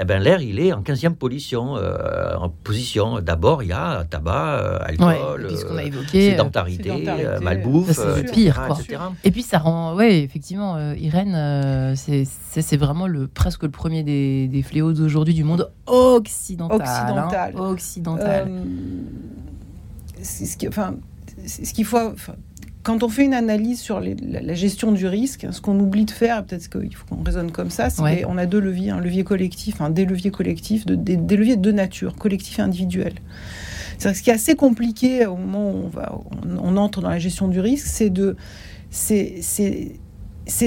eh 0.00 0.04
ben, 0.04 0.22
l'air, 0.22 0.40
il 0.40 0.60
est 0.60 0.72
en 0.72 0.82
15e 0.82 1.14
position. 1.14 1.74
en 1.74 2.48
position. 2.48 3.20
D'abord, 3.20 3.62
il 3.62 3.70
y 3.70 3.72
a 3.72 4.04
tabac, 4.08 4.80
alcool, 4.84 5.48
sédentarité, 6.10 6.92
malbouffe, 7.42 7.92
c'est 7.92 8.30
pire. 8.32 8.60
Et 9.24 9.30
puis, 9.30 9.42
ça 9.42 9.58
rend... 9.58 9.96
Oui, 9.96 10.06
effectivement, 10.06 10.92
Irène, 10.92 11.94
c'est 11.96 12.76
vraiment 12.76 13.06
le, 13.06 13.26
presque 13.26 13.62
le 13.62 13.70
premier 13.70 14.02
des, 14.02 14.62
fléaux 14.62 14.92
d'aujourd'hui 14.92 15.34
du 15.34 15.44
monde 15.44 15.70
occidental. 15.86 16.80
Occidental. 16.80 17.54
Hein. 17.56 17.60
occidental. 17.60 18.50
ce 20.22 20.56
qui, 20.56 20.68
enfin, 20.68 20.96
ce 21.46 21.72
qu'il 21.72 21.84
faut, 21.84 22.12
quand 22.82 23.02
on 23.02 23.08
fait 23.08 23.24
une 23.24 23.34
analyse 23.34 23.80
sur 23.80 24.00
la, 24.00 24.54
gestion 24.54 24.92
du 24.92 25.06
risque, 25.06 25.46
ce 25.50 25.60
qu'on 25.60 25.78
oublie 25.78 26.04
de 26.04 26.10
faire, 26.10 26.44
peut-être 26.44 26.68
qu'il 26.68 26.94
faut 26.94 27.06
qu'on 27.06 27.22
raisonne 27.22 27.50
comme 27.50 27.70
ça, 27.70 27.90
c'est 27.90 28.22
qu'on 28.22 28.38
a 28.38 28.46
deux 28.46 28.60
leviers, 28.60 28.90
un 28.90 29.00
levier 29.00 29.24
collectif, 29.24 29.80
un 29.80 29.90
des 29.90 30.04
leviers 30.04 30.30
collectifs, 30.30 30.86
des, 30.86 31.36
leviers 31.36 31.56
de 31.56 31.62
deux 31.62 31.72
natures, 31.72 32.14
collectif 32.14 32.58
et 32.58 32.62
individuel. 32.62 33.14
ce 33.98 34.22
qui 34.22 34.30
est 34.30 34.34
assez 34.34 34.54
compliqué 34.54 35.26
au 35.26 35.36
moment 35.36 35.70
où 35.70 35.84
on, 35.84 35.88
va, 35.88 36.18
on, 36.62 36.76
entre 36.76 37.02
dans 37.02 37.10
la 37.10 37.18
gestion 37.18 37.48
du 37.48 37.60
risque, 37.60 37.86
c'est 37.86 38.10
de, 38.10 38.36
c'est, 38.90 39.40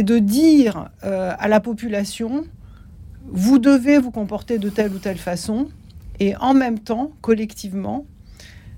de 0.03 0.19
dire 0.19 0.89
euh, 1.03 1.33
à 1.39 1.47
la 1.47 1.59
population, 1.59 2.43
vous 3.29 3.57
devez 3.57 3.97
vous 3.97 4.11
comporter 4.11 4.59
de 4.59 4.69
telle 4.69 4.91
ou 4.93 4.99
telle 4.99 5.17
façon, 5.17 5.69
et 6.19 6.35
en 6.35 6.53
même 6.53 6.77
temps, 6.77 7.11
collectivement, 7.21 8.05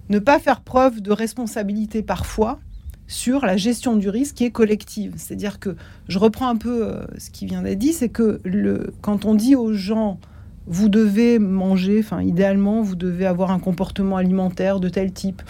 ne 0.10 0.20
pas 0.20 0.40
faire 0.40 0.62
preuve 0.62 1.02
de 1.02 1.12
responsabilité 1.12 2.04
parfois 2.04 2.60
sur 3.08 3.46
la 3.46 3.58
gestion 3.58 3.96
du 3.96 4.10
risque 4.10 4.36
qui 4.36 4.46
est 4.46 4.52
collective. 4.52 5.14
C'est-à-dire 5.18 5.60
que, 5.60 5.76
je 6.08 6.20
reprends 6.20 6.48
un 6.48 6.56
peu 6.56 6.86
euh, 6.86 7.06
ce 7.18 7.30
qui 7.30 7.46
vient 7.46 7.62
d'être 7.62 7.80
dit, 7.80 7.94
c'est 7.94 8.10
que 8.10 8.40
le, 8.44 8.94
quand 9.02 9.26
on 9.26 9.36
dit 9.36 9.56
aux 9.56 9.74
gens, 9.74 10.20
vous 10.66 10.90
devez 10.90 11.40
manger, 11.40 12.00
enfin 12.00 12.22
idéalement, 12.22 12.82
vous 12.82 12.96
devez 12.96 13.26
avoir 13.26 13.52
un 13.52 13.60
comportement 13.60 14.18
alimentaire 14.18 14.80
de 14.80 14.90
tel 14.90 15.12
type, 15.12 15.42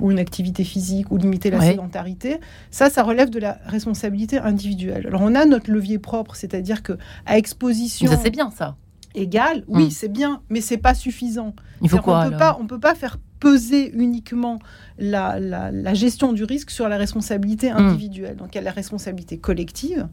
ou 0.00 0.10
une 0.10 0.18
activité 0.18 0.64
physique, 0.64 1.10
ou 1.10 1.18
limiter 1.18 1.50
la 1.50 1.60
sédentarité, 1.60 2.38
ça, 2.70 2.88
ça 2.88 3.02
relève 3.02 3.28
de 3.28 3.38
la 3.38 3.58
responsabilité 3.66 4.38
individuelle. 4.38 5.06
Alors 5.06 5.20
on 5.22 5.34
a 5.34 5.44
notre 5.44 5.70
levier 5.70 5.98
propre, 5.98 6.36
c'est-à-dire 6.36 6.82
que 6.82 6.96
à 7.26 7.36
exposition... 7.36 8.10
Ça 8.10 8.16
c'est 8.16 8.30
bien 8.30 8.50
ça 8.50 8.76
égale, 9.14 9.64
oui, 9.66 9.86
hmm. 9.86 9.90
c'est 9.90 10.08
bien, 10.08 10.40
mais 10.50 10.60
c'est 10.60 10.76
pas 10.76 10.94
suffisant. 10.94 11.54
Il 11.82 11.88
faut 11.88 11.98
quoi, 11.98 12.26
on 12.26 12.30
peut 12.30 12.36
pas, 12.36 12.58
on 12.60 12.66
peut 12.66 12.80
pas 12.80 12.94
faire 12.94 13.18
peser 13.40 13.90
uniquement 13.94 14.58
la, 14.98 15.40
la, 15.40 15.94
gestion 15.94 16.32
du 16.32 16.44
risque 16.44 16.70
sur 16.70 16.88
la 16.88 16.96
responsabilité 16.96 17.72
hmm. 17.72 17.76
individuelle. 17.76 18.36
Donc 18.36 18.54
il 18.54 18.56
y 18.56 18.58
a 18.58 18.62
la 18.62 18.70
responsabilité 18.70 19.38
collective 19.38 20.08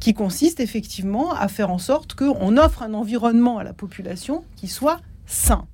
qui 0.00 0.12
consiste 0.12 0.60
effectivement 0.60 1.32
à 1.32 1.48
faire 1.48 1.70
en 1.70 1.78
sorte 1.78 2.14
qu'on 2.14 2.56
offre 2.58 2.82
un 2.82 2.92
environnement 2.94 3.58
à 3.58 3.64
la 3.64 3.72
population 3.72 4.44
qui 4.56 4.68
soit 4.68 5.00
sain. 5.24 5.66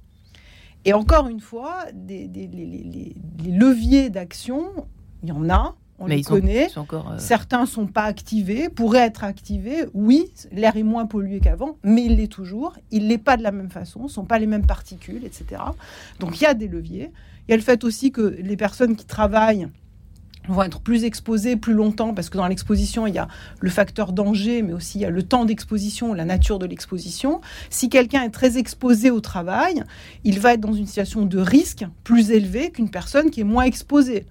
Et 0.84 0.92
encore 0.92 1.28
une 1.28 1.40
fois, 1.40 1.84
des, 1.92 2.28
les, 2.32 2.46
les 2.46 3.50
leviers 3.50 4.08
d'action, 4.08 4.86
il 5.22 5.30
y 5.30 5.32
en 5.32 5.50
a 5.50 5.74
on 6.00 6.06
les 6.06 6.22
connaît. 6.22 6.68
Euh, 6.76 7.18
Certains 7.18 7.62
ne 7.62 7.66
sont 7.66 7.86
pas 7.86 8.04
activés, 8.04 8.68
pourraient 8.70 9.06
être 9.06 9.22
activés. 9.22 9.84
Oui, 9.92 10.32
l'air 10.50 10.76
est 10.76 10.82
moins 10.82 11.06
pollué 11.06 11.40
qu'avant, 11.40 11.76
mais 11.84 12.06
il 12.06 12.16
l'est 12.16 12.26
toujours. 12.26 12.76
Il 12.90 13.08
l'est 13.08 13.18
pas 13.18 13.36
de 13.36 13.42
la 13.42 13.52
même 13.52 13.70
façon, 13.70 14.00
ce 14.00 14.04
ne 14.04 14.08
sont 14.08 14.24
pas 14.24 14.38
les 14.38 14.46
mêmes 14.46 14.66
particules, 14.66 15.24
etc. 15.24 15.62
Donc 16.18 16.40
il 16.40 16.44
y 16.44 16.46
a 16.46 16.54
des 16.54 16.68
leviers. 16.68 17.12
Il 17.46 17.50
y 17.50 17.54
a 17.54 17.56
le 17.56 17.62
fait 17.62 17.84
aussi 17.84 18.12
que 18.12 18.22
les 18.22 18.56
personnes 18.56 18.96
qui 18.96 19.04
travaillent 19.04 19.68
vont 20.48 20.62
être 20.62 20.80
plus 20.80 21.04
exposées 21.04 21.56
plus 21.56 21.74
longtemps 21.74 22.14
parce 22.14 22.30
que 22.30 22.38
dans 22.38 22.46
l'exposition, 22.46 23.06
il 23.06 23.14
y 23.14 23.18
a 23.18 23.28
le 23.60 23.70
facteur 23.70 24.12
danger, 24.12 24.62
mais 24.62 24.72
aussi 24.72 24.98
il 24.98 25.03
y 25.03 25.05
a 25.05 25.11
le 25.11 25.22
temps 25.22 25.44
d'exposition, 25.44 26.14
la 26.14 26.24
nature 26.24 26.59
de 26.59 26.66
l'exposition. 26.66 27.40
Si 27.68 27.90
quelqu'un 27.90 28.22
est 28.22 28.30
très 28.30 28.57
exposé 28.57 29.11
au 29.11 29.20
travail, 29.20 29.84
il 30.24 30.40
va 30.40 30.55
être 30.55 30.61
dans 30.61 30.72
une 30.72 30.86
situation 30.86 31.26
de 31.26 31.38
risque 31.38 31.84
plus 32.05 32.30
élevée 32.30 32.70
qu'une 32.70 32.90
personne 32.90 33.30
qui 33.30 33.40
est 33.40 33.44
moins 33.44 33.64
exposée. 33.64 34.26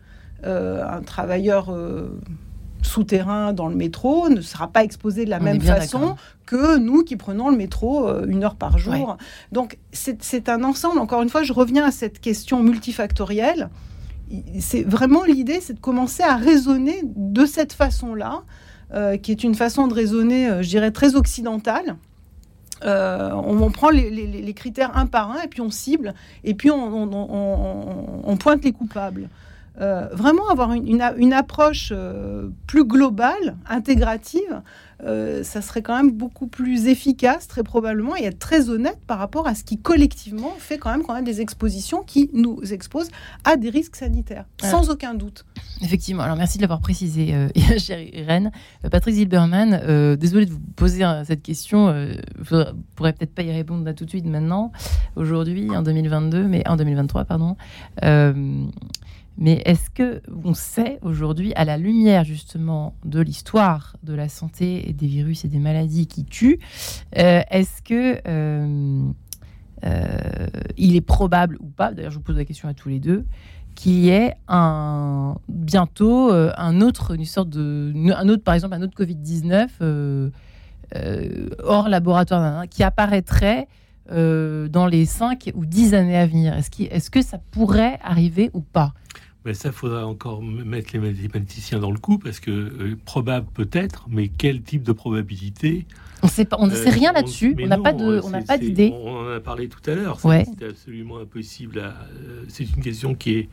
Euh, 0.46 0.86
un 0.88 1.02
travailleur 1.02 1.70
euh, 1.70 2.18
souterrain 2.82 3.54
dans 3.54 3.68
le 3.68 3.76
métro 3.76 4.30
ne 4.30 4.42
sera 4.42 4.68
pas 4.68 4.84
exposé 4.84 5.26
de 5.26 5.30
la 5.30 5.40
même 5.40 5.62
façon 5.62 6.16
que 6.46 6.78
nous 6.78 7.04
qui 7.04 7.18
prenons 7.18 7.50
le 7.50 7.58
métro 7.58 8.08
euh, 8.08 8.26
une 8.28 8.44
heure 8.44 8.56
par 8.56 8.78
jour. 8.78 9.18
Donc 9.52 9.78
c'est 9.92 10.50
un 10.50 10.64
ensemble, 10.64 11.00
encore 11.00 11.22
une 11.22 11.30
fois, 11.30 11.44
je 11.44 11.54
reviens 11.54 11.86
à 11.86 11.92
cette 11.92 12.20
question 12.20 12.64
multifactorielle. 12.64 13.70
C'est 14.60 14.84
vraiment 14.84 15.24
l'idée, 15.24 15.60
c'est 15.60 15.74
de 15.74 15.80
commencer 15.80 16.24
à 16.24 16.36
raisonner 16.36 17.02
de 17.04 17.46
cette 17.46 17.74
façon-là, 17.74 18.44
euh, 18.94 19.18
qui 19.18 19.32
est 19.32 19.44
une 19.44 19.56
façon 19.56 19.88
de 19.88 19.94
raisonner, 19.94 20.62
je 20.62 20.70
dirais, 20.70 20.92
très 20.92 21.16
occidentale, 21.16 21.98
euh, 22.86 23.32
on, 23.34 23.70
prend 23.72 23.90
les, 23.90 24.54
critères 24.54 24.96
un 24.98 25.06
par 25.06 25.32
un 25.32 25.42
et 25.42 25.48
puis 25.48 25.60
on 25.60 25.70
cible 25.70 26.14
et 26.46 26.54
puis 26.54 26.72
on, 26.72 28.38
pointe 28.40 28.64
les 28.64 28.72
coupables. 28.72 29.30
Euh, 29.82 30.10
vraiment 30.12 30.50
avoir 30.50 30.74
une, 30.74 31.34
approche 31.34 31.94
euh, 31.96 32.50
plus 32.68 32.84
globale, 32.84 33.56
intégrative, 33.68 34.62
euh, 35.06 35.42
ça 35.44 35.62
serait 35.62 35.82
quand 35.82 35.96
même 35.96 36.12
beaucoup 36.12 36.48
plus 36.48 36.88
efficace, 36.88 37.48
très 37.48 37.64
probablement, 37.64 38.18
et 38.18 38.26
être 38.26 38.40
très 38.40 38.70
honnête 38.70 39.00
par 39.08 39.20
rapport 39.20 39.48
à 39.48 39.56
ce 39.56 39.64
qui 39.64 39.80
collectivement 39.80 40.54
fait 40.58 40.78
quand 40.78 40.92
même, 40.92 41.04
quand 41.04 41.14
même 41.14 41.24
des 41.24 41.40
expositions 41.40 42.04
qui 42.04 42.30
nous 42.34 42.60
exposent 42.74 43.10
à 43.46 43.56
des 43.56 43.70
risques 43.70 43.96
sanitaires, 43.96 44.46
sans 44.62 44.90
aucun 44.90 45.14
doute. 45.14 45.46
Effectivement. 45.82 46.24
Alors 46.24 46.36
merci 46.36 46.58
de 46.58 46.64
l'avoir 46.64 46.82
précisé, 46.82 47.34
chère 47.78 48.02
Irène. 48.02 48.52
Patrick 48.92 49.16
Zilberman, 49.16 50.16
désolé 50.18 50.46
de 50.46 50.52
vous 50.52 50.60
poser 50.76 51.06
cette 51.26 51.42
question. 51.42 51.86
vous 52.38 52.56
ne 52.56 52.66
pourrez 52.96 53.14
peut-être 53.14 53.34
pas 53.34 53.44
y 53.44 53.52
répondre 53.52 53.86
là 53.86 53.94
tout 53.94 54.04
de 54.04 54.10
suite 54.10 54.26
maintenant, 54.26 54.74
aujourd'hui, 55.16 55.70
en 55.74 55.84
2022, 55.84 56.48
mais 56.48 56.68
en 56.68 56.76
2023, 56.76 57.24
pardon. 57.24 57.56
Mais 59.40 59.62
est-ce 59.64 59.90
que 59.90 60.22
on 60.44 60.54
sait 60.54 61.00
aujourd'hui, 61.02 61.54
à 61.56 61.64
la 61.64 61.78
lumière 61.78 62.26
justement 62.26 62.94
de 63.06 63.22
l'histoire 63.22 63.96
de 64.04 64.14
la 64.14 64.28
santé 64.28 64.90
et 64.90 64.94
des 64.94 65.08
virus 65.08 65.46
et 65.46 65.48
des 65.48 65.60
maladies 65.60 66.08
qui 66.08 66.26
tuent, 66.26 66.60
euh, 67.18 67.42
est-ce 67.50 67.82
que 67.82 68.20
euh, 68.28 69.02
euh, 69.86 70.48
il 70.78 70.98
est 70.98 71.02
probable 71.02 71.56
ou 71.62 71.68
pas, 71.68 71.94
d'ailleurs 71.94 72.12
je 72.12 72.18
vous 72.18 72.24
pose 72.24 72.36
la 72.36 72.44
question 72.44 72.68
à 72.68 72.74
tous 72.74 72.90
les 72.90 73.00
deux, 73.00 73.26
qu'il 73.76 74.00
y 74.00 74.10
ait 74.10 74.36
bientôt 75.48 76.32
un 76.34 76.82
autre, 76.82 77.16
une 77.16 77.24
sorte 77.24 77.50
de, 77.50 77.94
un 78.14 78.28
autre, 78.28 78.44
par 78.44 78.56
exemple, 78.56 78.74
un 78.74 78.82
autre 78.82 79.02
Covid-19 79.02 80.32
hors 81.64 81.88
laboratoire 81.88 82.68
qui 82.68 82.84
apparaîtrait 82.84 83.70
dans 84.10 84.86
les 84.92 85.06
5 85.06 85.52
ou 85.56 85.66
10 85.66 85.94
années 85.94 86.18
à 86.18 86.26
venir? 86.26 86.54
Est-ce 86.56 86.72
est 86.82 87.10
que 87.10 87.22
ça 87.22 87.38
pourrait 87.52 88.00
arriver 88.04 88.50
ou 88.54 88.60
pas? 88.60 88.94
Mais 89.46 89.54
ça, 89.54 89.72
faudra 89.72 90.06
encore 90.06 90.44
mettre 90.44 90.90
les 90.94 91.00
mathématiciens 91.00 91.80
dans 91.80 91.92
le 91.92 91.98
coup, 91.98 92.18
parce 92.18 92.40
que 92.40 92.52
euh, 92.52 92.98
probable 93.06 93.48
peut-être, 93.54 94.06
mais 94.10 94.28
quel 94.28 94.62
type 94.62 94.84
de 94.84 94.92
probabilité 94.92 95.86
On 96.24 96.28
sait 96.28 96.44
pas, 96.44 96.58
on 96.60 96.68
ne 96.68 96.76
sait 96.76 96.90
rien 96.90 97.12
euh, 97.12 97.14
là-dessus. 97.14 97.56
On 97.62 97.68
n'a 97.68 97.78
pas 97.78 97.94
de, 97.94 98.20
on 98.24 98.30
n'a 98.30 98.42
pas 98.42 98.58
d'idée. 98.58 98.94
On 98.94 99.28
en 99.28 99.32
a 99.32 99.40
parlé 99.40 99.70
tout 99.70 99.82
à 99.90 99.96
l'heure. 99.96 100.20
C'est 100.20 100.64
absolument 100.64 101.20
impossible. 101.20 101.80
Euh, 101.80 102.44
c'est 102.50 102.66
une 102.66 102.84
question 102.84 103.16
qui 103.16 103.36
est 103.36 103.50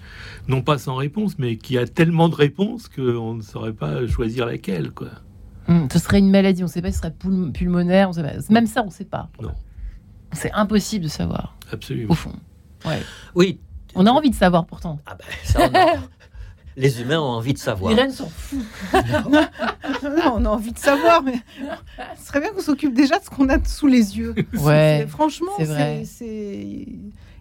non 0.49 0.61
pas 0.61 0.79
sans 0.79 0.97
réponse, 0.97 1.39
mais 1.39 1.57
qui 1.57 1.79
a 1.79 1.87
tellement 1.87 2.29
de 2.29 2.35
réponses 2.35 2.89
qu'on 2.89 3.35
ne 3.35 3.43
saurait 3.43 3.73
pas 3.73 4.07
choisir 4.09 4.47
laquelle, 4.47 4.91
quoi. 4.91 5.11
Hum, 5.69 5.89
ce 5.93 5.99
serait 5.99 6.19
une 6.19 6.31
maladie. 6.31 6.63
On 6.63 6.67
ne 6.67 6.71
sait 6.71 6.83
pas 6.83 6.93
ce 6.93 6.99
serait 6.99 7.15
pulmonaire. 7.53 8.11
Même 8.51 8.67
ça, 8.67 8.83
on 8.83 8.87
ne 8.87 8.91
sait 8.91 9.05
pas. 9.05 9.31
Non. 9.41 9.53
C'est 10.33 10.53
impossible 10.53 11.05
de 11.05 11.11
savoir. 11.11 11.57
Absolument. 11.73 12.13
Au 12.13 12.15
fond. 12.15 12.33
Ouais. 12.85 13.01
Oui, 13.35 13.59
on 13.97 14.07
a 14.07 14.11
envie 14.11 14.31
de 14.31 14.35
savoir 14.35 14.67
pourtant. 14.67 14.99
Ah 15.07 15.17
ben, 15.19 15.25
ça, 15.45 15.61
on 15.63 15.99
Les 16.79 17.01
humains 17.01 17.19
ont 17.19 17.31
envie 17.31 17.55
de 17.55 17.59
savoir. 17.59 17.91
Irène 17.91 18.11
s'en 18.11 18.29
fout. 18.29 18.59
on 18.93 20.45
a 20.45 20.49
envie 20.49 20.73
de 20.73 20.79
savoir, 20.79 21.23
mais 21.23 21.41
ce 22.19 22.27
serait 22.27 22.41
bien 22.41 22.51
qu'on 22.51 22.61
s'occupe 22.61 22.93
déjà 22.93 23.19
de 23.19 23.25
ce 23.25 23.31
qu'on 23.31 23.49
a 23.49 23.57
sous 23.65 23.87
les 23.87 24.19
yeux. 24.19 24.35
Ouais, 24.61 25.07
franchement, 25.09 25.53
c'est 25.59 26.05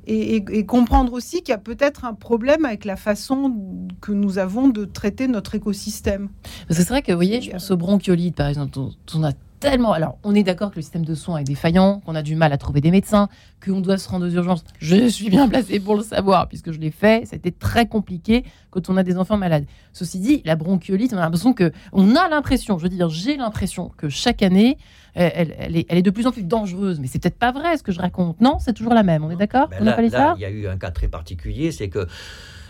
et, 0.08 0.66
comprendre 0.66 1.14
aussi 1.14 1.42
qu'il 1.42 1.50
y 1.50 1.56
a 1.56 1.58
peut-être 1.58 2.06
un 2.06 2.14
problème 2.14 2.66
avec 2.66 2.86
la 2.86 2.96
façon 2.96 3.88
que 4.02 4.12
nous 4.12 4.38
avons 4.38 4.68
de 4.68 4.86
traiter 4.86 5.28
notre 5.28 5.56
écosystème. 5.56 6.30
Parce 6.68 6.80
que 6.80 6.86
c'est 6.86 6.90
vrai 6.90 7.02
que, 7.02 7.12
vous 7.12 7.18
voyez, 7.18 7.42
je 7.42 7.52
pense 7.52 7.72
au 7.72 7.78
bronchiolite, 7.78 8.36
par 8.36 8.48
exemple, 8.48 8.78
on 9.14 9.24
a 9.24 9.32
tellement. 9.60 9.94
Alors, 9.94 10.18
on 10.24 10.36
est 10.36 10.44
d'accord 10.44 10.72
que 10.72 10.78
le 10.78 10.82
système 10.82 11.06
de 11.06 11.16
soins 11.16 11.38
est 11.38 11.44
défaillant, 11.44 12.02
qu'on 12.06 12.16
a 12.16 12.22
du 12.22 12.36
mal 12.36 12.54
à 12.54 12.58
trouver 12.58 12.82
des 12.82 12.92
médecins, 12.92 13.30
qu'on 13.64 13.82
doit 13.82 13.98
se 13.98 14.10
rendre 14.10 14.28
aux 14.28 14.32
urgences. 14.32 14.64
Je 14.80 15.08
suis 15.08 15.30
bien 15.30 15.48
placé 15.48 15.80
pour 15.80 15.96
le 15.96 16.04
savoir, 16.04 16.48
puisque 16.48 16.72
je 16.72 16.80
l'ai 16.80 16.92
fait. 16.92 17.26
C'était 17.28 17.52
très 17.52 17.88
compliqué 17.88 18.44
quand 18.72 18.90
on 18.90 18.98
a 18.98 19.04
des 19.04 19.18
enfants 19.18 19.38
malades. 19.38 19.66
Ceci 19.94 20.20
dit, 20.20 20.42
la 20.46 20.56
bronchiolite, 20.56 21.14
on 21.14 21.18
a 21.18 21.22
l'impression 21.22 21.54
que. 21.54 21.72
On 21.94 22.16
a 22.16 22.30
l'impression, 22.30 22.78
je 22.78 22.84
veux 22.84 22.90
dire, 22.90 23.10
j'ai 23.10 23.38
l'impression 23.38 23.92
que 23.98 24.10
chaque 24.10 24.44
année, 24.44 24.78
elle, 25.16 25.52
est, 25.78 25.86
elle, 25.90 25.98
est, 25.98 26.02
de 26.02 26.10
plus 26.10 26.28
en 26.28 26.32
plus 26.32 26.44
dangereuse. 26.44 27.00
Mais 27.00 27.08
c'est 27.08 27.20
peut-être 27.20 27.40
pas 27.40 27.52
vrai 27.52 27.78
ce 27.78 27.84
que 27.84 27.92
je 27.92 28.00
raconte. 28.00 28.42
Non, 28.42 28.58
c'est 28.60 28.74
toujours 28.74 28.94
la 28.94 29.04
même. 29.04 29.24
On 29.24 29.32
est 29.32 29.36
d'accord? 29.36 29.70
Ben 29.70 29.78
On 29.82 29.86
n'a 29.86 29.94
pas 29.94 30.10
ça? 30.10 30.36
Il 30.38 30.42
y 30.42 30.46
a 30.46 30.50
eu 30.50 30.68
un 30.68 30.78
cas 30.78 30.92
très 30.92 31.08
particulier, 31.08 31.72
c'est 31.72 31.90
que 31.90 32.08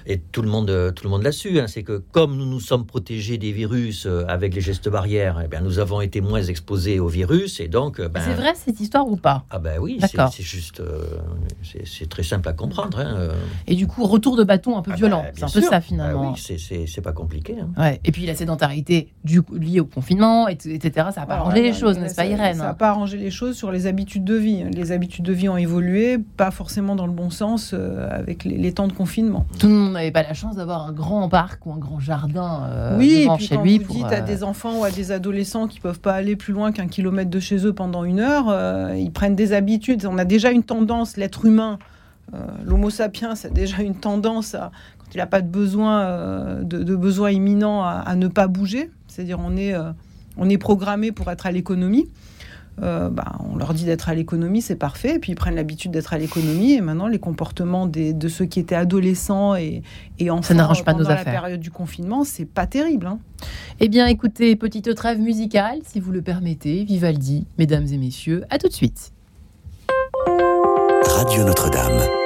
et 0.07 0.19
tout 0.19 0.41
le 0.41 0.49
monde, 0.49 0.93
tout 0.95 1.03
le 1.03 1.09
monde 1.09 1.23
l'a 1.23 1.31
su, 1.31 1.59
hein, 1.59 1.67
c'est 1.67 1.83
que 1.83 2.03
comme 2.11 2.35
nous 2.37 2.45
nous 2.45 2.59
sommes 2.59 2.85
protégés 2.85 3.37
des 3.37 3.51
virus 3.51 4.05
euh, 4.05 4.25
avec 4.27 4.53
les 4.53 4.61
gestes 4.61 4.89
barrières, 4.89 5.41
eh 5.43 5.47
bien, 5.47 5.61
nous 5.61 5.79
avons 5.79 6.01
été 6.01 6.21
moins 6.21 6.41
exposés 6.41 6.99
au 6.99 7.07
virus 7.07 7.59
et 7.59 7.67
donc. 7.67 7.99
Ben, 8.01 8.21
c'est 8.23 8.33
vrai 8.33 8.53
cette 8.55 8.79
histoire 8.79 9.07
ou 9.07 9.15
pas? 9.15 9.45
Ah 9.49 9.59
ben 9.59 9.79
oui, 9.79 9.99
c'est 10.01 10.43
juste, 10.43 10.79
euh, 10.79 11.03
c'est 11.85 12.09
très 12.09 12.23
simple 12.23 12.47
à 12.49 12.53
comprendre. 12.53 12.99
Hein, 12.99 13.15
euh. 13.17 13.33
Et 13.67 13.75
du 13.75 13.87
coup, 13.87 14.05
retour 14.05 14.35
de 14.35 14.43
bâton 14.43 14.77
un 14.77 14.81
peu 14.81 14.91
ah 14.93 14.95
violent, 14.95 15.23
ben, 15.23 15.31
c'est 15.35 15.57
un 15.57 15.61
peu 15.61 15.67
ça 15.67 15.81
finalement. 15.81 16.33
Ah 16.35 16.39
oui, 16.49 16.87
c'est 16.87 17.01
pas 17.01 17.13
compliqué. 17.13 17.55
Hein. 17.59 17.69
Ouais. 17.81 17.99
Et 18.03 18.11
puis 18.11 18.25
la 18.25 18.35
sédentarité 18.35 19.09
du 19.23 19.41
liée 19.53 19.79
au 19.79 19.85
confinement, 19.85 20.47
etc. 20.47 21.09
Ça 21.13 21.21
n'a 21.21 21.25
pas 21.25 21.35
arrangé 21.35 21.61
les 21.61 21.73
choses, 21.73 21.97
n'est-ce 21.97 22.15
pas, 22.15 22.25
Irène? 22.25 22.57
Ça 22.57 22.63
n'a 22.63 22.73
pas 22.73 22.89
arrangé 22.89 23.17
les 23.17 23.31
choses 23.31 23.55
sur 23.55 23.71
les 23.71 23.87
habitudes 23.87 24.23
de 24.23 24.35
vie. 24.35 24.63
Les 24.71 24.91
habitudes 24.91 25.25
de 25.25 25.33
vie 25.33 25.49
ont 25.49 25.57
évolué, 25.57 26.17
pas 26.37 26.51
forcément 26.51 26.95
dans 26.95 27.07
le 27.07 27.13
bon 27.13 27.29
sens 27.29 27.73
avec 27.73 28.43
les, 28.43 28.57
les 28.57 28.71
temps 28.71 28.87
de 28.87 28.93
confinement. 28.93 29.45
Tout 29.59 29.67
le 29.67 29.73
monde 29.73 29.94
n'avait 29.95 30.11
pas 30.11 30.23
la 30.23 30.33
chance 30.33 30.55
d'avoir 30.55 30.87
un 30.87 30.91
grand 30.91 31.27
parc 31.29 31.65
ou 31.65 31.73
un 31.73 31.77
grand 31.77 31.99
jardin 31.99 32.63
euh, 32.69 32.97
oui, 32.97 33.23
devant 33.23 33.33
et 33.33 33.37
puis 33.37 33.47
chez 33.47 33.55
quand 33.55 33.63
lui. 33.63 33.79
Vous 33.79 33.93
dites 33.93 34.05
à 34.05 34.15
euh, 34.15 34.21
des 34.21 34.43
enfants 34.43 34.79
ou 34.79 34.83
à 34.83 34.91
des 34.91 35.11
adolescents 35.11 35.67
qui 35.67 35.79
peuvent 35.79 35.99
pas 35.99 36.13
aller 36.13 36.35
plus 36.35 36.53
loin 36.53 36.71
qu'un 36.71 36.87
kilomètre 36.87 37.29
de 37.29 37.39
chez 37.39 37.65
eux 37.65 37.73
pendant 37.73 38.03
une 38.03 38.19
heure, 38.19 38.45
euh, 38.49 38.95
ils 38.95 39.11
prennent 39.11 39.35
des 39.35 39.53
habitudes. 39.53 40.05
On 40.05 40.17
a 40.17 40.25
déjà 40.25 40.51
une 40.51 40.63
tendance, 40.63 41.17
l'être 41.17 41.45
humain, 41.45 41.79
l'Homo 42.65 42.89
sapiens 42.89 43.33
a 43.41 43.49
déjà 43.49 43.81
une 43.81 43.95
tendance 43.95 44.55
à, 44.55 44.71
quand 44.97 45.13
il 45.13 45.17
n'a 45.17 45.27
pas 45.27 45.41
de 45.41 45.47
besoin, 45.47 46.63
de, 46.63 46.95
besoin 46.95 47.31
imminent, 47.31 47.83
à, 47.83 48.03
à, 48.05 48.15
ne 48.15 48.27
pas 48.27 48.47
bouger. 48.47 48.89
C'est-à-dire 49.07 49.39
on 49.39 49.55
est, 49.55 49.73
on 50.35 50.49
est 50.49 50.57
programmé 50.57 51.11
pour 51.11 51.29
être 51.31 51.45
à 51.45 51.51
l'économie. 51.51 52.09
Euh, 52.81 53.09
bah, 53.09 53.37
on 53.49 53.55
leur 53.55 53.73
dit 53.73 53.85
d'être 53.85 54.09
à 54.09 54.15
l'économie, 54.15 54.61
c'est 54.61 54.75
parfait. 54.75 55.15
Et 55.15 55.19
puis 55.19 55.31
ils 55.31 55.35
prennent 55.35 55.55
l'habitude 55.55 55.91
d'être 55.91 56.13
à 56.13 56.17
l'économie. 56.17 56.73
Et 56.73 56.81
maintenant, 56.81 57.07
les 57.07 57.19
comportements 57.19 57.87
de 57.87 58.27
ceux 58.27 58.45
qui 58.45 58.59
étaient 58.59 58.75
adolescents 58.75 59.55
et, 59.55 59.81
et 60.19 60.29
enfants 60.29 60.43
Ça 60.43 60.53
n'arrange 60.53 60.83
pas 60.83 60.93
pendant 60.93 61.03
nos 61.03 61.15
la 61.15 61.23
période 61.23 61.59
du 61.59 61.71
confinement, 61.71 62.23
c'est 62.23 62.45
pas 62.45 62.67
terrible. 62.67 63.07
Hein. 63.07 63.19
Eh 63.79 63.87
bien, 63.87 64.07
écoutez, 64.07 64.55
petite 64.55 64.93
trêve 64.95 65.19
musicale, 65.19 65.79
si 65.85 65.99
vous 65.99 66.11
le 66.11 66.21
permettez. 66.21 66.83
Vivaldi, 66.83 67.47
mesdames 67.57 67.87
et 67.87 67.97
messieurs, 67.97 68.43
à 68.49 68.57
tout 68.57 68.67
de 68.67 68.73
suite. 68.73 69.11
Radio 71.07 71.43
Notre-Dame. 71.43 72.24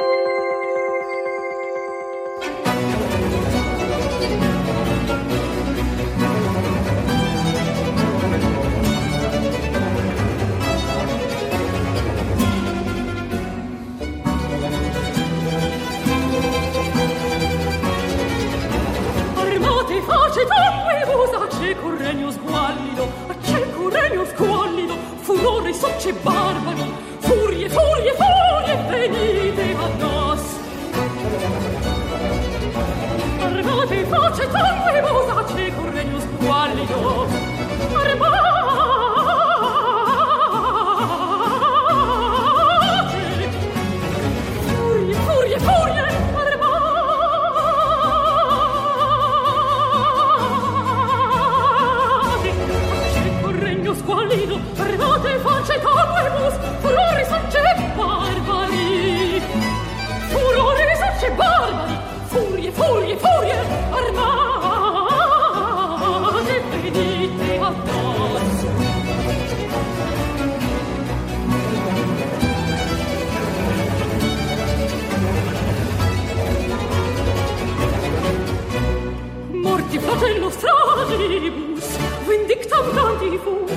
só 25.80 25.88
te 25.93 26.11
bárbaro 26.11 26.98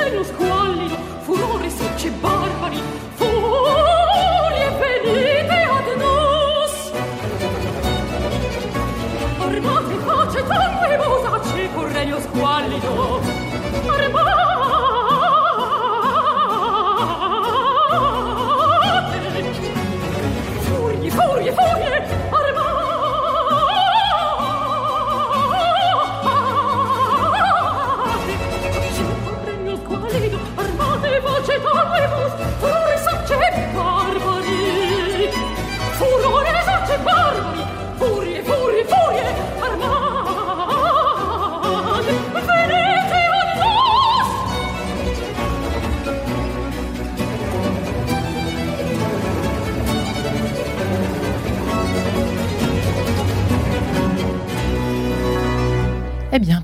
acceco 0.00 0.04
regno 0.04 0.24
squallido, 0.24 0.96
furore 1.22 1.70
socce 1.70 2.10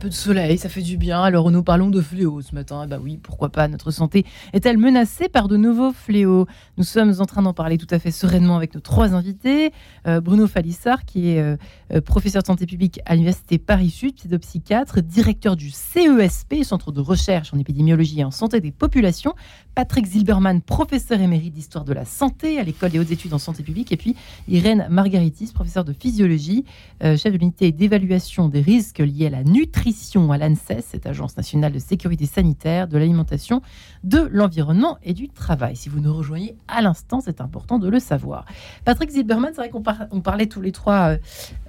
de 0.09 0.15
soleil, 0.15 0.59
ça 0.59 0.69
fait 0.69 0.83
du 0.83 0.97
bien. 0.97 1.23
Alors, 1.23 1.51
nous 1.51 1.63
parlons 1.63 1.91
de 1.91 2.01
fléaux 2.01 2.41
ce 2.41 2.55
matin. 2.55 2.87
Ben 2.87 3.01
oui, 3.03 3.19
pourquoi 3.23 3.51
pas 3.51 3.69
Notre 3.69 3.91
santé 3.91 4.25
est-elle 4.53 4.79
menacée 4.79 5.29
par 5.29 5.49
de 5.49 5.57
nouveaux 5.57 5.93
fléaux? 5.93 6.47
Nous 6.77 6.85
sommes 6.85 7.15
en 7.19 7.25
train 7.25 7.43
d'en 7.43 7.55
parler 7.55 7.79
tout 7.79 7.87
à 7.91 7.99
fait 7.99 8.11
sereinement 8.11 8.57
avec 8.57 8.75
nos 8.75 8.81
trois 8.81 9.15
invités. 9.15 9.73
Euh, 10.07 10.21
Bruno 10.21 10.47
Falissard, 10.47 11.05
qui 11.05 11.31
est 11.31 11.41
euh, 11.41 12.01
professeur 12.01 12.43
de 12.43 12.47
santé 12.47 12.67
publique 12.67 13.01
à 13.07 13.15
l'Université 13.15 13.59
Paris-Sud, 13.59 14.15
pédopsychiatre, 14.21 15.03
directeur 15.03 15.57
du 15.57 15.71
CESP, 15.71 16.63
Centre 16.63 16.93
de 16.93 17.01
recherche 17.01 17.53
en 17.53 17.59
épidémiologie 17.59 18.21
et 18.21 18.25
en 18.25 18.31
santé 18.31 18.61
des 18.61 18.73
populations. 18.73 19.35
Patrick 19.75 20.07
Zilberman, 20.07 20.63
professeur 20.63 21.21
émérite 21.21 21.53
d'histoire 21.53 21.85
de 21.85 21.93
la 21.93 22.05
santé 22.05 22.59
à 22.59 22.63
l'École 22.63 22.91
des 22.91 22.99
hautes 22.99 23.11
études 23.11 23.35
en 23.35 23.39
santé 23.39 23.63
publique. 23.63 23.93
Et 23.93 23.97
puis 23.97 24.17
Irène 24.49 24.87
Margaritis, 24.91 25.53
professeur 25.53 25.85
de 25.85 25.93
physiologie, 25.93 26.65
euh, 27.03 27.17
chef 27.17 27.33
de 27.33 27.39
l'unité 27.39 27.73
d'évaluation 27.73 28.49
des 28.49 28.61
risques 28.61 29.01
liés 29.01 29.27
à 29.27 29.31
la 29.31 29.45
nutrition 29.45 29.96
à 30.31 30.39
l'ANSES, 30.39 30.83
cette 30.87 31.07
agence 31.07 31.37
nationale 31.37 31.73
de 31.73 31.79
sécurité 31.79 32.27
sanitaire, 32.27 32.89
de 32.89 32.99
l'alimentation, 32.99 33.63
de 34.05 34.29
l'environnement 34.31 34.99
et 35.03 35.15
du 35.15 35.29
travail. 35.29 35.77
Si 35.77 35.89
vous 35.89 36.01
nous 36.01 36.15
rejoignez 36.15 36.57
à 36.69 36.83
l'instant, 36.83 37.21
c'est 37.21 37.41
important 37.41 37.79
de 37.79 37.89
le 37.89 37.99
savoir. 37.99 38.45
Patrick 38.85 39.11
Zilberman, 39.11 39.51
c'est 39.55 39.61
vrai 39.63 39.71
qu'on 39.71 39.83
par- 39.83 40.07
on 40.11 40.21
parlait 40.21 40.47
tous 40.47 40.61
les 40.61 40.73
trois, 40.73 41.11
euh, 41.11 41.19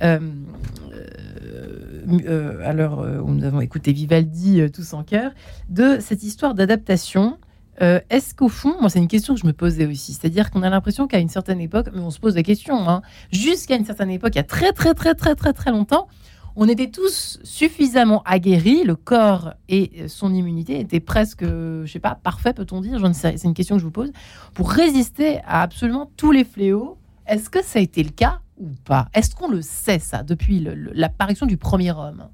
euh, 0.04 0.20
euh, 2.26 2.70
à 2.70 2.74
l'heure 2.74 3.00
où 3.24 3.32
nous 3.32 3.44
avons 3.44 3.62
écouté 3.62 3.92
Vivaldi 3.94 4.62
tous 4.72 4.94
en 4.94 5.04
chœur, 5.04 5.32
de 5.70 5.98
cette 6.00 6.24
histoire 6.24 6.54
d'adaptation. 6.54 7.38
Est-ce 7.80 8.34
qu'au 8.34 8.50
fond, 8.50 8.76
moi 8.82 8.90
c'est 8.90 8.98
une 8.98 9.08
question 9.08 9.36
que 9.36 9.40
je 9.40 9.46
me 9.46 9.54
posais 9.54 9.86
aussi, 9.86 10.14
c'est-à-dire 10.14 10.50
qu'on 10.50 10.64
a 10.64 10.70
l'impression 10.70 11.06
qu'à 11.06 11.20
une 11.20 11.30
certaine 11.30 11.62
époque, 11.62 11.90
mais 11.94 12.02
on 12.02 12.10
se 12.10 12.20
pose 12.20 12.36
la 12.36 12.42
question, 12.42 12.90
hein, 12.90 13.04
jusqu'à 13.32 13.76
une 13.76 13.86
certaine 13.86 14.10
époque, 14.10 14.32
il 14.34 14.38
y 14.38 14.42
a 14.42 14.44
très 14.44 14.72
très 14.72 14.96
très 14.96 15.14
très 15.14 15.36
très 15.36 15.54
très 15.54 15.70
longtemps, 15.70 16.08
on 16.60 16.68
était 16.68 16.90
tous 16.90 17.40
suffisamment 17.44 18.24
aguerris, 18.26 18.84
le 18.84 18.96
corps 18.96 19.54
et 19.70 20.08
son 20.08 20.34
immunité 20.34 20.80
étaient 20.80 21.00
presque, 21.00 21.44
je 21.46 21.86
sais 21.86 22.00
pas, 22.00 22.16
parfaits, 22.16 22.56
peut-on 22.58 22.82
dire, 22.82 23.00
c'est 23.14 23.44
une 23.44 23.54
question 23.54 23.76
que 23.76 23.80
je 23.80 23.86
vous 23.86 23.92
pose, 23.92 24.12
pour 24.56 24.72
résister 24.72 25.38
à 25.46 25.62
absolument 25.62 26.10
tous 26.18 26.32
les 26.32 26.44
fléaux. 26.44 26.98
Est-ce 27.28 27.52
que 27.52 27.64
ça 27.64 27.78
a 27.78 27.82
été 27.84 28.02
le 28.02 28.10
cas 28.10 28.42
ou 28.58 28.70
pas? 28.86 29.08
Est-ce 29.14 29.36
qu'on 29.36 29.50
le 29.50 29.62
sait 29.62 30.00
ça 30.00 30.24
depuis 30.24 30.66
l'apparition 30.94 31.46
du 31.46 31.58
premier 31.58 31.92
homme 31.92 32.28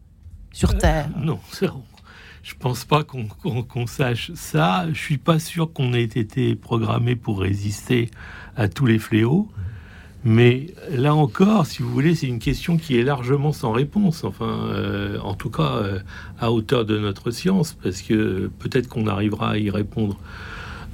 sur 0.54 0.78
Terre? 0.78 1.10
Non, 1.20 1.40
c'est- 1.52 1.68
je 2.44 2.54
pense 2.56 2.86
pas 2.86 3.04
qu'on 3.04 3.88
sache 3.88 4.32
ça. 4.36 4.86
Je 4.92 5.00
suis 5.00 5.18
pas 5.18 5.40
sûr 5.40 5.72
qu'on 5.74 5.94
ait 5.94 6.04
été 6.04 6.56
programmé 6.56 7.16
pour 7.18 7.40
résister 7.42 8.10
à 8.56 8.68
tous 8.70 8.86
les 8.86 9.00
fléaux. 9.00 9.50
Mais 10.26 10.68
là 10.90 11.14
encore, 11.16 11.66
si 11.66 11.82
vous 11.82 11.90
voulez, 11.90 12.16
c'est 12.16 12.28
une 12.28 12.40
question 12.40 12.78
qui 12.78 12.98
est 12.98 13.04
largement 13.04 13.52
sans 13.52 13.72
réponse. 13.72 14.24
Enfin, 14.24 14.46
euh, 14.70 15.20
en 15.20 15.34
tout 15.34 15.50
cas, 15.50 15.76
euh, 15.76 16.00
à 16.40 16.52
hauteur 16.52 16.86
de 16.86 16.98
notre 16.98 17.32
science, 17.32 17.74
parce 17.74 18.02
que 18.02 18.50
peut-être 18.60 18.88
qu'on 18.88 19.08
arrivera 19.08 19.52
à 19.52 19.58
y 19.58 19.70
répondre 19.70 20.18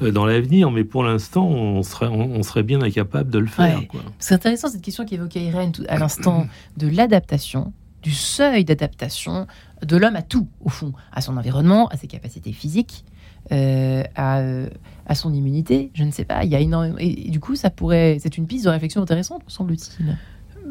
euh, 0.01 0.11
dans 0.11 0.25
l'avenir, 0.25 0.71
mais 0.71 0.83
pour 0.83 1.03
l'instant, 1.03 1.47
on 1.47 1.83
serait, 1.83 2.07
on, 2.07 2.21
on 2.37 2.41
serait 2.43 2.63
bien 2.63 2.81
incapable 2.81 3.29
de 3.29 3.37
le 3.39 3.45
faire. 3.47 3.79
Ouais. 3.79 3.87
C'est 4.17 4.33
intéressant 4.33 4.67
cette 4.69 4.81
question 4.81 5.05
qu'évoquait 5.05 5.41
Irène 5.43 5.73
tout- 5.73 5.85
à 5.89 5.99
l'instant 5.99 6.47
de 6.77 6.87
l'adaptation, 6.87 7.71
du 8.01 8.11
seuil 8.11 8.65
d'adaptation 8.65 9.45
de 9.85 9.95
l'homme 9.97 10.15
à 10.15 10.21
tout, 10.23 10.47
au 10.61 10.69
fond, 10.69 10.93
à 11.11 11.21
son 11.21 11.37
environnement, 11.37 11.87
à 11.89 11.97
ses 11.97 12.07
capacités 12.07 12.51
physiques, 12.53 13.05
à, 13.51 14.41
à 15.09 15.15
son 15.15 15.33
immunité. 15.33 15.91
Je 15.93 16.03
ne 16.05 16.11
sais 16.11 16.23
pas. 16.23 16.45
Il 16.45 16.49
y 16.51 16.55
a 16.55 16.59
énormément. 16.61 16.95
Et, 16.99 17.29
du 17.29 17.39
coup, 17.41 17.55
ça 17.55 17.69
pourrait. 17.69 18.17
C'est 18.21 18.37
une 18.37 18.47
piste 18.47 18.63
de 18.65 18.69
réflexion 18.69 19.01
intéressante, 19.01 19.41
me 19.45 19.49
semble-t-il. 19.49 20.15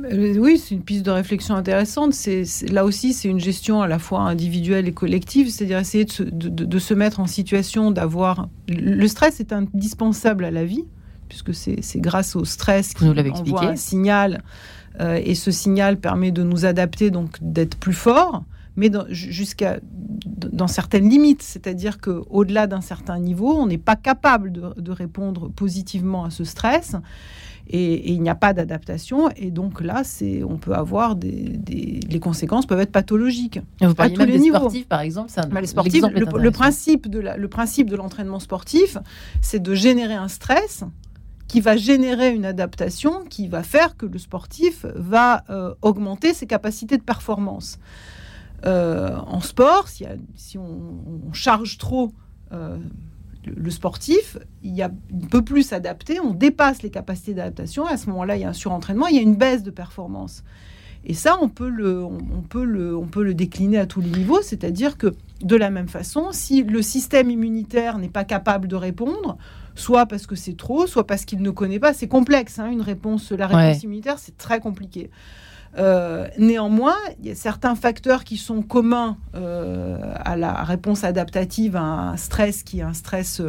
Euh, 0.05 0.39
Oui, 0.39 0.59
c'est 0.59 0.74
une 0.74 0.82
piste 0.82 1.05
de 1.05 1.11
réflexion 1.11 1.55
intéressante. 1.57 2.12
C'est 2.14 2.45
là 2.70 2.84
aussi, 2.84 3.12
c'est 3.12 3.28
une 3.28 3.41
gestion 3.41 3.82
à 3.82 3.89
la 3.89 3.99
fois 3.99 4.20
individuelle 4.20 4.86
et 4.89 4.93
collective, 4.93 5.51
c'est-à-dire 5.51 5.78
essayer 5.78 6.05
de 6.05 6.11
se, 6.12 6.22
de- 6.22 6.49
de- 6.49 6.64
de 6.64 6.78
se 6.78 6.95
mettre 6.95 7.20
en 7.20 7.26
situation 7.26 7.91
d'avoir. 7.91 8.49
Le 8.68 9.07
stress 9.09 9.41
est 9.41 9.53
indispensable 9.53 10.45
à 10.45 10.51
la 10.53 10.64
vie, 10.64 10.84
puisque 11.28 11.53
c'est 11.55 11.80
grâce 12.01 12.36
au 12.36 12.45
stress 12.45 12.95
l'avez 13.12 13.30
envoie 13.30 13.43
expliqué. 13.43 13.66
un 13.66 13.76
signal, 13.76 14.43
euh, 15.01 15.20
et 15.22 15.34
ce 15.34 15.51
signal 15.51 15.99
permet 15.99 16.30
de 16.30 16.43
nous 16.43 16.64
adapter, 16.64 17.11
donc 17.11 17.36
d'être 17.41 17.76
plus 17.76 17.93
fort, 17.93 18.45
mais 18.79 18.89
dans- 18.91 19.05
jusqu'à 19.11 19.81
dans 20.53 20.68
certaines 20.68 21.09
limites, 21.09 21.43
c'est-à-dire 21.43 22.01
que 22.01 22.22
au-delà 22.31 22.66
d'un 22.66 22.81
certain 22.81 23.18
niveau, 23.18 23.53
on 23.59 23.66
n'est 23.66 23.76
pas 23.79 23.97
capable 23.97 24.53
de, 24.53 24.62
de 24.81 24.93
répondre 24.93 25.51
positivement 25.51 26.24
à 26.24 26.31
ce 26.31 26.45
stress 26.45 26.95
et, 27.68 27.93
et 27.95 28.12
il 28.12 28.22
n'y 28.22 28.31
a 28.31 28.35
pas 28.35 28.53
d'adaptation. 28.53 29.29
Et 29.37 29.51
donc 29.51 29.81
là, 29.81 30.03
c'est, 30.05 30.43
on 30.45 30.57
peut 30.59 30.74
avoir 30.74 31.16
des, 31.16 31.33
des- 31.59 32.01
les 32.09 32.20
conséquences 32.20 32.66
peuvent 32.66 32.81
être 32.81 32.93
pathologiques. 32.93 33.61
Et 33.81 33.87
Vous 33.87 33.95
parliez 33.95 34.14
tous 34.14 34.20
même 34.20 34.29
les 34.31 34.35
des 34.39 34.41
niveaux. 34.45 34.57
sportifs, 34.59 34.87
par 34.89 35.01
exemple. 35.01 35.29
c'est 35.31 35.41
un- 35.45 35.49
Bah, 35.49 35.61
les 35.61 35.66
sportifs, 35.66 35.93
le, 36.39 36.51
principe 36.53 37.09
de 37.09 37.18
la- 37.18 37.37
le 37.37 37.49
principe 37.49 37.91
de 37.91 37.97
l'entraînement 37.97 38.39
sportif, 38.41 38.97
c'est 39.43 39.61
de 39.62 39.74
générer 39.74 40.14
un 40.14 40.29
stress 40.29 40.85
qui 41.49 41.61
va 41.61 41.76
générer 41.76 42.31
une 42.35 42.45
adaptation 42.45 43.24
qui 43.29 43.49
va 43.49 43.62
faire 43.62 43.97
que 43.97 44.07
le 44.07 44.18
sportif 44.18 44.87
va 44.95 45.45
euh, 45.51 45.74
augmenter 45.83 46.33
ses 46.35 46.47
capacités 46.47 46.97
de 46.97 47.03
performance. 47.03 47.79
Euh, 48.67 49.17
en 49.27 49.41
sport, 49.41 49.89
si, 49.89 50.05
si 50.35 50.59
on, 50.59 51.01
on 51.29 51.33
charge 51.33 51.79
trop 51.79 52.13
euh, 52.53 52.77
le, 53.45 53.71
sportif, 53.71 54.37
il 54.63 54.75
ne 54.75 55.27
peut 55.27 55.43
plus 55.43 55.63
s'adapter, 55.63 56.19
on 56.21 56.33
dépasse 56.33 56.83
les 56.83 56.91
capacités 56.91 57.35
d'adaptation, 57.35 57.89
et 57.89 57.93
à 57.93 57.97
ce 57.97 58.09
moment-là, 58.11 58.37
il 58.37 58.41
y 58.41 58.45
a 58.45 58.49
un 58.49 58.53
surentraînement, 58.55 59.07
il 59.07 59.17
y 59.17 59.19
a 59.19 59.23
une 59.23 59.37
baisse 59.37 59.63
de 59.63 59.71
performance. 59.71 60.43
Et 61.05 61.15
ça, 61.15 61.39
on 61.41 61.49
peut 61.49 61.69
le, 61.69 62.03
on, 62.03 62.19
on 62.37 62.43
peut 62.43 62.65
le, 62.65 62.97
on 62.97 63.07
peut 63.07 63.23
le 63.23 63.33
décliner 63.33 63.79
à 63.79 63.87
tous 63.87 64.01
les 64.01 64.11
niveaux, 64.11 64.43
c'est-à-dire 64.43 64.99
que 64.99 65.15
de 65.43 65.55
la 65.57 65.71
même 65.71 65.89
façon, 65.89 66.29
si 66.33 66.65
le 66.65 66.83
système 66.83 67.31
immunitaire 67.31 67.99
n'est 67.99 68.09
pas 68.09 68.25
capable 68.25 68.67
de 68.67 68.75
répondre, 68.75 69.39
soit 69.77 70.07
parce 70.07 70.27
que 70.27 70.35
c'est 70.35 70.57
trop, 70.57 70.89
soit 70.89 71.07
parce 71.07 71.25
qu'il 71.25 71.41
ne 71.41 71.51
connaît 71.51 71.79
pas, 71.79 71.95
c'est 71.95 72.09
complexe, 72.09 72.59
hein, 72.59 72.69
une 72.69 72.83
réponse, 72.83 73.31
la 73.31 73.47
réponse 73.47 73.77
Ouais. 73.77 73.85
immunitaire, 73.85 74.19
c'est 74.19 74.37
très 74.37 74.59
compliqué. 74.59 75.11
Néanmoins, 75.77 76.97
il 77.21 77.27
y 77.27 77.31
a 77.31 77.35
certains 77.35 77.75
facteurs 77.75 78.25
qui 78.25 78.37
sont 78.37 78.62
communs 78.62 79.16
à 79.35 80.37
la 80.37 80.64
réponse 80.64 81.05
adaptative 81.05 81.77
à 81.77 81.83
un 81.83 82.16
stress 82.16 82.62
qui 82.62 82.81
est 82.81 82.83
un 82.83 82.95
stress 82.95 83.41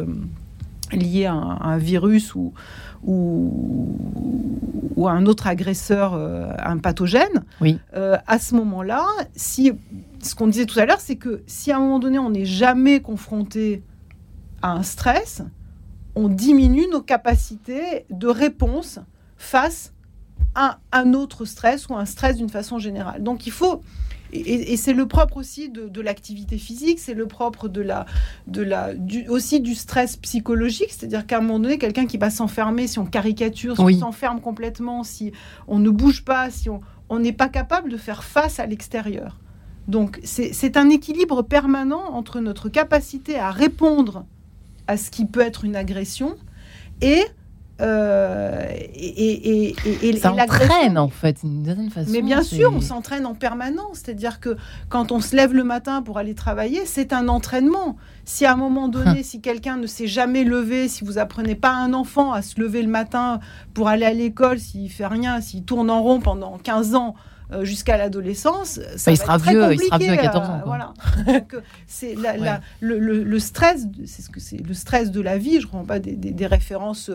lié 0.92 1.26
à 1.26 1.34
un, 1.34 1.78
virus 1.78 2.34
ou, 2.34 2.52
ou, 3.04 3.96
ou, 4.96 5.08
à 5.08 5.12
un 5.12 5.26
autre 5.26 5.46
agresseur, 5.46 6.14
un 6.14 6.78
pathogène. 6.78 7.44
Oui. 7.60 7.78
à 7.92 8.38
ce 8.38 8.54
moment-là, 8.54 9.04
si 9.34 9.72
ce 10.22 10.34
qu'on 10.34 10.46
disait 10.46 10.66
tout 10.66 10.78
à 10.78 10.86
l'heure, 10.86 11.00
c'est 11.00 11.16
que 11.16 11.42
si 11.46 11.72
à 11.72 11.76
un 11.76 11.80
moment 11.80 11.98
donné 11.98 12.18
on 12.18 12.30
n'est 12.30 12.44
jamais 12.44 13.00
confronté 13.00 13.82
à 14.62 14.72
un 14.72 14.82
stress, 14.82 15.42
on 16.14 16.28
diminue 16.28 16.86
nos 16.90 17.00
capacités 17.00 18.04
de 18.10 18.26
réponse 18.26 18.98
face 19.36 19.92
à 19.92 19.99
un 20.54 21.14
autre 21.14 21.44
stress 21.44 21.88
ou 21.88 21.94
un 21.94 22.04
stress 22.04 22.36
d'une 22.36 22.48
façon 22.48 22.78
générale. 22.78 23.22
Donc 23.22 23.46
il 23.46 23.52
faut, 23.52 23.82
et, 24.32 24.76
c'est 24.76 24.92
le 24.92 25.06
propre 25.06 25.38
aussi 25.38 25.68
de, 25.68 26.00
l'activité 26.00 26.58
physique, 26.58 26.98
c'est 26.98 27.14
le 27.14 27.26
propre 27.26 27.68
de 27.68 27.80
la, 27.80 28.06
de 28.46 28.62
la, 28.62 28.94
du, 28.94 29.28
aussi 29.28 29.60
du 29.60 29.74
stress 29.74 30.16
psychologique, 30.16 30.90
c'est-à-dire 30.90 31.26
qu'à 31.26 31.38
un 31.38 31.40
moment 31.40 31.60
donné, 31.60 31.78
quelqu'un 31.78 32.06
qui 32.06 32.18
va 32.18 32.30
s'enfermer, 32.30 32.86
si 32.86 32.98
on 32.98 33.06
caricature, 33.06 33.76
si 33.76 33.82
on 33.82 33.98
s'enferme 33.98 34.40
complètement, 34.40 35.04
si 35.04 35.32
on 35.68 35.78
ne 35.78 35.90
bouge 35.90 36.24
pas, 36.24 36.50
si 36.50 36.68
on 36.68 37.18
n'est 37.18 37.32
pas 37.32 37.48
capable 37.48 37.90
de 37.90 37.96
faire 37.96 38.24
face 38.24 38.60
à 38.60 38.66
l'extérieur. 38.66 39.38
Donc 39.88 40.20
c'est 40.22 40.76
un 40.76 40.88
équilibre 40.88 41.42
permanent 41.42 42.12
entre 42.12 42.40
notre 42.40 42.68
capacité 42.68 43.38
à 43.38 43.50
répondre 43.50 44.24
à 44.86 44.96
ce 44.96 45.10
qui 45.10 45.24
peut 45.24 45.40
être 45.40 45.64
une 45.64 45.74
agression 45.74 46.36
et 47.00 47.24
euh, 47.80 48.66
et, 48.94 49.74
et, 50.02 50.16
ça 50.18 50.32
entraîne 50.32 50.98
en 50.98 51.08
fait 51.08 51.38
façon. 51.38 52.10
Mais 52.10 52.22
bien 52.22 52.42
sûr, 52.42 52.72
on 52.74 52.80
s'entraîne 52.80 53.26
en 53.26 53.34
permanence. 53.34 54.00
C'est-à-dire 54.04 54.40
que 54.40 54.56
quand 54.88 55.12
on 55.12 55.20
se 55.20 55.34
lève 55.34 55.54
le 55.54 55.64
matin 55.64 56.02
pour 56.02 56.18
aller 56.18 56.34
travailler, 56.34 56.84
c'est 56.84 57.12
un 57.12 57.28
entraînement. 57.28 57.96
Si 58.24 58.44
à 58.44 58.52
un 58.52 58.56
moment 58.56 58.88
donné, 58.88 59.22
si 59.22 59.40
quelqu'un 59.40 59.76
ne 59.76 59.86
s'est 59.86 60.06
jamais 60.06 60.44
levé, 60.44 60.88
si 60.88 61.04
vous 61.04 61.18
apprenez 61.18 61.54
pas 61.54 61.72
un 61.72 61.94
enfant 61.94 62.32
à 62.32 62.42
se 62.42 62.60
lever 62.60 62.82
le 62.82 62.88
matin 62.88 63.40
pour 63.74 63.88
aller 63.88 64.06
à 64.06 64.12
l'école, 64.12 64.58
s'il 64.58 64.90
fait 64.90 65.06
rien, 65.06 65.40
s'il 65.40 65.64
tourne 65.64 65.90
en 65.90 66.02
rond 66.02 66.20
pendant 66.20 66.58
15 66.58 66.94
ans, 66.94 67.14
jusqu'à 67.62 67.96
l'adolescence, 67.96 68.80
ça 68.96 69.10
il, 69.10 69.16
sera 69.16 69.38
vieux, 69.38 69.72
il 69.72 69.80
sera 69.80 69.98
vieux 69.98 70.12
à 70.12 70.16
14 70.16 70.48
ans. 70.48 70.60
voilà. 70.64 70.94
c'est 71.86 72.14
le, 72.80 73.38
stress, 73.38 73.86
c'est 74.06 74.22
ce 74.22 74.30
que 74.30 74.40
c'est 74.40 74.56
le 74.58 74.74
stress 74.74 75.10
de 75.10 75.20
la 75.20 75.38
vie. 75.38 75.60
Je 75.60 75.66
ne 75.66 75.70
prends 75.70 75.84
pas 75.84 75.98
des, 75.98 76.46
références, 76.46 77.10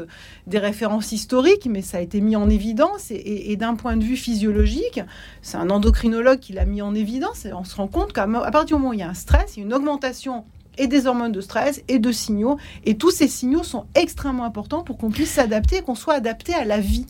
des 0.47 0.59
références 0.59 1.11
historiques, 1.11 1.67
mais 1.69 1.81
ça 1.81 1.97
a 1.97 2.01
été 2.01 2.21
mis 2.21 2.35
en 2.35 2.49
évidence 2.49 3.11
et, 3.11 3.55
d'un 3.55 3.75
point 3.75 3.95
de 3.97 4.03
vue 4.03 4.17
physiologique, 4.17 5.01
c'est 5.41 5.57
un 5.57 5.69
endocrinologue 5.69 6.39
qui 6.39 6.53
l'a 6.53 6.65
mis 6.65 6.81
en 6.81 6.93
évidence. 6.93 7.45
Et 7.45 7.53
on 7.53 7.63
se 7.63 7.75
rend 7.75 7.87
compte 7.87 8.13
qu'à 8.13 8.27
partir 8.27 8.65
du 8.65 8.73
moment 8.73 8.89
où 8.89 8.93
il 8.93 8.99
y 8.99 9.03
a 9.03 9.09
un 9.09 9.13
stress, 9.13 9.55
il 9.55 9.59
y 9.59 9.63
a 9.63 9.65
une 9.65 9.73
augmentation 9.73 10.45
et 10.77 10.87
des 10.87 11.07
hormones 11.07 11.31
de 11.31 11.41
stress 11.41 11.81
et 11.87 11.99
de 11.99 12.11
signaux. 12.11 12.57
Et 12.85 12.97
tous 12.97 13.11
ces 13.11 13.27
signaux 13.27 13.63
sont 13.63 13.85
extrêmement 13.95 14.45
importants 14.45 14.83
pour 14.83 14.97
qu'on 14.97 15.09
puisse 15.09 15.31
s'adapter 15.31 15.77
et 15.77 15.81
qu'on 15.81 15.95
soit 15.95 16.15
adapté 16.15 16.53
à 16.53 16.65
la 16.65 16.79
vie 16.79 17.05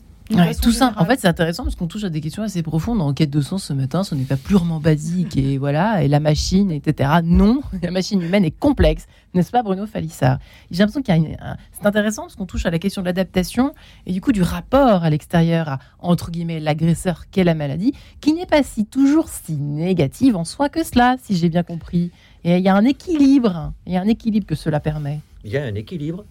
tout 0.60 0.72
ça, 0.72 0.92
en 0.96 1.04
fait, 1.04 1.20
c'est 1.20 1.28
intéressant 1.28 1.64
parce 1.64 1.76
qu'on 1.76 1.86
touche 1.86 2.04
à 2.04 2.08
des 2.08 2.20
questions 2.20 2.42
assez 2.42 2.62
profondes 2.62 3.00
en 3.00 3.12
quête 3.12 3.30
de 3.30 3.40
sens 3.40 3.64
ce 3.64 3.72
matin. 3.72 4.04
Ce 4.04 4.14
n'est 4.14 4.24
pas 4.24 4.36
purement 4.36 4.80
basique 4.80 5.36
et 5.36 5.58
voilà, 5.66 6.02
et 6.02 6.08
la 6.08 6.20
machine, 6.20 6.70
etc. 6.70 7.10
Non, 7.24 7.60
la 7.82 7.90
machine 7.90 8.22
humaine 8.22 8.44
est 8.44 8.58
complexe, 8.58 9.06
n'est-ce 9.34 9.50
pas, 9.50 9.62
Bruno 9.62 9.86
Falissard 9.86 10.38
J'ai 10.70 10.78
l'impression 10.78 11.02
qu'il 11.02 11.30
y 11.30 11.34
a 11.34 11.56
c'est 11.72 11.86
intéressant 11.86 12.22
parce 12.22 12.36
qu'on 12.36 12.46
touche 12.46 12.64
à 12.66 12.70
la 12.70 12.78
question 12.78 13.02
de 13.02 13.06
l'adaptation 13.06 13.74
et 14.06 14.12
du 14.12 14.20
coup 14.20 14.32
du 14.32 14.42
rapport 14.42 15.04
à 15.04 15.10
l'extérieur, 15.10 15.68
à 15.68 15.78
entre 15.98 16.30
guillemets 16.30 16.58
l'agresseur 16.58 17.28
qu'est 17.30 17.44
la 17.44 17.54
maladie, 17.54 17.92
qui 18.20 18.32
n'est 18.32 18.46
pas 18.46 18.62
si 18.62 18.86
toujours 18.86 19.28
si 19.28 19.52
négative 19.52 20.36
en 20.36 20.44
soi 20.44 20.68
que 20.68 20.84
cela, 20.84 21.16
si 21.22 21.36
j'ai 21.36 21.48
bien 21.48 21.62
compris. 21.62 22.10
Et 22.44 22.56
il 22.56 22.62
y 22.62 22.68
a 22.68 22.74
un 22.74 22.84
équilibre, 22.84 23.72
il 23.86 23.92
y 23.92 23.96
a 23.96 24.00
un 24.00 24.08
équilibre 24.08 24.46
que 24.46 24.54
cela 24.54 24.80
permet. 24.80 25.20
Il 25.44 25.50
y 25.50 25.58
a 25.58 25.64
un 25.64 25.74
équilibre. 25.74 26.24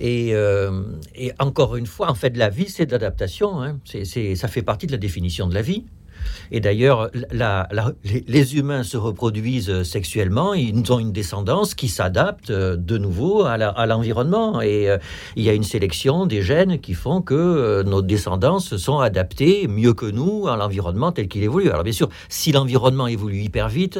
Euh, 0.00 0.82
et, 1.14 1.32
encore 1.38 1.76
une 1.76 1.86
fois, 1.86 2.10
en 2.10 2.14
fait, 2.14 2.36
la 2.36 2.48
vie, 2.48 2.68
c'est 2.68 2.86
de 2.86 2.92
l'adaptation. 2.92 3.62
Hein. 3.62 3.78
ça 3.84 4.48
fait 4.48 4.62
partie 4.62 4.86
de 4.86 4.92
la 4.92 4.98
définition 4.98 5.46
de 5.46 5.54
la 5.54 5.62
vie. 5.62 5.84
Et 6.52 6.60
d'ailleurs, 6.60 7.10
les, 8.28 8.56
humains 8.56 8.84
se 8.84 8.96
reproduisent 8.96 9.82
sexuellement, 9.82 10.54
ils 10.54 10.92
ont 10.92 11.00
une 11.00 11.10
descendance 11.10 11.74
qui 11.74 11.88
s'adapte 11.88 12.50
euh, 12.50 12.76
de 12.76 12.96
nouveau 12.96 13.44
à 13.44 13.86
l'environnement. 13.86 14.60
et 14.60 14.88
euh, 14.88 14.98
il 15.34 15.42
y 15.42 15.50
a 15.50 15.52
une 15.52 15.64
sélection 15.64 16.26
des 16.26 16.42
gènes 16.42 16.78
qui 16.78 16.94
font 16.94 17.22
que 17.22 17.82
nos 17.82 18.02
descendants 18.02 18.60
se 18.60 18.78
sont 18.78 19.00
adaptés 19.00 19.66
mieux 19.66 19.94
que 19.94 20.06
nous 20.06 20.46
à 20.46 20.56
l'environnement 20.56 21.10
tel 21.10 21.26
qu'il 21.26 21.42
évolue. 21.42 21.70
Alors 21.70 21.82
bien 21.82 21.92
sûr, 21.92 22.08
si 22.28 22.52
l'environnement 22.52 23.08
évolue 23.08 23.40
hyper 23.40 23.68
vite, 23.68 23.98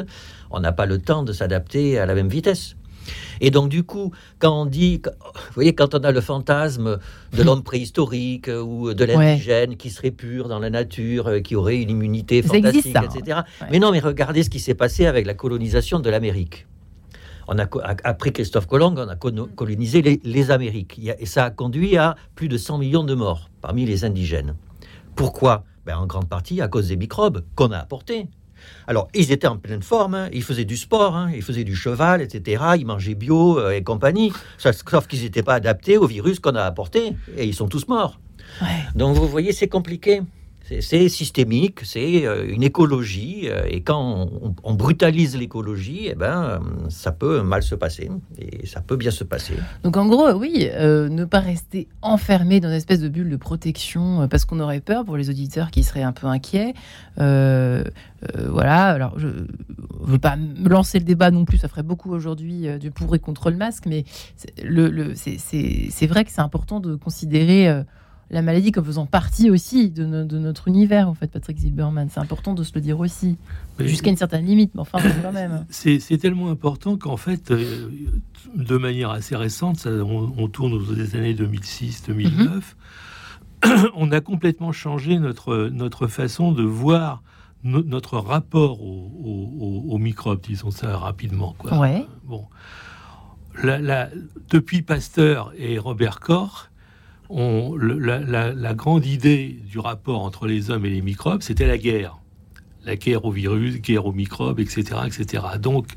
on 0.49 0.61
n'a 0.61 0.71
pas 0.71 0.85
le 0.85 0.99
temps 0.99 1.23
de 1.23 1.33
s'adapter 1.33 1.99
à 1.99 2.05
la 2.05 2.13
même 2.15 2.29
vitesse. 2.29 2.77
Et 3.41 3.51
donc, 3.51 3.69
du 3.69 3.83
coup, 3.83 4.11
quand 4.39 4.61
on 4.61 4.65
dit, 4.65 5.01
vous 5.05 5.53
voyez, 5.53 5.73
quand 5.73 5.95
on 5.95 5.99
a 5.99 6.11
le 6.11 6.21
fantasme 6.21 6.99
de 7.33 7.43
l'homme 7.43 7.63
préhistorique 7.71 8.47
euh, 8.47 8.61
ou 8.61 8.93
de 8.93 9.05
l'indigène 9.05 9.75
qui 9.75 9.89
serait 9.89 10.11
pur 10.11 10.47
dans 10.47 10.59
la 10.59 10.69
nature, 10.69 11.27
euh, 11.27 11.39
qui 11.39 11.55
aurait 11.55 11.81
une 11.81 11.89
immunité 11.89 12.41
fantastique, 12.41 12.95
etc. 12.95 13.41
Mais 13.71 13.79
non, 13.79 13.91
mais 13.91 13.99
regardez 13.99 14.43
ce 14.43 14.49
qui 14.49 14.59
s'est 14.59 14.75
passé 14.75 15.05
avec 15.05 15.25
la 15.25 15.33
colonisation 15.33 15.99
de 15.99 16.09
l'Amérique. 16.09 16.67
On 17.47 17.59
a, 17.59 17.65
après 18.03 18.31
Christophe 18.31 18.67
Colomb, 18.67 18.95
on 18.97 19.09
a 19.09 19.15
colonisé 19.15 20.19
les, 20.23 20.51
Amériques. 20.51 21.01
Et 21.19 21.25
ça 21.25 21.45
a 21.45 21.49
conduit 21.49 21.97
à 21.97 22.15
plus 22.35 22.47
de 22.47 22.57
100 22.57 22.77
millions 22.77 23.03
de 23.03 23.15
morts 23.15 23.49
parmi 23.61 23.85
les 23.85 24.05
indigènes. 24.05 24.55
Pourquoi? 25.15 25.65
Ben, 25.85 25.97
En 25.97 26.05
grande 26.05 26.29
partie 26.29 26.61
à 26.61 26.69
cause 26.69 26.87
des 26.87 26.95
microbes 26.95 27.43
qu'on 27.55 27.71
a 27.71 27.77
apportés. 27.77 28.27
Alors, 28.87 29.07
ils 29.13 29.31
étaient 29.31 29.47
en 29.47 29.57
pleine 29.57 29.81
forme, 29.81 30.15
hein. 30.15 30.29
ils 30.33 30.43
faisaient 30.43 30.65
du 30.65 30.77
sport, 30.77 31.15
hein. 31.15 31.31
ils 31.33 31.41
faisaient 31.41 31.63
du 31.63 31.75
cheval, 31.75 32.21
etc. 32.21 32.63
Ils 32.77 32.85
mangeaient 32.85 33.15
bio 33.15 33.59
euh, 33.59 33.71
et 33.71 33.83
compagnie, 33.83 34.31
sauf 34.57 35.07
qu'ils 35.07 35.21
n'étaient 35.21 35.43
pas 35.43 35.55
adaptés 35.55 35.97
au 35.97 36.07
virus 36.07 36.39
qu'on 36.39 36.55
a 36.55 36.63
apporté, 36.63 37.15
et 37.37 37.45
ils 37.45 37.55
sont 37.55 37.67
tous 37.67 37.87
morts. 37.87 38.19
Donc, 38.95 39.15
vous 39.15 39.27
voyez, 39.27 39.51
c'est 39.53 39.67
compliqué. 39.67 40.21
C'est 40.65 41.09
systémique, 41.09 41.79
c'est 41.83 42.25
euh, 42.25 42.47
une 42.47 42.63
écologie, 42.63 43.49
euh, 43.49 43.63
et 43.67 43.81
quand 43.81 44.29
on, 44.63 44.73
brutalise 44.73 45.35
l'écologie, 45.35 46.07
eh 46.09 46.15
ben, 46.15 46.61
ça 46.87 47.11
peut 47.11 47.41
mal 47.41 47.63
se 47.63 47.75
passer, 47.75 48.09
et 48.39 48.65
ça 48.65 48.79
peut 48.79 48.95
bien 48.95 49.11
se 49.11 49.25
passer. 49.25 49.55
Donc 49.83 49.97
en 49.97 50.07
gros, 50.07 50.31
oui, 50.31 50.69
euh, 50.71 51.09
ne 51.09 51.25
pas 51.25 51.41
rester 51.41 51.89
enfermé 52.01 52.61
dans 52.61 52.69
une 52.69 52.75
espèce 52.75 53.01
de 53.01 53.09
bulle 53.09 53.29
de 53.29 53.35
protection, 53.35 54.27
parce 54.29 54.45
qu'on 54.45 54.61
aurait 54.61 54.79
peur 54.79 55.03
pour 55.03 55.17
les 55.17 55.29
auditeurs 55.29 55.69
qui 55.69 55.83
seraient 55.83 56.01
un 56.01 56.13
peu 56.13 56.27
inquiets. 56.27 56.73
voilà, 57.17 58.85
alors 58.85 59.19
je 59.19 59.27
ne 59.27 59.45
veux 59.99 60.19
pas 60.19 60.37
me 60.37 60.69
lancer 60.69 60.97
le 60.97 61.05
débat 61.05 61.29
non 61.29 61.43
plus, 61.43 61.57
ça 61.57 61.67
ferait 61.67 61.83
beaucoup 61.83 62.11
aujourd'hui 62.11 62.67
du 62.79 62.89
pour 62.89 63.13
et 63.15 63.19
contre 63.19 63.51
le 63.51 63.57
masque, 63.57 63.83
mais 63.85 64.05
c'est 64.37 66.07
vrai 66.07 66.23
que 66.23 66.31
c'est 66.31 66.41
important 66.41 66.79
de 66.79 66.95
considérer 66.95 67.83
la 68.33 68.41
maladie 68.41 68.71
comme 68.71 68.83
faisant 68.83 69.05
partie 69.05 69.51
aussi 69.51 69.91
de, 69.91 70.05
notre 70.05 70.67
univers, 70.67 71.07
en 71.07 71.13
fait, 71.13 71.27
Patrick 71.27 71.59
Zilberman. 71.59 72.09
C'est 72.09 72.19
important 72.19 72.55
de 72.55 72.63
se 72.63 72.71
le 72.73 72.81
dire 72.81 72.99
aussi, 72.99 73.37
jusqu'à 73.79 74.09
une 74.09 74.17
certaine 74.17 74.45
limite, 74.45 74.71
mais 74.73 74.81
enfin, 74.81 74.97
quand 75.21 75.31
même. 75.31 75.65
C'est 75.69 76.17
tellement 76.17 76.49
important 76.49 76.97
qu'en 76.97 77.17
fait, 77.17 77.51
euh, 77.51 77.89
de 78.55 78.77
manière 78.77 79.11
assez 79.11 79.35
récente, 79.35 79.87
on, 79.87 80.47
tourne 80.47 80.73
aux 80.73 81.15
années 81.15 81.35
2006-2009, 81.35 82.09
mhm. 82.09 82.61
on 83.95 84.11
a 84.11 84.19
complètement 84.19 84.71
changé 84.71 85.19
notre, 85.19 85.69
notre 85.71 86.07
façon 86.07 86.51
de 86.51 86.63
voir 86.63 87.21
notre 87.63 88.17
rapport 88.17 88.81
aux, 88.81 89.97
microbes, 89.97 90.41
disons 90.41 90.71
ça 90.71 90.97
rapidement. 90.97 91.55
Quoi. 91.57 91.77
Ouais. 91.77 92.05
Bon. 92.25 92.45
depuis 94.49 94.81
Pasteur 94.81 95.53
et 95.57 95.77
Robert 95.77 96.19
Koch, 96.19 96.71
la, 97.29 98.73
grande 98.73 99.05
idée 99.05 99.59
du 99.65 99.79
rapport 99.79 100.23
entre 100.23 100.47
les 100.47 100.69
hommes 100.69 100.85
et 100.85 100.89
les 100.89 101.01
microbes, 101.01 101.41
c'était 101.41 101.67
la 101.67 101.77
guerre. 101.77 102.17
La 102.85 102.95
guerre 102.95 103.25
aux 103.25 103.31
virus, 103.31 103.79
guerre 103.81 104.05
aux 104.05 104.11
microbes, 104.11 104.59
etc. 104.59 105.01
etc. 105.05 105.43
Donc, 105.59 105.87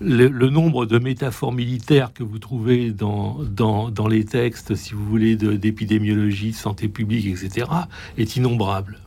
le, 0.00 0.50
nombre 0.50 0.86
de 0.86 0.98
métaphores 0.98 1.52
militaires 1.52 2.12
que 2.12 2.22
vous 2.22 2.38
trouvez 2.38 2.92
dans, 2.92 3.38
dans, 3.44 4.08
les 4.08 4.24
textes, 4.24 4.74
si 4.74 4.94
vous 4.94 5.04
voulez, 5.04 5.36
d'épidémiologie, 5.36 6.50
de, 6.50 6.56
santé 6.56 6.88
publique, 6.88 7.26
etc., 7.26 7.66
est 8.18 8.36
innombrable. 8.36 8.98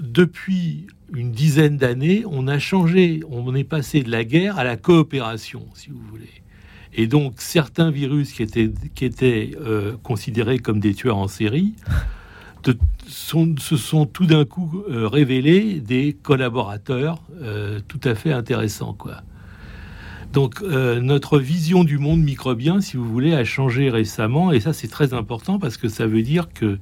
depuis 0.00 0.86
une 1.14 1.32
dizaine 1.32 1.76
d'années, 1.76 2.24
on 2.26 2.46
a 2.46 2.58
changé, 2.58 3.22
on 3.30 3.54
est 3.54 3.64
passé 3.64 4.02
de 4.02 4.10
la 4.10 4.24
guerre 4.24 4.58
à 4.58 4.64
la 4.64 4.76
coopération, 4.76 5.66
si 5.74 5.90
vous 5.90 6.02
voulez. 6.10 6.42
Et 6.94 7.06
donc, 7.06 7.34
certains 7.38 7.90
virus 7.90 8.32
qui 8.32 8.42
étaient, 8.42 8.70
qui 8.94 9.04
étaient 9.04 9.52
euh, 9.60 9.96
considérés 10.02 10.58
comme 10.58 10.80
des 10.80 10.94
tueurs 10.94 11.18
en 11.18 11.28
série 11.28 11.74
se 13.06 13.76
sont 13.76 14.06
tout 14.06 14.26
d'un 14.26 14.44
coup 14.44 14.84
euh, 14.88 15.08
révélés 15.08 15.80
des 15.80 16.16
collaborateurs 16.22 17.22
euh, 17.40 17.80
tout 17.88 18.00
à 18.04 18.14
fait 18.14 18.32
intéressants. 18.32 18.92
Quoi. 18.92 19.22
Donc, 20.32 20.60
notre 20.62 21.40
vision 21.40 21.82
du 21.82 21.98
monde 21.98 22.20
microbien, 22.20 22.80
si 22.80 22.96
vous 22.96 23.08
voulez, 23.08 23.34
a 23.34 23.44
changé 23.44 23.90
récemment. 23.90 24.52
Et 24.52 24.60
ça, 24.60 24.72
c'est 24.72 24.86
très 24.86 25.12
important 25.12 25.58
parce 25.58 25.76
que 25.76 25.88
ça 25.88 26.06
veut 26.06 26.22
dire 26.22 26.52
que 26.54 26.78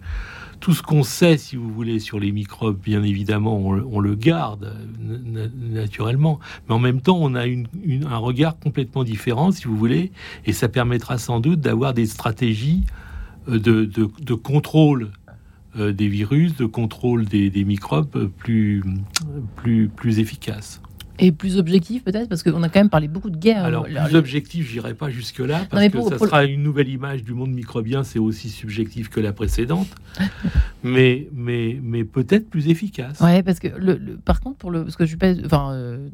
tout 0.60 0.74
ce 0.74 0.82
qu'on 0.82 1.02
sait, 1.02 1.38
si 1.38 1.56
vous 1.56 1.72
voulez, 1.72 2.00
sur 2.00 2.18
les 2.18 2.32
microbes, 2.32 2.78
bien 2.80 3.02
évidemment, 3.02 3.58
on, 3.58 4.00
le 4.00 4.14
garde 4.14 4.74
naturellement. 5.00 6.40
Mais 6.68 6.74
en 6.74 6.78
même 6.78 7.00
temps, 7.00 7.18
on 7.20 7.34
a 7.34 7.44
un 7.44 8.16
regard 8.16 8.58
complètement 8.58 9.04
différent, 9.04 9.52
si 9.52 9.64
vous 9.64 9.76
voulez, 9.76 10.12
et 10.46 10.52
ça 10.52 10.68
permettra 10.68 11.18
sans 11.18 11.40
doute 11.40 11.60
d'avoir 11.60 11.94
des 11.94 12.06
stratégies 12.06 12.84
euh, 13.48 13.58
de, 13.58 14.34
contrôle 14.34 15.10
euh, 15.76 15.92
des 15.92 16.08
virus, 16.08 16.56
de 16.56 16.66
contrôle 16.66 17.24
des, 17.24 17.64
microbes 17.64 18.28
plus, 18.38 18.82
plus 19.56 20.18
efficaces. 20.18 20.80
Et 21.18 21.32
plus 21.32 21.58
objectif 21.58 22.04
peut-être 22.04 22.28
parce 22.28 22.42
qu'on 22.42 22.62
a 22.62 22.68
quand 22.68 22.80
même 22.80 22.90
parlé 22.90 23.08
beaucoup 23.08 23.30
de 23.30 23.36
guerre. 23.36 23.64
Alors 23.64 23.84
plus 23.84 24.16
objectif, 24.16 24.68
j'irai 24.68 24.94
pas 24.94 25.10
jusque 25.10 25.40
là 25.40 25.66
parce 25.70 25.88
que 25.88 26.02
ça 26.02 26.18
sera 26.18 26.44
une 26.44 26.62
nouvelle 26.62 26.88
image 26.88 27.24
du 27.24 27.34
monde 27.34 27.50
microbien, 27.50 28.04
c'est 28.04 28.18
aussi 28.18 28.48
subjectif 28.48 29.08
que 29.08 29.20
la 29.20 29.32
précédente, 29.32 29.88
mais 30.82 31.28
mais 31.32 31.78
mais 31.82 32.04
peut-être 32.04 32.48
plus 32.48 32.68
efficace. 32.68 33.20
Ouais, 33.20 33.42
parce 33.42 33.58
que 33.58 33.68
le, 33.68 33.98
par 34.24 34.40
contre 34.40 34.58
pour 34.58 34.70
le 34.70 34.84
parce 34.84 34.96
que 34.96 35.04
je 35.04 35.08
suis 35.08 35.16
pas 35.16 35.32
enfin 35.44 35.72
euh, 35.72 36.08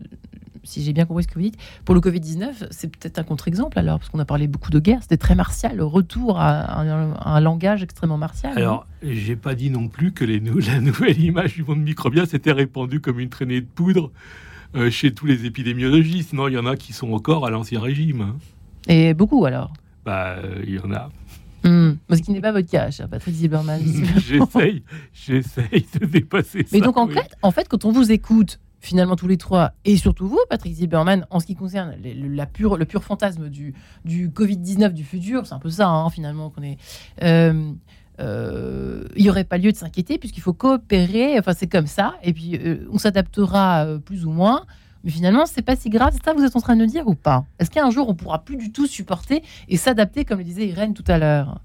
si 0.64 0.82
j'ai 0.82 0.92
bien 0.92 1.04
compris 1.04 1.24
ce 1.24 1.28
que 1.28 1.34
vous 1.34 1.42
dites, 1.42 1.58
pour 1.84 1.94
le 1.94 2.00
Covid 2.00 2.20
19, 2.20 2.64
c'est 2.70 2.88
peut-être 2.88 3.18
un 3.18 3.22
contre-exemple 3.22 3.78
alors 3.78 3.98
parce 3.98 4.10
qu'on 4.10 4.18
a 4.18 4.24
parlé 4.24 4.48
beaucoup 4.48 4.70
de 4.70 4.80
guerre, 4.80 5.00
c'était 5.02 5.16
très 5.16 5.34
martial, 5.34 5.76
le 5.76 5.84
retour 5.84 6.38
à 6.38 6.80
un, 6.80 7.40
langage 7.40 7.82
extrêmement 7.82 8.18
martial. 8.18 8.52
Alors 8.56 8.86
j'ai 9.02 9.36
pas 9.36 9.54
dit 9.54 9.70
non 9.70 9.88
plus 9.88 10.12
que 10.12 10.24
les, 10.24 10.40
la 10.66 10.80
nouvelle 10.80 11.20
image 11.20 11.54
du 11.54 11.64
monde 11.64 11.82
microbien 11.82 12.26
s'était 12.26 12.52
répandue 12.52 13.00
comme 13.00 13.20
une 13.20 13.28
traînée 13.28 13.60
de 13.60 13.66
poudre 13.66 14.10
euh, 14.74 14.90
chez 14.90 15.12
tous 15.12 15.26
les 15.26 15.46
épidémiologistes. 15.46 16.32
Non, 16.32 16.48
il 16.48 16.54
y 16.54 16.58
en 16.58 16.66
a 16.66 16.76
qui 16.76 16.92
sont 16.92 17.12
encore 17.12 17.46
à 17.46 17.50
l'ancien 17.50 17.80
régime. 17.80 18.20
Hein. 18.20 18.36
Et 18.88 19.14
beaucoup 19.14 19.44
alors? 19.44 19.72
Bah, 20.04 20.36
euh, 20.38 20.62
il 20.66 20.74
y 20.74 20.78
en 20.78 20.92
a. 20.92 21.10
Hmm. 21.64 21.96
Ce 22.10 22.16
qui 22.16 22.32
n'est 22.32 22.42
pas 22.42 22.52
votre 22.52 22.70
cas, 22.70 22.90
cher 22.90 23.08
Patrick 23.08 23.34
Zilberman. 23.34 23.80
j'essaye, 24.28 24.82
j'essaye 25.14 25.86
de 25.98 26.06
dépasser 26.06 26.62
ça. 26.62 26.68
Mais 26.72 26.80
donc 26.80 26.98
en, 26.98 27.08
fait, 27.08 27.34
en 27.40 27.50
fait, 27.50 27.68
quand 27.68 27.86
on 27.86 27.92
vous 27.92 28.12
écoute, 28.12 28.60
finalement 28.80 29.16
tous 29.16 29.28
les 29.28 29.38
trois, 29.38 29.72
et 29.86 29.96
surtout 29.96 30.28
vous, 30.28 30.40
Patrick 30.50 30.74
Zilberman, 30.74 31.26
en 31.30 31.40
ce 31.40 31.46
qui 31.46 31.54
concerne 31.54 31.96
le, 32.04 32.28
la 32.28 32.44
pure, 32.44 32.76
le 32.76 32.84
pur 32.84 33.02
fantasme 33.02 33.48
du, 33.48 33.74
du 34.04 34.28
Covid-19 34.28 34.92
du 34.92 35.04
futur, 35.04 35.46
c'est 35.46 35.54
un 35.54 35.58
peu 35.58 35.70
ça 35.70 35.88
hein, 35.88 36.10
finalement 36.10 36.50
qu'on 36.50 36.62
est. 36.62 36.76
Euh, 37.22 37.72
il 38.18 39.22
n'y 39.22 39.30
aurait 39.30 39.44
pas 39.44 39.58
lieu 39.58 39.72
de 39.72 39.76
s'inquiéter 39.76 40.18
puisqu'il 40.18 40.40
faut 40.40 40.52
coopérer. 40.52 41.38
Enfin, 41.38 41.52
c'est 41.52 41.66
comme 41.66 41.86
ça. 41.86 42.14
Et 42.22 42.32
puis, 42.32 42.56
euh, 42.56 42.86
on 42.90 42.98
s'adaptera 42.98 43.84
euh, 43.84 43.98
plus 43.98 44.24
ou 44.26 44.30
moins. 44.30 44.64
Mais 45.02 45.10
finalement, 45.10 45.46
c'est 45.46 45.62
pas 45.62 45.76
si 45.76 45.90
grave. 45.90 46.10
C'est 46.12 46.24
ça 46.24 46.32
que 46.32 46.38
vous 46.38 46.44
êtes 46.44 46.56
en 46.56 46.60
train 46.60 46.76
de 46.76 46.86
dire 46.86 47.06
ou 47.06 47.14
pas? 47.14 47.44
Est-ce 47.58 47.70
qu'un 47.70 47.90
jour, 47.90 48.08
on 48.08 48.14
pourra 48.14 48.44
plus 48.44 48.56
du 48.56 48.72
tout 48.72 48.86
supporter 48.86 49.42
et 49.68 49.76
s'adapter, 49.76 50.24
comme 50.24 50.38
le 50.38 50.44
disait 50.44 50.66
Irène 50.66 50.94
tout 50.94 51.04
à 51.06 51.18
l'heure? 51.18 51.60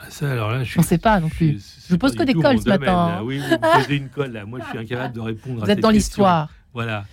Ah, 0.00 0.10
ça, 0.10 0.30
alors 0.30 0.50
là, 0.50 0.62
je 0.64 0.78
ne 0.78 0.84
sait 0.84 0.98
pas 0.98 1.18
non 1.18 1.28
plus. 1.28 1.80
Je, 1.88 1.96
pose 1.96 2.14
que 2.14 2.22
des 2.22 2.34
cols 2.34 2.60
ce 2.60 2.68
matin. 2.68 3.20
Oui, 3.24 3.38
vous 3.38 3.58
posez 3.58 3.96
une 3.96 4.08
colle 4.08 4.32
là. 4.32 4.44
Moi, 4.44 4.60
je 4.62 4.68
suis 4.68 4.78
incapable 4.78 5.14
de 5.14 5.20
répondre. 5.20 5.64
Vous 5.64 5.70
êtes 5.70 5.80
dans 5.80 5.90
l'histoire. 5.90 6.50
Voilà. 6.72 7.04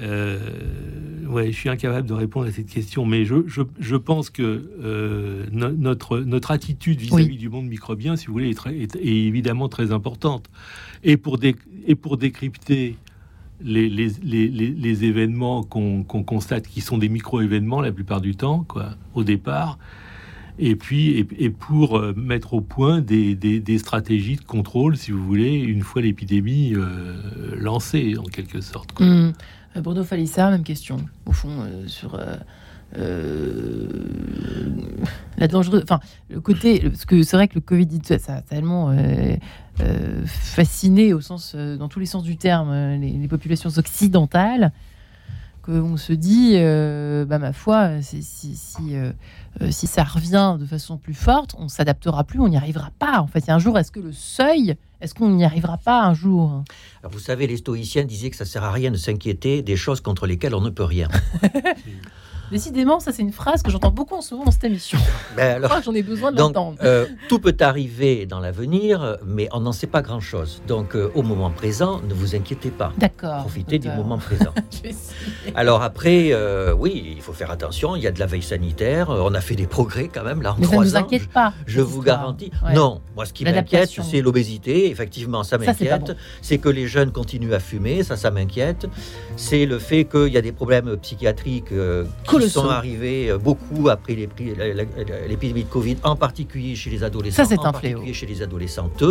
Euh, 0.00 0.38
ouais, 1.26 1.52
je 1.52 1.56
suis 1.56 1.68
incapable 1.68 2.06
de 2.06 2.14
répondre 2.14 2.46
à 2.46 2.52
cette 2.52 2.68
question, 2.68 3.04
mais 3.04 3.24
je, 3.24 3.36
je, 3.46 3.96
pense 3.96 4.30
que 4.30 4.70
euh, 4.82 5.46
notre, 5.52 6.20
notre 6.20 6.50
attitude 6.50 7.00
vis-à-vis 7.00 7.36
du 7.36 7.48
monde 7.48 7.66
microbien, 7.66 8.16
si 8.16 8.26
vous 8.26 8.32
voulez, 8.32 8.50
est, 8.50 8.54
très, 8.54 8.76
est, 8.76 8.96
évidemment 8.96 9.68
très 9.68 9.92
importante. 9.92 10.48
Et 11.04 11.16
pour, 11.16 11.38
et 11.42 11.94
pour 11.94 12.16
décrypter 12.16 12.96
les, 13.60 13.88
les, 13.88 14.10
les, 14.22 14.48
les 14.48 15.04
événements 15.04 15.62
qu'on 15.64 16.04
constate, 16.04 16.68
qui 16.68 16.80
sont 16.80 16.98
des 16.98 17.08
micro-événements 17.08 17.80
la 17.80 17.92
plupart 17.92 18.20
du 18.20 18.36
temps, 18.36 18.64
quoi, 18.68 18.90
au 19.14 19.24
départ, 19.24 19.78
et 20.60 20.74
puis 20.74 21.26
et, 21.38 21.50
pour 21.50 21.98
euh, 21.98 22.12
mettre 22.16 22.54
au 22.54 22.60
point 22.60 23.00
des, 23.00 23.36
des, 23.36 23.78
stratégies 23.78 24.36
de 24.36 24.44
contrôle, 24.44 24.96
si 24.96 25.12
vous 25.12 25.24
voulez, 25.24 25.54
une 25.54 25.82
fois 25.82 26.02
l'épidémie 26.02 26.74
lancée, 27.56 28.16
en 28.18 28.24
quelque 28.24 28.60
sorte. 28.60 28.92
Quoi. 28.92 29.06
Mmh. 29.06 29.32
Euh, 29.78 29.80
Bruno 29.80 30.04
Falissard, 30.04 30.50
même 30.50 30.64
question, 30.64 30.98
au 31.26 31.32
fond, 31.32 31.50
euh, 31.60 31.86
sur 31.86 32.18
euh, 32.96 33.86
la 35.38 35.48
dangereuse. 35.48 35.82
Enfin, 35.82 36.00
le 36.30 36.40
côté. 36.40 36.80
Parce 36.80 37.04
que 37.04 37.22
c'est 37.22 37.36
vrai 37.36 37.48
que 37.48 37.54
le 37.54 37.60
Covid, 37.60 38.00
ça 38.18 38.36
a 38.36 38.42
tellement 38.42 38.94
fasciné, 40.26 41.12
au 41.12 41.20
sens, 41.20 41.54
dans 41.54 41.88
tous 41.88 42.00
les 42.00 42.06
sens 42.06 42.22
du 42.22 42.36
terme, 42.36 42.72
les, 43.00 43.28
populations 43.28 43.70
occidentales, 43.76 44.72
qu'on 45.62 45.96
se 45.96 46.12
dit, 46.12 46.54
bah, 46.54 47.38
ma 47.38 47.52
foi, 47.52 48.00
si, 48.00 48.22
si, 48.22 48.94
ça 49.70 50.04
revient 50.04 50.56
de 50.58 50.66
façon 50.66 50.98
plus 50.98 51.14
forte, 51.14 51.54
on 51.58 51.68
s'adaptera 51.68 52.24
plus, 52.24 52.40
on 52.40 52.48
n'y 52.48 52.56
arrivera 52.56 52.90
pas. 52.98 53.20
En 53.20 53.26
fait, 53.26 53.48
un 53.48 53.58
jour, 53.58 53.78
est-ce 53.78 53.92
que 53.92 54.00
le 54.00 54.12
seuil 54.12 54.76
est-ce 55.00 55.14
qu'on 55.14 55.28
n'y 55.28 55.44
arrivera 55.44 55.76
pas 55.76 56.02
un 56.02 56.12
jour? 56.12 56.64
Vous 57.04 57.20
savez, 57.20 57.46
les 57.46 57.58
stoïciens 57.58 58.04
disaient 58.04 58.30
que 58.30 58.36
ça 58.36 58.44
sert 58.44 58.64
à 58.64 58.72
rien 58.72 58.90
de 58.90 58.96
s'inquiéter 58.96 59.62
des 59.62 59.76
choses 59.76 60.00
contre 60.00 60.26
lesquelles 60.26 60.56
on 60.56 60.60
ne 60.60 60.70
peut 60.70 60.82
rien. 60.82 61.06
Décidément, 62.50 62.98
ça 62.98 63.12
c'est 63.12 63.22
une 63.22 63.32
phrase 63.32 63.62
que 63.62 63.70
j'entends 63.70 63.90
beaucoup 63.90 64.14
en 64.14 64.22
ce 64.22 64.32
moment 64.32 64.46
dans 64.46 64.50
cette 64.50 64.64
émission. 64.64 64.98
Ben 65.36 65.62
j'en 65.84 65.92
ai 65.92 66.02
besoin 66.02 66.32
de 66.32 66.38
l'entendre. 66.38 66.78
Euh, 66.82 67.06
tout 67.28 67.38
peut 67.38 67.56
arriver 67.60 68.26
dans 68.26 68.40
l'avenir, 68.40 69.18
mais 69.24 69.48
on 69.52 69.60
n'en 69.60 69.72
sait 69.72 69.86
pas 69.86 70.02
grand-chose. 70.02 70.62
Donc 70.66 70.96
euh, 70.96 71.12
au 71.14 71.22
moment 71.22 71.50
présent, 71.50 72.00
ne 72.08 72.14
vous 72.14 72.34
inquiétez 72.34 72.70
pas. 72.70 72.92
D'accord. 72.96 73.40
Profitez 73.40 73.78
du 73.78 73.88
moment 73.88 74.18
présent. 74.18 74.52
alors 75.54 75.82
après, 75.82 76.30
euh, 76.32 76.72
oui, 76.72 77.12
il 77.14 77.20
faut 77.20 77.32
faire 77.32 77.50
attention. 77.50 77.94
Il 77.94 78.02
y 78.02 78.06
a 78.06 78.10
de 78.10 78.18
la 78.18 78.26
veille 78.26 78.42
sanitaire. 78.42 79.10
On 79.10 79.34
a 79.34 79.37
fait 79.40 79.54
des 79.54 79.66
progrès 79.66 80.08
quand 80.12 80.24
même 80.24 80.42
là 80.42 80.52
en 80.52 80.56
mais 80.58 80.66
trois 80.66 80.76
ça 80.76 80.84
ne 80.84 80.90
vous 80.90 80.96
inquiète 80.96 81.28
pas. 81.28 81.52
Je 81.66 81.80
vous 81.80 82.02
garantis. 82.02 82.50
Non, 82.74 83.00
moi 83.16 83.24
ce 83.26 83.32
qui 83.32 83.44
m'inquiète, 83.44 83.90
c'est 84.02 84.20
l'obésité. 84.20 84.90
Effectivement, 84.90 85.42
ça 85.42 85.58
m'inquiète. 85.58 86.16
C'est 86.42 86.58
que 86.58 86.68
les 86.68 86.86
jeunes 86.86 87.12
continuent 87.12 87.54
à 87.54 87.60
fumer. 87.60 88.02
Ça, 88.02 88.16
ça 88.16 88.30
m'inquiète. 88.30 88.86
C'est 89.36 89.66
le 89.66 89.78
fait 89.78 90.04
qu'il 90.04 90.32
y 90.32 90.36
a 90.36 90.42
des 90.42 90.52
problèmes 90.52 90.96
psychiatriques 90.96 91.72
qui 92.28 92.50
sont 92.50 92.68
arrivés 92.68 93.30
euh, 93.30 93.38
beaucoup 93.38 93.88
après 93.88 94.14
l'épidémie 94.14 95.64
de 95.64 95.68
Covid, 95.68 95.96
en 96.02 96.16
particulier 96.16 96.74
chez 96.74 96.90
les 96.90 97.02
adolescents, 97.04 97.44
ça, 97.44 97.48
c'est 97.48 97.58
un 97.58 97.72
particulier 97.72 98.12
chez 98.12 98.26
les 98.26 98.42
adolescentes, 98.42 99.04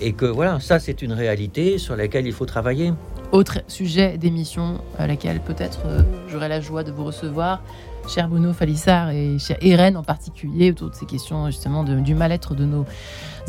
et 0.00 0.12
que 0.12 0.26
voilà, 0.26 0.60
ça 0.60 0.78
c'est 0.78 1.02
une 1.02 1.12
réalité 1.12 1.78
sur 1.78 1.96
laquelle 1.96 2.26
il 2.26 2.32
faut 2.32 2.46
travailler. 2.46 2.92
Autre 3.32 3.60
sujet 3.68 4.16
d'émission 4.16 4.80
à 4.98 5.06
laquelle 5.06 5.40
peut-être 5.40 5.80
euh, 5.86 6.02
j'aurai 6.28 6.48
la 6.48 6.60
joie 6.60 6.82
de 6.82 6.92
vous 6.92 7.04
recevoir, 7.04 7.62
cher 8.08 8.28
Bruno 8.28 8.54
Falissard 8.54 9.10
et 9.10 9.38
cher 9.38 9.58
Irène 9.62 9.96
en 9.96 10.02
particulier, 10.02 10.70
autour 10.70 10.90
de 10.90 10.94
ces 10.94 11.04
questions 11.04 11.46
justement 11.46 11.84
du 11.84 12.14
mal-être 12.14 12.54
de 12.54 12.64
nos 12.64 12.86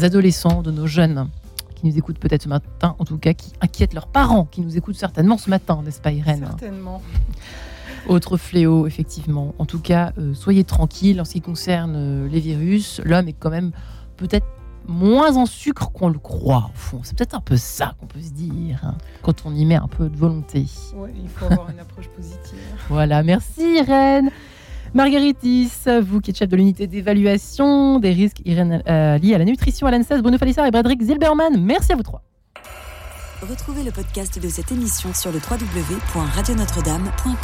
adolescents, 0.01 0.61
de 0.61 0.71
nos 0.71 0.85
jeunes 0.85 1.29
qui 1.75 1.87
nous 1.87 1.97
écoutent 1.97 2.19
peut-être 2.19 2.43
ce 2.43 2.49
matin, 2.49 2.95
en 2.99 3.05
tout 3.05 3.17
cas 3.17 3.33
qui 3.33 3.53
inquiètent 3.61 3.93
leurs 3.93 4.07
parents, 4.07 4.45
qui 4.45 4.59
nous 4.61 4.77
écoutent 4.77 4.97
certainement 4.97 5.37
ce 5.37 5.49
matin, 5.49 5.81
n'est-ce 5.83 6.01
pas 6.01 6.11
Irène 6.11 6.45
Certainement. 6.45 7.01
Autre 8.07 8.37
fléau, 8.37 8.85
effectivement. 8.85 9.53
En 9.59 9.65
tout 9.65 9.79
cas, 9.79 10.11
euh, 10.17 10.33
soyez 10.33 10.63
tranquille 10.63 11.21
en 11.21 11.25
ce 11.25 11.33
qui 11.33 11.41
concerne 11.41 11.93
euh, 11.95 12.27
les 12.27 12.39
virus. 12.39 13.01
L'homme 13.05 13.27
est 13.27 13.33
quand 13.33 13.49
même 13.49 13.71
peut-être 14.17 14.47
moins 14.89 15.37
en 15.37 15.45
sucre 15.45 15.91
qu'on 15.91 16.09
le 16.09 16.19
croit, 16.19 16.71
au 16.73 16.77
fond. 16.77 16.99
C'est 17.03 17.17
peut-être 17.17 17.35
un 17.35 17.41
peu 17.41 17.57
ça 17.57 17.93
qu'on 17.99 18.07
peut 18.07 18.21
se 18.21 18.31
dire, 18.31 18.79
hein, 18.83 18.95
quand 19.21 19.43
on 19.45 19.53
y 19.53 19.65
met 19.65 19.75
un 19.75 19.87
peu 19.87 20.09
de 20.09 20.17
volonté. 20.17 20.65
Oui, 20.95 21.09
il 21.21 21.29
faut 21.29 21.45
avoir 21.45 21.69
une 21.69 21.79
approche 21.79 22.07
positive. 22.09 22.57
Voilà, 22.89 23.23
merci 23.23 23.77
Irène. 23.77 24.31
Margueritis, 24.93 25.71
vous 26.01 26.19
qui 26.19 26.31
êtes 26.31 26.37
chef 26.37 26.49
de 26.49 26.55
l'unité 26.55 26.87
d'évaluation 26.87 27.99
des 27.99 28.11
risques 28.11 28.41
Irène, 28.45 28.81
euh, 28.87 29.19
liés 29.19 29.35
à 29.35 29.37
la 29.37 29.45
nutrition 29.45 29.85
à 29.85 29.91
l'ANSES, 29.91 30.21
Bruno 30.21 30.39
Falissard 30.39 30.65
et 30.65 30.71
Bradrick 30.71 31.01
Zilberman, 31.01 31.63
merci 31.63 31.93
à 31.93 31.95
vous 31.95 32.03
trois. 32.03 32.23
Retrouvez 33.41 33.83
le 33.83 33.91
podcast 33.91 34.37
de 34.37 34.49
cette 34.49 34.69
émission 34.71 35.13
sur 35.13 35.31
le 35.31 35.37
www.radionotre-dame.com. 35.37 37.39